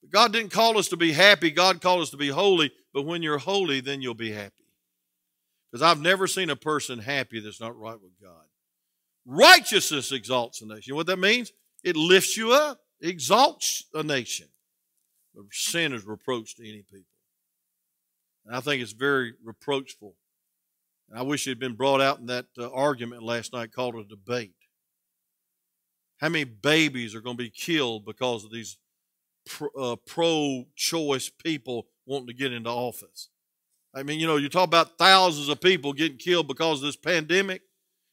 But 0.00 0.10
God 0.10 0.32
didn't 0.32 0.52
call 0.52 0.78
us 0.78 0.88
to 0.88 0.96
be 0.96 1.12
happy. 1.12 1.50
God 1.50 1.80
called 1.80 2.02
us 2.02 2.10
to 2.10 2.16
be 2.16 2.28
holy. 2.28 2.72
But 2.92 3.02
when 3.02 3.22
you're 3.22 3.38
holy, 3.38 3.80
then 3.80 4.02
you'll 4.02 4.14
be 4.14 4.32
happy. 4.32 4.52
Because 5.70 5.82
I've 5.82 6.00
never 6.00 6.26
seen 6.26 6.50
a 6.50 6.56
person 6.56 6.98
happy 6.98 7.40
that's 7.40 7.60
not 7.60 7.76
right 7.76 8.00
with 8.00 8.12
God. 8.22 8.44
Righteousness 9.26 10.12
exalts 10.12 10.62
a 10.62 10.66
nation. 10.66 10.82
You 10.86 10.92
know 10.92 10.98
what 10.98 11.06
that 11.06 11.18
means? 11.18 11.52
It 11.82 11.96
lifts 11.96 12.36
you 12.36 12.52
up, 12.52 12.80
exalts 13.00 13.84
a 13.94 14.02
nation. 14.02 14.46
But 15.34 15.46
sin 15.50 15.92
is 15.92 16.04
reproach 16.04 16.54
to 16.56 16.62
any 16.62 16.82
people. 16.82 17.06
And 18.46 18.54
I 18.54 18.60
think 18.60 18.82
it's 18.82 18.92
very 18.92 19.34
reproachful. 19.42 20.14
And 21.14 21.20
I 21.20 21.22
wish 21.22 21.46
it 21.46 21.50
had 21.50 21.60
been 21.60 21.76
brought 21.76 22.00
out 22.00 22.18
in 22.18 22.26
that 22.26 22.46
uh, 22.58 22.68
argument 22.72 23.22
last 23.22 23.52
night 23.52 23.70
called 23.70 23.94
a 23.94 24.02
debate. 24.02 24.56
How 26.16 26.28
many 26.28 26.42
babies 26.42 27.14
are 27.14 27.20
going 27.20 27.36
to 27.36 27.42
be 27.44 27.50
killed 27.50 28.04
because 28.04 28.44
of 28.44 28.50
these 28.50 28.78
uh, 29.78 29.94
pro 30.08 30.64
choice 30.74 31.30
people 31.30 31.86
wanting 32.04 32.26
to 32.26 32.34
get 32.34 32.52
into 32.52 32.68
office? 32.68 33.28
I 33.94 34.02
mean, 34.02 34.18
you 34.18 34.26
know, 34.26 34.38
you 34.38 34.48
talk 34.48 34.64
about 34.64 34.98
thousands 34.98 35.48
of 35.48 35.60
people 35.60 35.92
getting 35.92 36.18
killed 36.18 36.48
because 36.48 36.80
of 36.80 36.86
this 36.86 36.96
pandemic, 36.96 37.62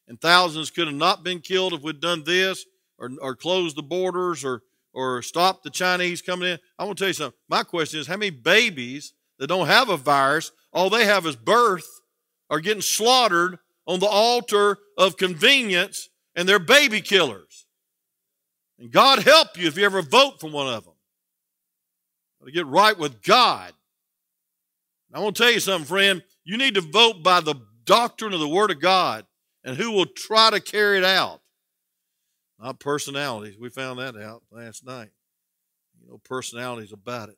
and 0.08 0.22
thousands 0.22 0.70
could 0.70 0.86
have 0.86 0.96
not 0.96 1.24
been 1.24 1.40
killed 1.40 1.74
if 1.74 1.82
we'd 1.82 2.02
done 2.02 2.24
this 2.24 2.68
or, 3.00 3.10
or 3.20 3.36
closed 3.36 3.78
the 3.78 3.82
borders 3.82 4.46
or, 4.46 4.62
or 4.94 5.24
stopped 5.24 5.64
the 5.64 5.72
Chinese 5.72 6.22
coming 6.22 6.50
in. 6.50 6.60
I 6.78 6.84
want 6.84 7.00
to 7.00 7.02
tell 7.02 7.10
you 7.10 7.16
something. 7.16 7.40
My 7.50 7.64
question 7.64 8.00
is 8.00 8.06
how 8.06 8.18
many 8.18 8.30
babies 8.30 9.14
that 9.40 9.48
don't 9.48 9.66
have 9.66 9.90
a 9.90 9.98
virus, 9.98 10.52
all 10.72 10.92
they 10.92 11.06
have 11.06 11.26
is 11.26 11.36
birth, 11.36 12.01
are 12.52 12.60
getting 12.60 12.82
slaughtered 12.82 13.58
on 13.88 14.00
the 14.00 14.06
altar 14.06 14.78
of 14.98 15.18
convenience, 15.18 16.10
and 16.36 16.48
they're 16.48 16.60
baby 16.60 17.02
killers? 17.02 17.66
And 18.78 18.92
God 18.92 19.24
help 19.24 19.58
you 19.58 19.68
if 19.68 19.78
you 19.78 19.86
ever 19.86 20.04
vote 20.04 20.40
for 20.40 20.52
one 20.52 20.68
of 20.68 20.84
them. 20.84 20.94
To 22.46 22.52
get 22.52 22.68
right 22.68 22.98
with 22.98 23.22
God. 23.24 23.74
I 25.14 25.20
want 25.20 25.36
to 25.36 25.44
tell 25.44 25.52
you 25.52 25.60
something, 25.60 25.88
friend. 25.88 26.24
You 26.44 26.58
need 26.58 26.76
to 26.76 26.82
vote 26.82 27.22
by 27.22 27.42
the 27.42 27.56
doctrine 27.86 28.34
of 28.34 28.40
the 28.40 28.48
Word 28.48 28.72
of 28.72 28.80
God 28.80 29.26
and 29.64 29.78
who 29.78 29.92
will 29.92 30.06
try 30.06 30.50
to 30.50 30.60
carry 30.60 30.98
it 30.98 31.04
out. 31.04 31.42
Not 32.60 32.80
personalities. 32.80 33.58
We 33.60 33.70
found 33.70 34.00
that 34.00 34.16
out 34.16 34.44
last 34.52 34.86
night. 34.86 35.10
Know, 36.08 36.20
personalities 36.24 36.92
about 36.92 37.30
it. 37.30 37.38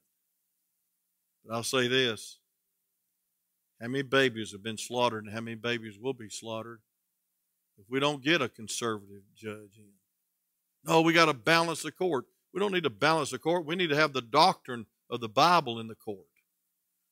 But 1.45 1.55
I'll 1.55 1.63
say 1.63 1.87
this 1.87 2.39
how 3.83 3.89
many 3.89 4.01
babies 4.01 4.53
have 4.53 4.63
been 4.63 4.77
slaughtered 4.77 5.25
and 5.25 5.33
how 5.33 5.41
many 5.41 5.55
babies 5.55 5.99
will 5.99 6.13
be 6.13 6.29
slaughtered 6.29 6.79
if 7.77 7.83
we 7.89 7.99
don't 7.99 8.23
get 8.23 8.41
a 8.41 8.47
conservative 8.47 9.23
judge 9.35 9.77
in? 9.77 9.91
No, 10.85 11.01
we 11.01 11.11
got 11.11 11.25
to 11.25 11.33
balance 11.33 11.83
the 11.83 11.91
court. 11.91 12.23
We 12.53 12.61
don't 12.61 12.71
need 12.71 12.85
to 12.85 12.89
balance 12.89 13.31
the 13.31 13.39
court. 13.39 13.65
We 13.65 13.75
need 13.75 13.89
to 13.89 13.95
have 13.97 14.13
the 14.13 14.21
doctrine 14.21 14.85
of 15.09 15.19
the 15.19 15.27
Bible 15.27 15.81
in 15.81 15.87
the 15.87 15.95
court. 15.95 16.27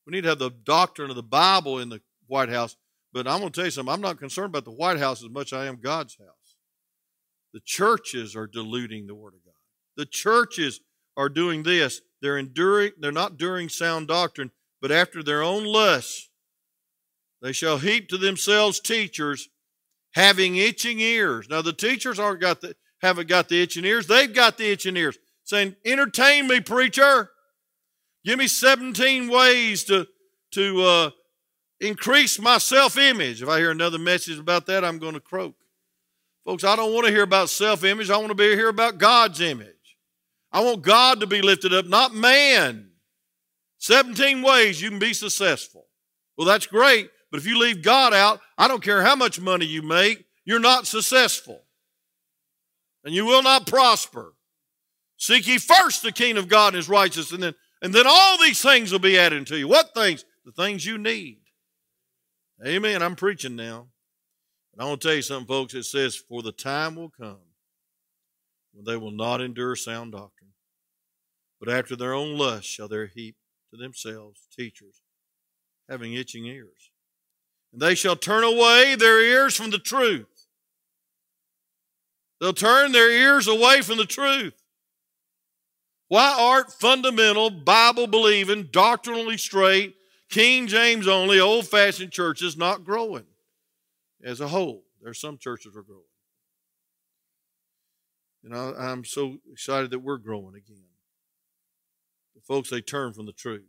We 0.07 0.11
need 0.11 0.21
to 0.21 0.29
have 0.29 0.39
the 0.39 0.49
doctrine 0.49 1.09
of 1.09 1.17
the 1.17 1.23
Bible 1.23 1.79
in 1.79 1.89
the 1.89 1.99
White 2.27 2.47
House. 2.47 2.77
But 3.11 3.27
I'm 3.27 3.39
going 3.39 3.51
to 3.51 3.55
tell 3.59 3.65
you 3.65 3.71
something. 3.71 3.93
I'm 3.93 3.99
not 3.99 4.17
concerned 4.17 4.47
about 4.47 4.63
the 4.63 4.71
White 4.71 4.97
House 4.97 5.21
as 5.21 5.29
much 5.29 5.51
as 5.51 5.59
I 5.59 5.65
am 5.65 5.75
God's 5.75 6.15
house. 6.17 6.55
The 7.53 7.59
churches 7.65 8.33
are 8.33 8.47
diluting 8.47 9.07
the 9.07 9.15
Word 9.15 9.33
of 9.33 9.43
God. 9.43 9.53
The 9.97 10.05
churches 10.05 10.79
are 11.17 11.27
doing 11.27 11.63
this. 11.63 11.99
They're 12.21 12.37
enduring, 12.37 12.93
they're 12.97 13.11
not 13.11 13.37
doing 13.37 13.67
sound 13.67 14.07
doctrine, 14.07 14.51
but 14.81 14.89
after 14.89 15.21
their 15.21 15.43
own 15.43 15.65
lusts, 15.65 16.29
they 17.41 17.51
shall 17.51 17.77
heap 17.77 18.09
to 18.09 18.17
themselves 18.17 18.79
teachers 18.79 19.49
having 20.13 20.55
itching 20.55 20.99
ears. 20.99 21.47
Now 21.49 21.61
the 21.61 21.73
teachers 21.73 22.19
aren't 22.19 22.41
got 22.41 22.61
the 22.61 22.75
haven't 23.01 23.27
got 23.27 23.49
the 23.49 23.61
itching 23.61 23.85
ears, 23.85 24.07
they've 24.07 24.33
got 24.33 24.57
the 24.57 24.71
itching 24.71 24.95
ears. 24.95 25.17
Saying, 25.43 25.75
entertain 25.83 26.47
me, 26.47 26.59
preacher. 26.59 27.31
Give 28.23 28.37
me 28.37 28.47
17 28.47 29.27
ways 29.27 29.83
to, 29.85 30.07
to 30.51 30.81
uh, 30.81 31.09
increase 31.79 32.39
my 32.39 32.57
self 32.59 32.97
image. 32.97 33.41
If 33.41 33.49
I 33.49 33.57
hear 33.57 33.71
another 33.71 33.97
message 33.97 34.37
about 34.37 34.67
that, 34.67 34.85
I'm 34.85 34.99
going 34.99 35.15
to 35.15 35.19
croak. 35.19 35.55
Folks, 36.45 36.63
I 36.63 36.75
don't 36.75 36.93
want 36.93 37.07
to 37.07 37.11
hear 37.11 37.23
about 37.23 37.49
self 37.49 37.83
image. 37.83 38.09
I 38.09 38.17
want 38.17 38.29
to 38.29 38.35
be 38.35 38.55
hear 38.55 38.69
about 38.69 38.97
God's 38.97 39.41
image. 39.41 39.67
I 40.51 40.63
want 40.63 40.83
God 40.83 41.21
to 41.21 41.27
be 41.27 41.41
lifted 41.41 41.73
up, 41.73 41.85
not 41.85 42.13
man. 42.13 42.89
17 43.79 44.43
ways 44.43 44.81
you 44.81 44.89
can 44.89 44.99
be 44.99 45.13
successful. 45.13 45.87
Well, 46.37 46.45
that's 46.45 46.67
great, 46.67 47.09
but 47.31 47.39
if 47.39 47.47
you 47.47 47.57
leave 47.57 47.81
God 47.81 48.13
out, 48.13 48.41
I 48.57 48.67
don't 48.67 48.83
care 48.83 49.01
how 49.01 49.15
much 49.15 49.39
money 49.39 49.65
you 49.65 49.81
make, 49.81 50.25
you're 50.43 50.59
not 50.59 50.85
successful. 50.85 51.63
And 53.03 53.15
you 53.15 53.25
will 53.25 53.41
not 53.41 53.65
prosper. 53.65 54.33
Seek 55.17 55.47
ye 55.47 55.57
first 55.57 56.03
the 56.03 56.11
kingdom 56.11 56.43
of 56.43 56.49
God 56.49 56.69
and 56.69 56.75
his 56.75 56.89
righteousness, 56.89 57.31
and 57.31 57.41
then, 57.41 57.55
and 57.81 57.93
then 57.93 58.05
all 58.07 58.37
these 58.37 58.61
things 58.61 58.91
will 58.91 58.99
be 58.99 59.17
added 59.17 59.47
to 59.47 59.57
you. 59.57 59.67
What 59.67 59.93
things? 59.93 60.25
The 60.45 60.51
things 60.51 60.85
you 60.85 60.97
need. 60.97 61.39
Amen. 62.65 63.01
I'm 63.01 63.15
preaching 63.15 63.55
now. 63.55 63.87
And 64.73 64.81
I 64.81 64.85
want 64.85 65.01
to 65.01 65.07
tell 65.07 65.15
you 65.15 65.21
something, 65.21 65.47
folks. 65.47 65.73
It 65.73 65.83
says, 65.83 66.15
For 66.15 66.41
the 66.41 66.51
time 66.51 66.95
will 66.95 67.09
come 67.09 67.39
when 68.73 68.85
they 68.85 68.97
will 68.97 69.11
not 69.11 69.41
endure 69.41 69.75
sound 69.75 70.11
doctrine, 70.11 70.51
but 71.59 71.69
after 71.69 71.95
their 71.95 72.13
own 72.13 72.37
lust 72.37 72.67
shall 72.67 72.87
they 72.87 73.07
heap 73.07 73.35
to 73.71 73.77
themselves 73.77 74.47
teachers, 74.55 75.01
having 75.89 76.13
itching 76.13 76.45
ears. 76.45 76.90
And 77.73 77.81
they 77.81 77.95
shall 77.95 78.15
turn 78.15 78.43
away 78.43 78.95
their 78.95 79.21
ears 79.21 79.55
from 79.55 79.69
the 79.69 79.79
truth. 79.79 80.27
They'll 82.39 82.53
turn 82.53 82.91
their 82.91 83.11
ears 83.11 83.47
away 83.47 83.81
from 83.81 83.97
the 83.97 84.05
truth. 84.05 84.55
Why 86.07 86.35
aren't 86.37 86.71
fundamental, 86.71 87.49
Bible 87.49 88.07
believing, 88.07 88.69
doctrinally 88.71 89.37
straight, 89.37 89.95
King 90.29 90.67
James 90.67 91.07
only, 91.07 91.39
old 91.39 91.67
fashioned 91.67 92.11
churches 92.11 92.57
not 92.57 92.83
growing? 92.83 93.25
as 94.23 94.41
a 94.41 94.47
whole. 94.47 94.83
There 95.01 95.11
are 95.11 95.15
some 95.15 95.37
churches 95.37 95.75
are 95.75 95.83
growing. 95.83 96.03
And 98.43 98.55
I, 98.55 98.91
am 98.91 99.05
so 99.05 99.37
excited 99.51 99.91
that 99.91 99.99
we're 99.99 100.17
growing 100.17 100.55
again. 100.55 100.83
The 102.35 102.41
folks, 102.41 102.69
they 102.69 102.81
turn 102.81 103.13
from 103.13 103.25
the 103.25 103.33
truth. 103.33 103.65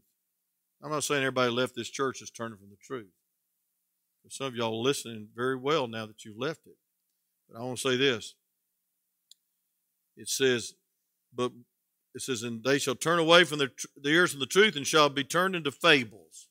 I'm 0.82 0.90
not 0.90 1.05
saying 1.05 1.22
everybody 1.22 1.50
left 1.50 1.74
this 1.76 1.90
church 1.90 2.22
is 2.22 2.30
turning 2.30 2.59
from 2.59 2.70
the 2.70 2.76
truth. 2.76 3.11
Some 4.28 4.46
of 4.46 4.54
y'all 4.54 4.82
listening 4.82 5.28
very 5.34 5.56
well 5.56 5.86
now 5.86 6.06
that 6.06 6.24
you've 6.24 6.38
left 6.38 6.66
it. 6.66 6.76
But 7.48 7.58
I 7.58 7.62
want 7.62 7.76
to 7.78 7.90
say 7.90 7.96
this. 7.98 8.34
It 10.16 10.28
says, 10.28 10.72
but 11.34 11.52
it 12.14 12.22
says, 12.22 12.42
and 12.42 12.64
they 12.64 12.78
shall 12.78 12.94
turn 12.94 13.18
away 13.18 13.44
from 13.44 13.58
their 13.58 13.72
ears 14.04 14.30
from 14.30 14.40
the 14.40 14.46
truth 14.46 14.74
and 14.74 14.86
shall 14.86 15.10
be 15.10 15.24
turned 15.24 15.54
into 15.54 15.70
fables. 15.70 16.48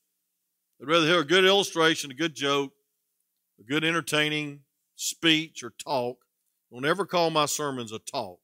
I'd 0.80 0.88
rather 0.88 1.07
hear 1.07 1.22
a 1.22 1.26
good 1.26 1.45
illustration, 1.45 2.11
a 2.11 2.15
good 2.15 2.36
joke, 2.36 2.74
a 3.59 3.63
good 3.63 3.84
entertaining 3.84 4.61
speech 4.95 5.63
or 5.63 5.72
talk. 5.72 6.17
Don't 6.72 6.86
ever 6.86 7.05
call 7.05 7.32
my 7.32 7.45
sermons 7.47 7.91
a 7.91 7.99
talk. 7.99 8.39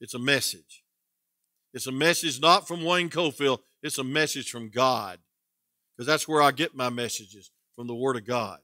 It's 0.00 0.14
a 0.14 0.18
message. 0.18 0.82
It's 1.72 1.86
a 1.86 1.92
message 1.92 2.40
not 2.40 2.68
from 2.68 2.84
Wayne 2.84 3.10
Cofield, 3.10 3.60
it's 3.82 3.98
a 3.98 4.04
message 4.04 4.50
from 4.50 4.68
God. 4.68 5.20
Because 5.96 6.06
that's 6.06 6.28
where 6.28 6.42
I 6.42 6.50
get 6.50 6.74
my 6.74 6.88
messages 6.88 7.50
from 7.80 7.86
the 7.86 7.94
Word 7.94 8.16
of 8.16 8.26
God. 8.26 8.58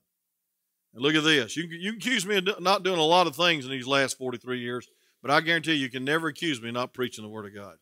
And 0.92 1.02
look 1.02 1.14
at 1.14 1.24
this. 1.24 1.56
You, 1.56 1.64
you 1.70 1.92
can 1.92 2.00
accuse 2.00 2.26
me 2.26 2.36
of 2.36 2.60
not 2.60 2.82
doing 2.82 2.98
a 2.98 3.02
lot 3.02 3.26
of 3.26 3.34
things 3.34 3.64
in 3.64 3.70
these 3.70 3.86
last 3.86 4.18
43 4.18 4.58
years, 4.58 4.86
but 5.22 5.30
I 5.30 5.40
guarantee 5.40 5.72
you, 5.72 5.84
you 5.84 5.88
can 5.88 6.04
never 6.04 6.28
accuse 6.28 6.60
me 6.60 6.68
of 6.68 6.74
not 6.74 6.92
preaching 6.92 7.24
the 7.24 7.30
Word 7.30 7.46
of 7.46 7.54
God 7.54 7.76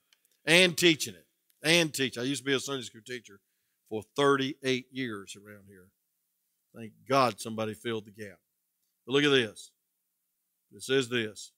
and 0.45 0.79
teaching 0.79 1.15
it. 1.15 1.27
And 1.61 1.93
teach. 1.93 2.17
I 2.17 2.23
used 2.23 2.43
to 2.43 2.47
be 2.47 2.55
a 2.55 2.61
Sunday 2.61 2.85
school 2.85 3.01
teacher 3.05 3.41
for 3.89 4.05
38 4.15 4.87
years 4.93 5.37
around 5.37 5.65
here. 5.67 5.89
Thank 6.73 6.93
God 7.09 7.41
somebody 7.41 7.75
filled 7.75 8.05
the 8.05 8.13
gap. 8.13 8.39
But 9.05 9.15
look 9.15 9.25
at 9.25 9.31
this. 9.31 9.73
It 10.73 10.85
says 10.85 11.09
this. 11.09 11.51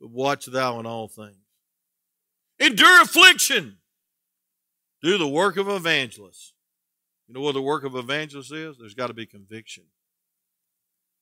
But 0.00 0.08
watch 0.08 0.46
thou 0.46 0.80
in 0.80 0.86
all 0.86 1.08
things. 1.08 1.36
Endure 2.58 3.02
affliction. 3.02 3.76
Do 5.02 5.18
the 5.18 5.28
work 5.28 5.58
of 5.58 5.68
evangelists. 5.68 6.54
You 7.28 7.34
know 7.34 7.40
what 7.40 7.52
the 7.52 7.62
work 7.62 7.84
of 7.84 7.94
evangelist 7.94 8.52
is? 8.52 8.78
There's 8.78 8.94
got 8.94 9.08
to 9.08 9.14
be 9.14 9.26
conviction. 9.26 9.84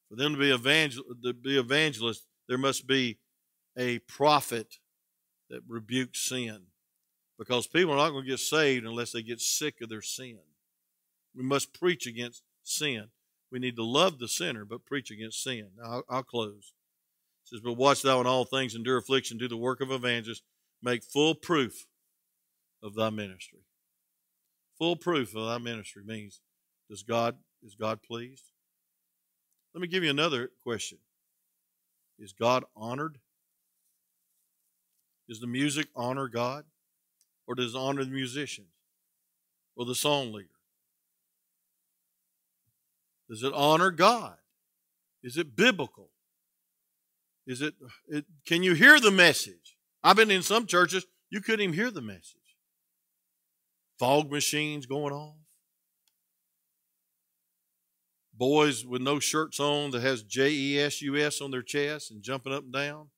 For 0.09 0.15
them 0.15 0.35
to 0.35 0.39
be, 0.39 0.53
evangel- 0.53 1.03
to 1.25 1.33
be 1.33 1.59
evangelists, 1.59 2.27
there 2.49 2.59
must 2.59 2.87
be 2.87 3.19
a 3.77 3.99
prophet 4.01 4.79
that 5.51 5.63
rebukes 5.67 6.21
sin. 6.21 6.63
Because 7.39 7.67
people 7.67 7.93
are 7.93 7.97
not 7.97 8.11
going 8.11 8.25
to 8.25 8.31
get 8.31 8.41
saved 8.41 8.87
unless 8.87 9.13
they 9.13 9.23
get 9.23 9.41
sick 9.41 9.81
of 9.83 9.89
their 9.89 10.01
sin. 10.01 10.39
We 11.35 11.43
must 11.43 11.75
preach 11.75 12.07
against 12.07 12.43
sin. 12.63 13.09
We 13.51 13.59
need 13.59 13.77
to 13.77 13.85
love 13.85 14.19
the 14.19 14.29
sinner, 14.29 14.65
but 14.65 14.87
preach 14.87 15.11
against 15.11 15.43
sin. 15.43 15.69
Now, 15.77 15.85
I'll, 15.85 16.05
I'll 16.09 16.23
close. 16.23 16.73
It 17.45 17.49
says, 17.49 17.61
But 17.61 17.75
watch 17.75 18.03
thou 18.03 18.21
in 18.21 18.27
all 18.27 18.45
things, 18.45 18.75
endure 18.75 18.97
affliction, 18.97 19.39
do 19.39 19.49
the 19.49 19.57
work 19.57 19.81
of 19.81 19.91
evangelist, 19.91 20.43
make 20.83 21.05
full 21.05 21.35
proof 21.35 21.87
of 22.83 22.95
thy 22.95 23.11
ministry. 23.11 23.61
Full 24.79 24.97
proof 24.97 25.35
of 25.35 25.47
thy 25.47 25.59
ministry 25.59 26.03
means 26.05 26.41
does 26.89 27.03
God 27.03 27.37
is 27.63 27.75
God 27.75 28.03
pleased? 28.03 28.53
Let 29.75 29.81
me 29.81 29.89
give 29.89 30.05
you 30.05 30.11
another 30.11 30.51
question. 30.63 30.99
Is 32.19 32.33
God 32.33 32.65
honored? 32.75 33.19
Does 35.29 35.41
the 35.41 35.47
music 35.47 35.89
honor 35.95 36.29
God? 36.29 36.65
Or 37.47 37.55
does 37.55 37.75
it 37.75 37.79
honor 37.79 38.05
the 38.05 38.11
musicians? 38.11 38.69
Or 39.77 39.85
the 39.85 39.95
song 39.95 40.33
leader? 40.33 40.49
Does 43.29 43.43
it 43.43 43.53
honor 43.53 43.91
God? 43.91 44.37
Is 45.23 45.37
it 45.37 45.57
biblical? 45.57 46.11
Is 47.47 47.61
it, 47.61 47.75
it 48.09 48.25
can 48.47 48.63
you 48.63 48.75
hear 48.75 48.99
the 49.01 49.11
message? 49.11 49.77
I've 50.03 50.17
been 50.17 50.31
in 50.31 50.43
some 50.43 50.67
churches, 50.67 51.05
you 51.31 51.41
couldn't 51.41 51.63
even 51.63 51.75
hear 51.75 51.91
the 51.91 52.03
message. 52.03 52.46
Fog 53.99 54.31
machines 54.31 54.87
going 54.87 55.13
off. 55.13 55.37
Boys 58.35 58.85
with 58.85 59.01
no 59.01 59.19
shirts 59.19 59.59
on 59.59 59.91
that 59.93 60.03
has 60.03 60.23
J 60.23 60.51
E 60.51 60.79
S 60.81 61.01
U 61.01 61.17
S 61.17 61.41
on 61.41 61.51
their 61.51 61.63
chest 61.63 62.11
and 62.11 62.23
jumping 62.23 62.53
up 62.53 62.65
and 62.65 62.73
down. 62.73 63.09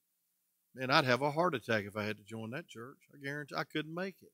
Man, 0.75 0.91
I'd 0.91 1.05
have 1.05 1.23
a 1.23 1.33
heart 1.33 1.57
attack 1.57 1.85
if 1.87 1.97
I 1.97 2.05
had 2.05 2.19
to 2.19 2.23
join 2.23 2.51
that 2.51 2.69
church. 2.69 2.99
I 3.13 3.25
guarantee 3.25 3.57
I 3.57 3.65
couldn't 3.65 3.95
make 3.95 4.17
it. 4.23 4.31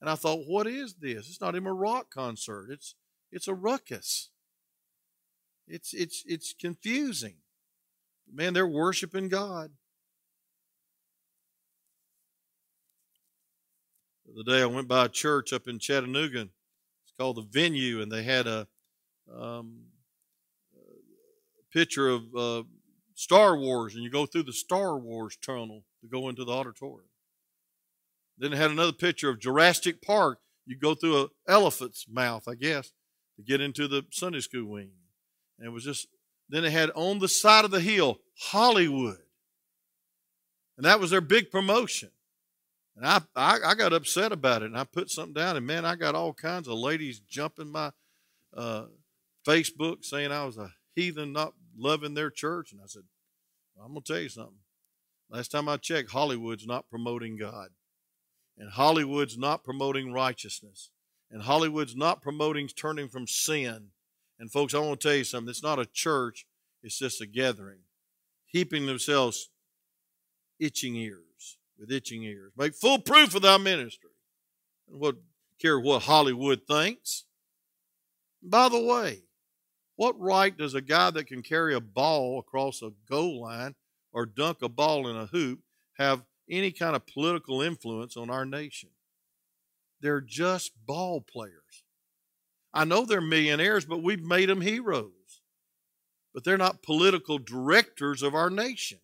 And 0.00 0.08
I 0.08 0.14
thought, 0.14 0.46
what 0.46 0.66
is 0.66 0.94
this? 0.94 1.28
It's 1.28 1.40
not 1.40 1.54
even 1.54 1.66
a 1.66 1.74
rock 1.74 2.06
concert. 2.10 2.68
It's 2.70 2.94
it's 3.30 3.46
a 3.46 3.54
ruckus. 3.54 4.30
It's 5.68 5.92
it's 5.92 6.24
it's 6.26 6.54
confusing. 6.58 7.36
Man, 8.32 8.54
they're 8.54 8.66
worshiping 8.66 9.28
God. 9.28 9.72
The 14.34 14.42
other 14.42 14.58
day 14.58 14.62
I 14.62 14.66
went 14.66 14.86
by 14.86 15.06
a 15.06 15.08
church 15.08 15.52
up 15.52 15.66
in 15.66 15.78
Chattanooga. 15.78 16.42
It's 16.42 17.12
called 17.18 17.36
the 17.36 17.46
Venue, 17.50 18.00
and 18.00 18.12
they 18.12 18.22
had 18.22 18.46
a, 18.46 18.68
um, 19.34 19.80
picture 21.72 22.08
of 22.08 22.22
uh, 22.36 22.62
Star 23.14 23.56
Wars, 23.56 23.94
and 23.94 24.02
you 24.02 24.10
go 24.10 24.26
through 24.26 24.44
the 24.44 24.52
Star 24.52 24.98
Wars 24.98 25.36
tunnel 25.36 25.84
to 26.00 26.08
go 26.08 26.28
into 26.28 26.44
the 26.44 26.52
auditorium. 26.52 27.08
Then 28.38 28.52
it 28.52 28.56
had 28.56 28.70
another 28.70 28.92
picture 28.92 29.28
of 29.28 29.40
Jurassic 29.40 30.02
Park. 30.02 30.40
You 30.66 30.76
go 30.78 30.94
through 30.94 31.22
an 31.22 31.28
elephant's 31.46 32.06
mouth, 32.08 32.48
I 32.48 32.54
guess, 32.54 32.92
to 33.36 33.42
get 33.42 33.60
into 33.60 33.86
the 33.86 34.04
Sunday 34.10 34.40
school 34.40 34.66
wing. 34.66 34.90
And 35.58 35.66
it 35.66 35.70
was 35.70 35.84
just, 35.84 36.08
then 36.48 36.64
it 36.64 36.72
had 36.72 36.90
on 36.94 37.18
the 37.18 37.28
side 37.28 37.64
of 37.64 37.70
the 37.70 37.80
hill, 37.80 38.18
Hollywood. 38.38 39.18
And 40.76 40.86
that 40.86 41.00
was 41.00 41.10
their 41.10 41.20
big 41.20 41.50
promotion. 41.50 42.10
And 42.96 43.06
I, 43.06 43.20
I, 43.36 43.58
I, 43.64 43.74
got 43.74 43.92
upset 43.92 44.32
about 44.32 44.62
it, 44.62 44.66
and 44.66 44.76
I 44.76 44.84
put 44.84 45.10
something 45.10 45.34
down, 45.34 45.56
and 45.56 45.66
man, 45.66 45.84
I 45.84 45.94
got 45.94 46.14
all 46.14 46.34
kinds 46.34 46.68
of 46.68 46.74
ladies 46.74 47.20
jumping 47.20 47.70
my 47.70 47.92
uh, 48.54 48.86
Facebook 49.46 50.04
saying 50.04 50.32
I 50.32 50.44
was 50.44 50.58
a 50.58 50.72
heathen, 50.94 51.32
not 51.32 51.54
loving 51.76 52.14
their 52.14 52.30
church. 52.30 52.72
And 52.72 52.80
I 52.82 52.86
said, 52.86 53.04
well, 53.74 53.86
I'm 53.86 53.92
going 53.92 54.02
to 54.02 54.12
tell 54.12 54.22
you 54.22 54.28
something. 54.28 54.58
Last 55.30 55.48
time 55.48 55.68
I 55.68 55.76
checked, 55.76 56.10
Hollywood's 56.10 56.66
not 56.66 56.90
promoting 56.90 57.38
God. 57.38 57.68
And 58.58 58.70
Hollywood's 58.70 59.38
not 59.38 59.64
promoting 59.64 60.12
righteousness. 60.12 60.90
And 61.30 61.42
Hollywood's 61.42 61.96
not 61.96 62.20
promoting 62.20 62.68
turning 62.68 63.08
from 63.08 63.26
sin. 63.26 63.88
And 64.38 64.50
folks, 64.50 64.74
I 64.74 64.80
want 64.80 65.00
to 65.00 65.08
tell 65.08 65.16
you 65.16 65.24
something. 65.24 65.48
It's 65.48 65.62
not 65.62 65.78
a 65.78 65.86
church, 65.86 66.46
it's 66.82 66.98
just 66.98 67.20
a 67.20 67.26
gathering, 67.26 67.80
heaping 68.46 68.86
themselves 68.86 69.50
itching 70.58 70.96
ears 70.96 71.29
with 71.80 71.90
itching 71.90 72.22
ears. 72.22 72.52
Make 72.56 72.74
full 72.74 72.98
proof 72.98 73.34
of 73.34 73.42
thy 73.42 73.56
ministry. 73.56 74.10
And 74.88 75.00
what 75.00 75.16
care 75.60 75.80
what 75.80 76.02
Hollywood 76.02 76.62
thinks. 76.68 77.24
By 78.42 78.68
the 78.68 78.80
way, 78.80 79.22
what 79.96 80.18
right 80.18 80.56
does 80.56 80.74
a 80.74 80.80
guy 80.80 81.10
that 81.10 81.26
can 81.26 81.42
carry 81.42 81.74
a 81.74 81.80
ball 81.80 82.38
across 82.38 82.82
a 82.82 82.92
goal 83.08 83.42
line 83.42 83.74
or 84.12 84.26
dunk 84.26 84.62
a 84.62 84.68
ball 84.68 85.08
in 85.08 85.16
a 85.16 85.26
hoop 85.26 85.60
have 85.98 86.24
any 86.48 86.72
kind 86.72 86.96
of 86.96 87.06
political 87.06 87.60
influence 87.60 88.16
on 88.16 88.30
our 88.30 88.44
nation. 88.44 88.90
They're 90.00 90.22
just 90.22 90.72
ball 90.86 91.20
players. 91.20 91.84
I 92.72 92.84
know 92.84 93.04
they're 93.04 93.20
millionaires, 93.20 93.84
but 93.84 94.02
we've 94.02 94.22
made 94.22 94.48
them 94.48 94.62
heroes. 94.62 95.42
But 96.32 96.44
they're 96.44 96.56
not 96.56 96.82
political 96.82 97.38
directors 97.38 98.22
of 98.22 98.34
our 98.34 98.50
nation. 98.50 99.00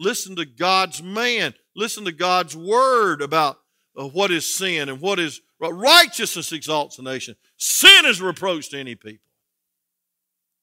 Listen 0.00 0.34
to 0.36 0.46
God's 0.46 1.02
man. 1.02 1.52
Listen 1.76 2.06
to 2.06 2.12
God's 2.12 2.56
word 2.56 3.20
about 3.20 3.58
uh, 3.94 4.08
what 4.08 4.30
is 4.30 4.46
sin 4.46 4.88
and 4.88 4.98
what 4.98 5.20
is 5.20 5.42
righteousness 5.60 6.52
exalts 6.52 6.98
a 6.98 7.02
nation. 7.02 7.36
Sin 7.58 8.06
is 8.06 8.18
a 8.20 8.24
reproach 8.24 8.70
to 8.70 8.78
any 8.78 8.94
people. 8.94 9.28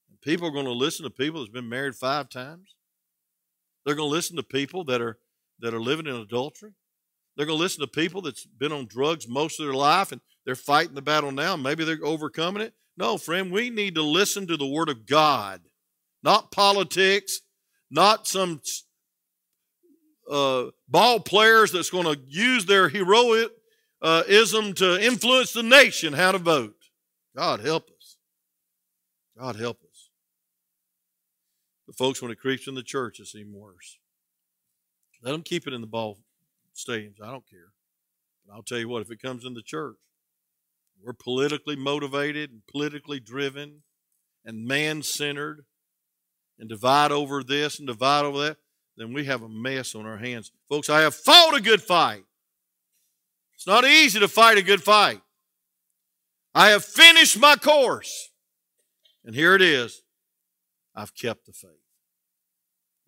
And 0.09 0.19
people 0.21 0.47
are 0.47 0.51
going 0.51 0.65
to 0.65 0.71
listen 0.71 1.03
to 1.03 1.11
people 1.11 1.39
that's 1.39 1.51
been 1.51 1.69
married 1.69 1.93
five 1.95 2.29
times. 2.29 2.73
They're 3.85 3.93
going 3.93 4.09
to 4.09 4.15
listen 4.15 4.37
to 4.37 4.43
people 4.43 4.83
that 4.85 5.01
are 5.01 5.19
that 5.59 5.73
are 5.73 5.79
living 5.79 6.07
in 6.07 6.15
adultery. 6.15 6.73
They're 7.35 7.45
going 7.45 7.59
to 7.59 7.63
listen 7.63 7.81
to 7.81 7.87
people 7.87 8.23
that's 8.23 8.45
been 8.45 8.71
on 8.71 8.87
drugs 8.87 9.27
most 9.27 9.59
of 9.59 9.67
their 9.67 9.75
life 9.75 10.11
and 10.11 10.19
they're 10.45 10.55
fighting 10.55 10.95
the 10.95 11.01
battle 11.03 11.31
now. 11.31 11.55
Maybe 11.55 11.83
they're 11.83 11.99
overcoming 12.03 12.63
it. 12.63 12.73
No, 12.97 13.17
friend, 13.17 13.51
we 13.51 13.69
need 13.69 13.95
to 13.95 14.01
listen 14.01 14.47
to 14.47 14.57
the 14.57 14.65
Word 14.65 14.89
of 14.89 15.05
God, 15.05 15.61
not 16.23 16.51
politics, 16.51 17.41
not 17.91 18.27
some 18.27 18.61
uh, 20.29 20.65
ball 20.87 21.19
players 21.19 21.71
that's 21.71 21.89
going 21.89 22.05
to 22.05 22.19
use 22.27 22.65
their 22.65 22.89
heroism 22.89 23.49
uh, 24.01 24.23
to 24.23 24.99
influence 25.01 25.53
the 25.53 25.63
nation 25.63 26.13
how 26.13 26.31
to 26.31 26.37
vote. 26.37 26.75
God 27.35 27.59
help 27.61 27.89
us. 27.89 28.17
God 29.37 29.55
help 29.55 29.81
us. 29.83 30.09
The 31.87 31.93
folks, 31.93 32.21
when 32.21 32.31
it 32.31 32.39
creeps 32.39 32.67
in 32.67 32.75
the 32.75 32.83
church, 32.83 33.19
it 33.19 33.27
seems 33.27 33.55
worse. 33.55 33.99
Let 35.23 35.31
them 35.31 35.43
keep 35.43 35.67
it 35.67 35.73
in 35.73 35.81
the 35.81 35.87
ball 35.87 36.17
stadiums. 36.75 37.21
I 37.23 37.31
don't 37.31 37.49
care. 37.49 37.71
But 38.45 38.55
I'll 38.55 38.63
tell 38.63 38.77
you 38.77 38.89
what, 38.89 39.01
if 39.01 39.11
it 39.11 39.21
comes 39.21 39.45
in 39.45 39.53
the 39.53 39.61
church, 39.61 39.97
we're 41.03 41.13
politically 41.13 41.75
motivated 41.75 42.51
and 42.51 42.61
politically 42.67 43.19
driven 43.19 43.83
and 44.45 44.65
man 44.65 45.03
centered 45.03 45.65
and 46.59 46.67
divide 46.67 47.11
over 47.11 47.43
this 47.43 47.77
and 47.77 47.87
divide 47.87 48.25
over 48.25 48.39
that, 48.39 48.57
then 48.97 49.13
we 49.13 49.25
have 49.25 49.43
a 49.43 49.49
mess 49.49 49.95
on 49.95 50.05
our 50.05 50.17
hands. 50.17 50.51
Folks, 50.67 50.89
I 50.89 51.01
have 51.01 51.15
fought 51.15 51.55
a 51.55 51.61
good 51.61 51.81
fight. 51.81 52.23
It's 53.55 53.67
not 53.67 53.85
easy 53.85 54.19
to 54.19 54.27
fight 54.27 54.57
a 54.57 54.63
good 54.63 54.83
fight. 54.83 55.21
I 56.53 56.69
have 56.69 56.83
finished 56.83 57.39
my 57.39 57.55
course. 57.55 58.31
And 59.23 59.35
here 59.35 59.55
it 59.55 59.61
is 59.61 60.01
I've 60.95 61.15
kept 61.15 61.45
the 61.45 61.53
faith. 61.53 61.71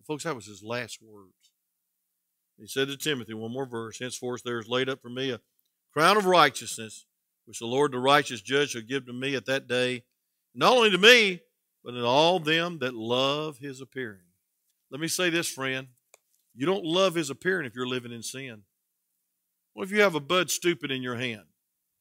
Folks, 0.06 0.24
that 0.24 0.34
was 0.34 0.46
his 0.46 0.62
last 0.62 0.98
words. 1.00 1.32
He 2.58 2.66
said 2.66 2.88
to 2.88 2.96
Timothy, 2.96 3.32
one 3.32 3.52
more 3.52 3.64
verse, 3.64 4.00
henceforth 4.00 4.42
there 4.42 4.58
is 4.58 4.68
laid 4.68 4.88
up 4.88 5.00
for 5.00 5.08
me 5.08 5.30
a 5.30 5.40
crown 5.92 6.16
of 6.16 6.26
righteousness, 6.26 7.06
which 7.46 7.60
the 7.60 7.66
Lord 7.66 7.92
the 7.92 8.00
righteous 8.00 8.40
judge 8.40 8.70
shall 8.70 8.82
give 8.82 9.06
to 9.06 9.12
me 9.12 9.36
at 9.36 9.46
that 9.46 9.68
day, 9.68 10.02
not 10.52 10.72
only 10.72 10.90
to 10.90 10.98
me, 10.98 11.40
but 11.84 11.92
to 11.92 12.04
all 12.04 12.40
them 12.40 12.80
that 12.80 12.92
love 12.92 13.58
his 13.58 13.80
appearing. 13.80 14.29
Let 14.90 15.00
me 15.00 15.08
say 15.08 15.30
this, 15.30 15.48
friend. 15.48 15.88
You 16.54 16.66
don't 16.66 16.84
love 16.84 17.14
his 17.14 17.30
appearing 17.30 17.66
if 17.66 17.74
you're 17.74 17.86
living 17.86 18.12
in 18.12 18.22
sin. 18.22 18.62
What 19.72 19.84
if 19.84 19.92
you 19.92 20.00
have 20.00 20.16
a 20.16 20.20
Bud 20.20 20.50
Stupid 20.50 20.90
in 20.90 21.02
your 21.02 21.16
hand, 21.16 21.44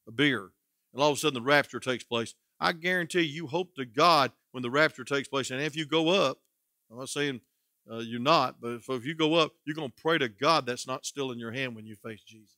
a 0.07 0.11
beer, 0.11 0.49
and 0.91 1.01
all 1.01 1.11
of 1.11 1.17
a 1.17 1.19
sudden 1.19 1.35
the 1.35 1.41
rapture 1.41 1.79
takes 1.79 2.03
place? 2.03 2.33
I 2.59 2.73
guarantee 2.73 3.21
you 3.21 3.47
hope 3.47 3.75
to 3.75 3.85
God 3.85 4.31
when 4.51 4.63
the 4.63 4.71
rapture 4.71 5.03
takes 5.03 5.27
place, 5.27 5.51
and 5.51 5.61
if 5.61 5.75
you 5.75 5.85
go 5.85 6.09
up, 6.09 6.39
I'm 6.91 6.97
not 6.97 7.09
saying 7.09 7.41
uh, 7.89 7.97
you're 7.97 8.19
not. 8.19 8.59
But 8.59 8.73
if, 8.73 8.89
if 8.89 9.05
you 9.05 9.15
go 9.15 9.35
up, 9.35 9.51
you're 9.65 9.75
going 9.75 9.89
to 9.89 10.01
pray 10.01 10.17
to 10.17 10.27
God 10.27 10.65
that's 10.65 10.87
not 10.87 11.05
still 11.05 11.31
in 11.31 11.39
your 11.39 11.51
hand 11.51 11.75
when 11.75 11.85
you 11.85 11.95
face 11.95 12.21
Jesus. 12.23 12.57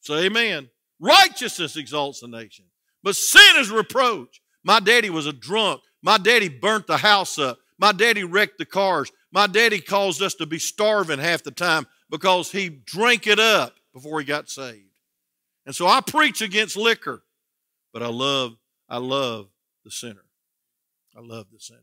So, 0.00 0.16
amen. 0.16 0.68
Righteousness 1.00 1.76
exalts 1.76 2.22
a 2.22 2.28
nation, 2.28 2.66
but 3.02 3.16
sin 3.16 3.56
is 3.56 3.70
reproach. 3.70 4.42
My 4.64 4.80
daddy 4.80 5.10
was 5.10 5.26
a 5.26 5.32
drunk. 5.32 5.80
My 6.02 6.18
daddy 6.18 6.48
burnt 6.48 6.86
the 6.86 6.98
house 6.98 7.38
up. 7.38 7.58
My 7.78 7.92
daddy 7.92 8.24
wrecked 8.24 8.58
the 8.58 8.64
cars. 8.64 9.10
My 9.30 9.46
daddy 9.46 9.80
caused 9.80 10.22
us 10.22 10.34
to 10.34 10.46
be 10.46 10.58
starving 10.58 11.18
half 11.18 11.42
the 11.42 11.50
time 11.50 11.86
because 12.10 12.50
he 12.50 12.68
drank 12.68 13.26
it 13.26 13.38
up 13.38 13.74
before 13.92 14.20
he 14.20 14.26
got 14.26 14.48
saved. 14.48 14.84
And 15.66 15.74
so 15.74 15.86
I 15.86 16.00
preach 16.00 16.40
against 16.40 16.76
liquor, 16.76 17.22
but 17.92 18.02
I 18.02 18.08
love, 18.08 18.56
I 18.88 18.98
love 18.98 19.48
the 19.84 19.90
sinner. 19.90 20.24
I 21.16 21.20
love 21.20 21.46
the 21.52 21.60
sinner. 21.60 21.80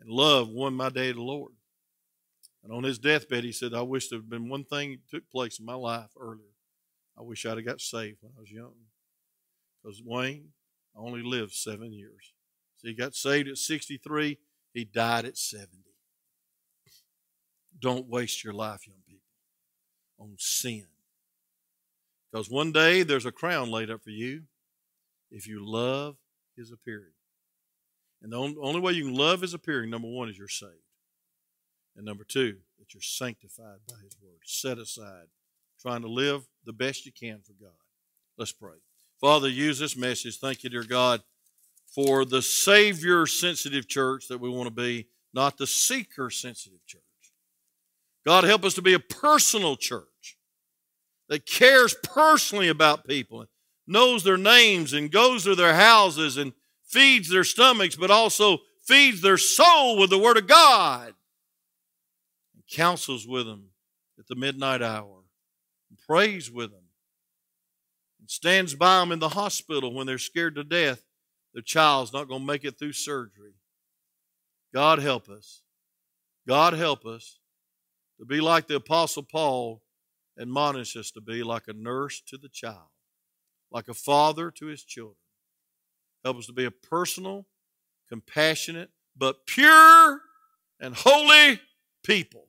And 0.00 0.10
love 0.10 0.48
won 0.48 0.74
my 0.74 0.88
day 0.88 1.08
to 1.08 1.14
the 1.14 1.22
Lord. 1.22 1.52
And 2.64 2.72
on 2.72 2.82
his 2.82 2.98
deathbed, 2.98 3.44
he 3.44 3.52
said, 3.52 3.74
I 3.74 3.82
wish 3.82 4.08
there 4.08 4.18
had 4.18 4.28
been 4.28 4.48
one 4.48 4.64
thing 4.64 4.90
that 4.90 5.16
took 5.16 5.30
place 5.30 5.60
in 5.60 5.66
my 5.66 5.74
life 5.74 6.10
earlier. 6.18 6.54
I 7.18 7.22
wish 7.22 7.46
I'd 7.46 7.56
have 7.56 7.66
got 7.66 7.80
saved 7.80 8.18
when 8.20 8.32
I 8.36 8.40
was 8.40 8.50
young. 8.50 8.74
Because 9.82 10.02
Wayne 10.04 10.48
only 10.96 11.22
lived 11.22 11.52
seven 11.52 11.92
years. 11.92 12.32
So 12.78 12.88
he 12.88 12.94
got 12.94 13.14
saved 13.14 13.48
at 13.48 13.56
63. 13.56 14.38
He 14.72 14.84
died 14.84 15.24
at 15.24 15.36
70. 15.36 15.89
Don't 17.80 18.08
waste 18.08 18.44
your 18.44 18.52
life, 18.52 18.86
young 18.86 19.02
people, 19.06 19.22
on 20.18 20.34
sin. 20.38 20.86
Because 22.30 22.50
one 22.50 22.72
day 22.72 23.02
there's 23.02 23.26
a 23.26 23.32
crown 23.32 23.70
laid 23.70 23.90
up 23.90 24.02
for 24.04 24.10
you. 24.10 24.42
if 25.30 25.46
you 25.46 25.64
love 25.64 26.16
his 26.56 26.72
appearing. 26.72 27.14
And 28.22 28.32
the 28.32 28.36
only 28.36 28.80
way 28.80 28.92
you 28.92 29.04
can 29.04 29.14
love 29.14 29.40
his 29.40 29.54
appearing, 29.54 29.90
number 29.90 30.08
one, 30.08 30.28
is 30.28 30.36
you're 30.36 30.48
saved. 30.48 30.72
And 31.96 32.04
number 32.04 32.24
two, 32.24 32.58
that 32.78 32.92
you're 32.92 33.02
sanctified 33.02 33.78
by 33.88 33.96
his 34.04 34.16
word, 34.22 34.40
set 34.44 34.78
aside, 34.78 35.26
trying 35.80 36.02
to 36.02 36.08
live 36.08 36.42
the 36.64 36.72
best 36.72 37.06
you 37.06 37.12
can 37.12 37.40
for 37.40 37.52
God. 37.60 37.72
Let's 38.36 38.52
pray. 38.52 38.76
Father, 39.20 39.48
use 39.48 39.78
this 39.78 39.96
message. 39.96 40.38
Thank 40.38 40.62
you, 40.64 40.70
dear 40.70 40.84
God, 40.84 41.22
for 41.94 42.24
the 42.24 42.42
Savior 42.42 43.26
sensitive 43.26 43.88
church 43.88 44.28
that 44.28 44.40
we 44.40 44.48
want 44.48 44.66
to 44.66 44.70
be, 44.74 45.06
not 45.32 45.56
the 45.56 45.66
seeker 45.66 46.30
sensitive 46.30 46.84
church. 46.86 47.02
God, 48.26 48.44
help 48.44 48.64
us 48.64 48.74
to 48.74 48.82
be 48.82 48.92
a 48.92 49.00
personal 49.00 49.76
church 49.76 50.38
that 51.28 51.46
cares 51.46 51.94
personally 52.02 52.68
about 52.68 53.06
people, 53.06 53.46
knows 53.86 54.24
their 54.24 54.36
names, 54.36 54.92
and 54.92 55.10
goes 55.10 55.44
to 55.44 55.54
their 55.54 55.74
houses 55.74 56.36
and 56.36 56.52
feeds 56.84 57.28
their 57.28 57.44
stomachs, 57.44 57.96
but 57.96 58.10
also 58.10 58.58
feeds 58.84 59.22
their 59.22 59.38
soul 59.38 59.98
with 59.98 60.10
the 60.10 60.18
Word 60.18 60.36
of 60.36 60.46
God 60.46 61.14
and 62.54 62.62
counsels 62.70 63.26
with 63.26 63.46
them 63.46 63.70
at 64.18 64.26
the 64.26 64.34
midnight 64.34 64.82
hour 64.82 65.22
and 65.88 65.98
prays 66.06 66.50
with 66.50 66.70
them 66.70 66.84
and 68.18 68.28
stands 68.28 68.74
by 68.74 69.00
them 69.00 69.12
in 69.12 69.18
the 69.18 69.30
hospital 69.30 69.94
when 69.94 70.06
they're 70.06 70.18
scared 70.18 70.56
to 70.56 70.64
death 70.64 71.02
their 71.52 71.62
child's 71.62 72.12
not 72.12 72.28
going 72.28 72.40
to 72.40 72.46
make 72.46 72.64
it 72.64 72.78
through 72.78 72.92
surgery. 72.92 73.54
God 74.72 75.00
help 75.00 75.28
us. 75.28 75.62
God 76.46 76.74
help 76.74 77.04
us 77.04 77.39
to 78.20 78.26
be 78.26 78.40
like 78.40 78.68
the 78.68 78.76
Apostle 78.76 79.22
Paul 79.22 79.82
admonished 80.38 80.94
us 80.94 81.10
to 81.12 81.22
be, 81.22 81.42
like 81.42 81.68
a 81.68 81.72
nurse 81.72 82.20
to 82.26 82.36
the 82.36 82.50
child, 82.50 82.90
like 83.70 83.88
a 83.88 83.94
father 83.94 84.50
to 84.50 84.66
his 84.66 84.84
children. 84.84 85.16
Help 86.22 86.36
us 86.36 86.46
to 86.46 86.52
be 86.52 86.66
a 86.66 86.70
personal, 86.70 87.46
compassionate, 88.08 88.90
but 89.16 89.46
pure 89.46 90.20
and 90.78 90.94
holy 90.94 91.60
people 92.04 92.48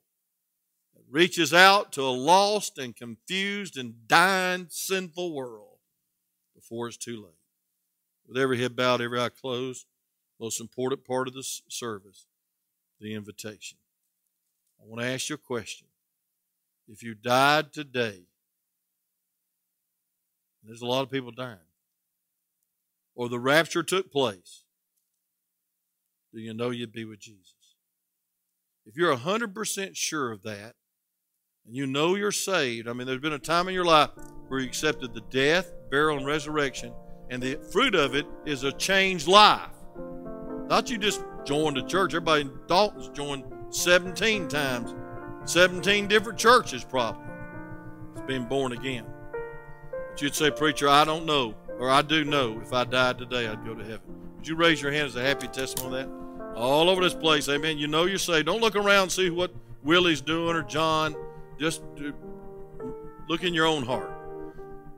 that 0.94 1.04
reaches 1.10 1.54
out 1.54 1.94
to 1.94 2.02
a 2.02 2.12
lost 2.12 2.78
and 2.78 2.94
confused 2.94 3.78
and 3.78 4.08
dying 4.10 4.68
sinful 4.70 5.34
world 5.34 5.78
before 6.54 6.90
it's 6.90 6.98
too 6.98 7.24
late. 7.24 7.34
With 8.28 8.38
every 8.38 8.60
head 8.60 8.76
bowed, 8.76 9.02
every 9.02 9.22
eye 9.22 9.30
closed, 9.30 9.86
most 10.38 10.60
important 10.60 11.06
part 11.06 11.30
of 11.30 11.34
the 11.34 11.44
service, 11.70 12.26
the 13.00 13.14
invitation. 13.14 13.78
I 14.82 14.88
want 14.88 15.02
to 15.02 15.08
ask 15.08 15.30
you 15.30 15.36
a 15.36 15.38
question. 15.38 15.88
If 16.88 17.04
you 17.04 17.14
died 17.14 17.72
today, 17.72 18.24
there's 20.64 20.82
a 20.82 20.88
lot 20.88 21.04
of 21.04 21.12
people 21.12 21.32
dying, 21.32 21.58
or 23.16 23.30
the 23.30 23.40
rapture 23.40 23.84
took 23.84 24.12
place, 24.12 24.64
do 26.34 26.40
you 26.40 26.54
know 26.54 26.70
you'd 26.70 26.92
be 26.92 27.06
with 27.06 27.20
Jesus? 27.20 27.56
If 28.86 28.98
you're 28.98 29.16
100% 29.16 29.96
sure 29.96 30.32
of 30.32 30.44
that, 30.44 30.76
and 31.66 31.76
you 31.76 31.86
know 31.86 32.16
you're 32.16 32.32
saved, 32.32 32.88
I 32.88 32.94
mean, 32.94 33.06
there's 33.06 33.22
been 33.22 33.34
a 33.34 33.40
time 33.40 33.68
in 33.68 33.74
your 33.74 33.86
life 33.86 34.10
where 34.48 34.60
you 34.60 34.68
accepted 34.68 35.14
the 35.14 35.22
death, 35.30 35.72
burial, 35.90 36.18
and 36.18 36.26
resurrection, 36.26 36.94
and 37.30 37.42
the 37.42 37.56
fruit 37.72 37.96
of 37.96 38.16
it 38.16 38.26
is 38.46 38.64
a 38.64 38.72
changed 38.74 39.28
life. 39.28 39.70
Not 40.68 40.90
you 40.90 40.98
just 40.98 41.24
joined 41.46 41.78
a 41.78 41.86
church. 41.86 42.14
Everybody 42.14 42.42
in 42.42 42.60
Dalton's 42.68 43.10
joined 43.10 43.44
17 43.72 44.50
times, 44.50 44.94
17 45.46 46.08
different 46.08 46.38
churches 46.38 46.84
probably. 46.84 47.24
It's 48.12 48.22
been 48.22 48.46
born 48.46 48.74
again. 48.74 49.06
But 49.92 50.22
you'd 50.22 50.36
say, 50.36 50.52
Preacher, 50.52 50.90
I 50.90 51.06
don't 51.06 51.26
know, 51.26 51.56
or 51.80 51.90
I 51.90 52.02
do 52.02 52.24
know 52.24 52.60
if 52.62 52.74
I 52.74 52.84
died 52.84 53.18
today, 53.18 53.48
I'd 53.48 53.66
go 53.66 53.74
to 53.74 53.84
heaven. 53.84 54.02
Would 54.36 54.48
you 54.48 54.56
raise 54.56 54.82
your 54.82 54.92
hand 54.92 55.08
as 55.08 55.16
a 55.16 55.22
happy 55.22 55.48
testimony 55.48 56.02
of 56.02 56.10
that? 56.10 56.56
All 56.56 56.90
over 56.90 57.02
this 57.02 57.14
place, 57.14 57.48
amen. 57.48 57.78
You 57.78 57.88
know 57.88 58.06
you're 58.06 58.18
saved. 58.18 58.46
Don't 58.46 58.60
look 58.60 58.76
around 58.76 59.10
see 59.10 59.30
what 59.30 59.54
Willie's 59.84 60.22
doing 60.22 60.56
or 60.56 60.64
John. 60.64 61.16
Just 61.58 61.82
uh, 61.98 62.12
look 63.30 63.44
in 63.44 63.54
your 63.54 63.66
own 63.66 63.84
heart. 63.84 64.12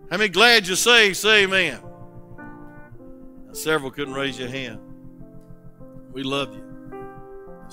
How 0.09 0.17
many 0.17 0.29
glad 0.29 0.65
you're 0.65 0.75
saved? 0.75 1.17
Say 1.17 1.43
amen. 1.43 1.79
Now, 2.37 3.53
several 3.53 3.91
couldn't 3.91 4.13
raise 4.13 4.39
your 4.39 4.49
hand. 4.49 4.79
We 6.11 6.23
love 6.23 6.53
you. 6.53 6.72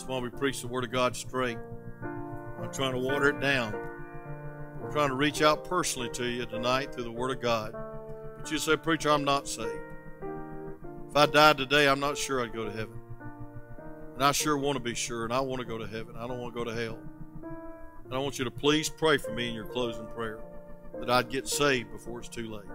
That's 0.00 0.08
why 0.08 0.18
we 0.18 0.30
preach 0.30 0.62
the 0.62 0.66
Word 0.66 0.84
of 0.84 0.90
God 0.90 1.14
straight. 1.14 1.58
I'm 2.02 2.72
trying 2.72 2.92
to 2.92 2.98
water 2.98 3.28
it 3.28 3.38
down. 3.38 3.74
We're 4.80 4.90
trying 4.90 5.10
to 5.10 5.14
reach 5.14 5.42
out 5.42 5.68
personally 5.68 6.08
to 6.14 6.24
you 6.24 6.46
tonight 6.46 6.94
through 6.94 7.04
the 7.04 7.12
Word 7.12 7.30
of 7.32 7.42
God. 7.42 7.74
But 8.38 8.50
you 8.50 8.56
say, 8.56 8.78
Preacher, 8.78 9.10
I'm 9.10 9.24
not 9.24 9.46
saved. 9.46 9.68
If 11.10 11.14
I 11.14 11.26
died 11.26 11.58
today, 11.58 11.86
I'm 11.86 12.00
not 12.00 12.16
sure 12.16 12.42
I'd 12.42 12.54
go 12.54 12.64
to 12.64 12.70
heaven. 12.70 12.98
And 14.14 14.24
I 14.24 14.32
sure 14.32 14.56
want 14.56 14.76
to 14.76 14.82
be 14.82 14.94
sure, 14.94 15.24
and 15.24 15.34
I 15.34 15.40
want 15.40 15.60
to 15.60 15.66
go 15.66 15.76
to 15.76 15.86
heaven. 15.86 16.14
I 16.16 16.26
don't 16.26 16.40
want 16.40 16.54
to 16.54 16.58
go 16.58 16.64
to 16.64 16.74
hell. 16.74 16.98
And 18.06 18.14
I 18.14 18.16
want 18.16 18.38
you 18.38 18.46
to 18.46 18.50
please 18.50 18.88
pray 18.88 19.18
for 19.18 19.32
me 19.32 19.50
in 19.50 19.54
your 19.54 19.66
closing 19.66 20.06
prayer 20.06 20.40
that 20.98 21.10
I'd 21.10 21.28
get 21.28 21.46
saved 21.46 21.92
before 21.92 22.20
it's 22.20 22.28
too 22.30 22.50
late. 22.50 22.70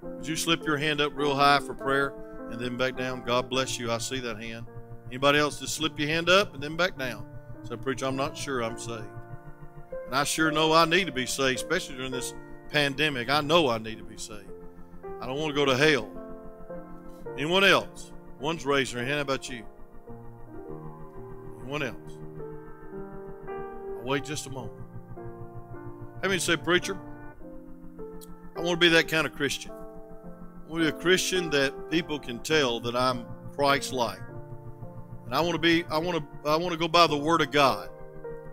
Would 0.00 0.28
you 0.28 0.36
slip 0.36 0.64
your 0.64 0.76
hand 0.76 1.00
up 1.00 1.10
real 1.16 1.34
high 1.34 1.58
for 1.58 1.74
prayer 1.74 2.14
and 2.52 2.60
then 2.60 2.76
back 2.76 2.96
down? 2.96 3.24
God 3.24 3.50
bless 3.50 3.80
you. 3.80 3.90
I 3.90 3.98
see 3.98 4.20
that 4.20 4.40
hand. 4.40 4.66
Anybody 5.08 5.38
else 5.38 5.60
just 5.60 5.74
slip 5.74 5.98
your 5.98 6.08
hand 6.08 6.28
up 6.28 6.54
and 6.54 6.62
then 6.62 6.76
back 6.76 6.98
down. 6.98 7.26
So, 7.62 7.76
Preacher, 7.76 8.06
I'm 8.06 8.16
not 8.16 8.36
sure 8.36 8.62
I'm 8.62 8.78
saved. 8.78 9.04
And 10.06 10.14
I 10.14 10.24
sure 10.24 10.50
know 10.50 10.72
I 10.72 10.84
need 10.84 11.06
to 11.06 11.12
be 11.12 11.26
saved, 11.26 11.56
especially 11.56 11.96
during 11.96 12.12
this 12.12 12.34
pandemic. 12.70 13.28
I 13.28 13.40
know 13.40 13.68
I 13.68 13.78
need 13.78 13.98
to 13.98 14.04
be 14.04 14.16
saved. 14.16 14.50
I 15.20 15.26
don't 15.26 15.38
want 15.38 15.54
to 15.54 15.54
go 15.54 15.64
to 15.64 15.76
hell. 15.76 16.10
Anyone 17.36 17.64
else? 17.64 18.12
One's 18.40 18.64
raising 18.64 18.98
their 18.98 19.06
hand. 19.06 19.16
How 19.16 19.22
about 19.22 19.48
you? 19.48 19.64
Anyone 21.60 21.82
else? 21.82 22.18
I'll 24.00 24.04
wait 24.04 24.24
just 24.24 24.46
a 24.46 24.50
moment. 24.50 24.72
How 26.22 26.28
many 26.28 26.38
say, 26.38 26.56
Preacher, 26.56 26.98
I 28.56 28.60
want 28.60 28.72
to 28.72 28.76
be 28.76 28.88
that 28.88 29.08
kind 29.08 29.26
of 29.26 29.34
Christian. 29.34 29.72
I 29.72 30.70
want 30.70 30.84
to 30.84 30.92
be 30.92 30.96
a 30.96 31.00
Christian 31.00 31.48
that 31.50 31.90
people 31.90 32.18
can 32.18 32.40
tell 32.40 32.80
that 32.80 32.96
I'm 32.96 33.24
Christ 33.54 33.92
like. 33.92 34.20
And 35.28 35.34
I 35.34 35.42
want 35.42 35.52
to 35.52 35.58
be 35.58 35.84
I 35.90 35.98
want 35.98 36.16
to 36.16 36.48
I 36.48 36.56
want 36.56 36.72
to 36.72 36.78
go 36.78 36.88
by 36.88 37.06
the 37.06 37.18
word 37.18 37.42
of 37.42 37.50
God, 37.50 37.90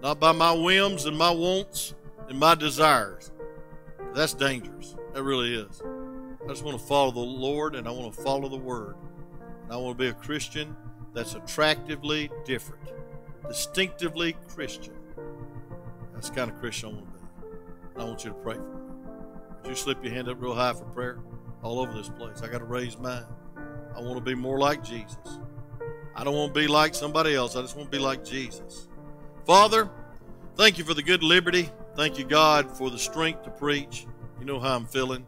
not 0.02 0.20
by 0.20 0.34
my 0.34 0.52
whims 0.52 1.06
and 1.06 1.18
my 1.18 1.32
wants 1.32 1.96
and 2.28 2.38
my 2.38 2.54
desires. 2.54 3.32
That's 4.14 4.34
dangerous. 4.34 4.94
That 5.14 5.24
really 5.24 5.56
is. 5.56 5.82
I 6.44 6.50
just 6.50 6.66
want 6.66 6.78
to 6.78 6.86
follow 6.86 7.12
the 7.12 7.20
Lord 7.22 7.76
and 7.76 7.88
I 7.88 7.92
want 7.92 8.14
to 8.14 8.22
follow 8.22 8.50
the 8.50 8.58
word. 8.58 8.98
And 9.64 9.72
I 9.72 9.78
want 9.78 9.98
to 9.98 10.04
be 10.04 10.10
a 10.10 10.14
Christian 10.14 10.76
that's 11.14 11.36
attractively 11.36 12.30
different, 12.44 12.92
distinctively 13.48 14.36
Christian. 14.50 14.96
That's 16.14 16.28
the 16.28 16.36
kind 16.36 16.52
of 16.52 16.60
Christian 16.60 16.90
I 16.90 16.92
want 16.92 17.06
to 17.06 17.12
be. 17.14 18.02
I 18.02 18.04
want 18.04 18.26
you 18.26 18.32
to 18.32 18.36
pray 18.36 18.56
for 18.56 18.62
me. 18.62 18.82
Would 19.62 19.70
you 19.70 19.76
slip 19.78 20.04
your 20.04 20.14
hand 20.14 20.28
up 20.28 20.42
real 20.42 20.54
high 20.54 20.74
for 20.74 20.84
prayer? 20.84 21.20
All 21.64 21.80
over 21.80 21.94
this 21.94 22.10
place. 22.10 22.42
I 22.42 22.50
got 22.50 22.58
to 22.58 22.66
raise 22.66 22.98
mine. 22.98 23.24
I 23.96 24.02
want 24.02 24.18
to 24.18 24.22
be 24.22 24.36
more 24.36 24.60
like 24.60 24.84
Jesus. 24.84 25.40
I 26.16 26.24
don't 26.24 26.34
want 26.34 26.54
to 26.54 26.60
be 26.60 26.68
like 26.68 26.96
somebody 26.96 27.36
else. 27.36 27.56
I 27.56 27.62
just 27.62 27.76
want 27.76 27.92
to 27.92 27.98
be 27.98 28.02
like 28.02 28.24
Jesus. 28.24 28.88
Father, 29.46 29.90
thank 30.56 30.78
you 30.78 30.86
for 30.86 30.94
the 30.94 31.04
good 31.04 31.24
liberty. 31.24 31.70
Thank 31.96 32.18
you, 32.18 32.26
God, 32.26 32.72
for 32.78 32.90
the 32.90 32.98
strength 32.98 33.44
to 33.44 33.50
preach. 33.50 34.08
You 34.40 34.46
know 34.46 34.60
how 34.60 34.76
I'm 34.76 34.86
feeling. 34.86 35.26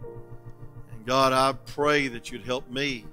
And 0.94 1.06
God, 1.06 1.34
I 1.34 1.54
pray 1.72 2.08
that 2.08 2.32
you'd 2.32 2.46
help 2.46 2.70
me, 2.70 3.06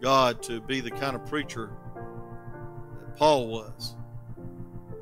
God, 0.00 0.42
to 0.44 0.60
be 0.60 0.80
the 0.80 0.90
kind 0.90 1.14
of 1.14 1.24
preacher 1.26 1.70
that 1.94 3.16
Paul 3.16 3.46
was. 3.46 3.94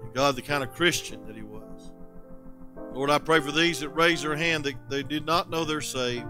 And 0.03 0.13
God, 0.13 0.37
the 0.37 0.43
kind 0.43 0.63
of 0.63 0.75
Christian 0.75 1.27
that 1.27 1.35
he 1.35 1.43
was. 1.43 1.93
Lord, 2.93 3.09
I 3.09 3.19
pray 3.19 3.41
for 3.41 3.53
these 3.53 3.81
that 3.81 3.91
raise 3.91 4.23
their 4.23 4.37
hand 4.37 4.65
that 4.65 4.75
they 4.91 5.03
did 5.03 5.25
not 5.25 5.49
know 5.49 5.65
they're 5.65 5.81
saved. 5.81 6.27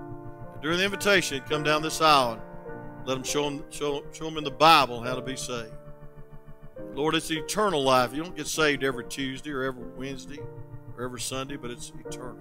During 0.62 0.78
the 0.78 0.84
invitation, 0.84 1.42
come 1.48 1.64
down 1.64 1.82
this 1.82 2.00
aisle 2.00 2.42
let 3.08 3.14
them 3.14 3.24
show 3.24 3.44
them, 3.44 3.64
show, 3.70 4.04
show 4.12 4.26
them 4.26 4.36
in 4.36 4.44
the 4.44 4.50
Bible 4.50 5.00
how 5.00 5.14
to 5.14 5.22
be 5.22 5.34
saved. 5.34 5.72
Lord, 6.92 7.14
it's 7.14 7.30
eternal 7.30 7.82
life. 7.82 8.12
You 8.12 8.22
don't 8.22 8.36
get 8.36 8.46
saved 8.46 8.84
every 8.84 9.06
Tuesday 9.06 9.50
or 9.50 9.62
every 9.62 9.86
Wednesday 9.96 10.40
or 10.94 11.04
every 11.04 11.18
Sunday, 11.18 11.56
but 11.56 11.70
it's 11.70 11.90
eternal. 11.98 12.36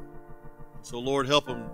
So, 0.81 0.99
Lord, 0.99 1.25
help 1.25 1.45
them 1.45 1.69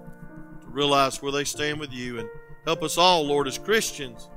to 0.62 0.68
realize 0.68 1.24
where 1.24 1.32
they 1.32 1.44
stand 1.44 1.80
with 1.80 1.92
you 1.92 2.20
and 2.20 2.30
help 2.66 2.84
us 2.84 3.00
all, 3.00 3.26
Lord, 3.26 3.48
as 3.48 3.58
Christians, 3.58 4.30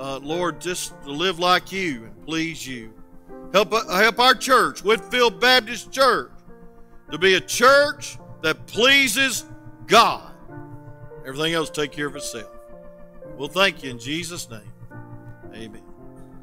uh, 0.00 0.18
Lord, 0.18 0.60
just 0.60 1.00
to 1.04 1.12
live 1.12 1.38
like 1.38 1.70
you 1.70 2.06
and 2.06 2.26
please 2.26 2.66
you. 2.66 2.92
Help, 3.52 3.72
uh, 3.72 3.96
help 3.96 4.18
our 4.18 4.34
church, 4.34 4.82
Whitfield 4.82 5.40
Baptist 5.40 5.92
Church, 5.92 6.32
to 7.12 7.18
be 7.18 7.34
a 7.34 7.40
church 7.40 8.18
that 8.42 8.66
pleases 8.66 9.44
God. 9.86 10.32
Everything 11.24 11.54
else 11.54 11.70
take 11.70 11.92
care 11.92 12.08
of 12.08 12.16
itself. 12.16 12.49
Well, 13.36 13.48
thank 13.48 13.82
you 13.82 13.90
in 13.90 13.98
Jesus' 13.98 14.48
name. 14.50 14.72
Amen. 15.54 15.89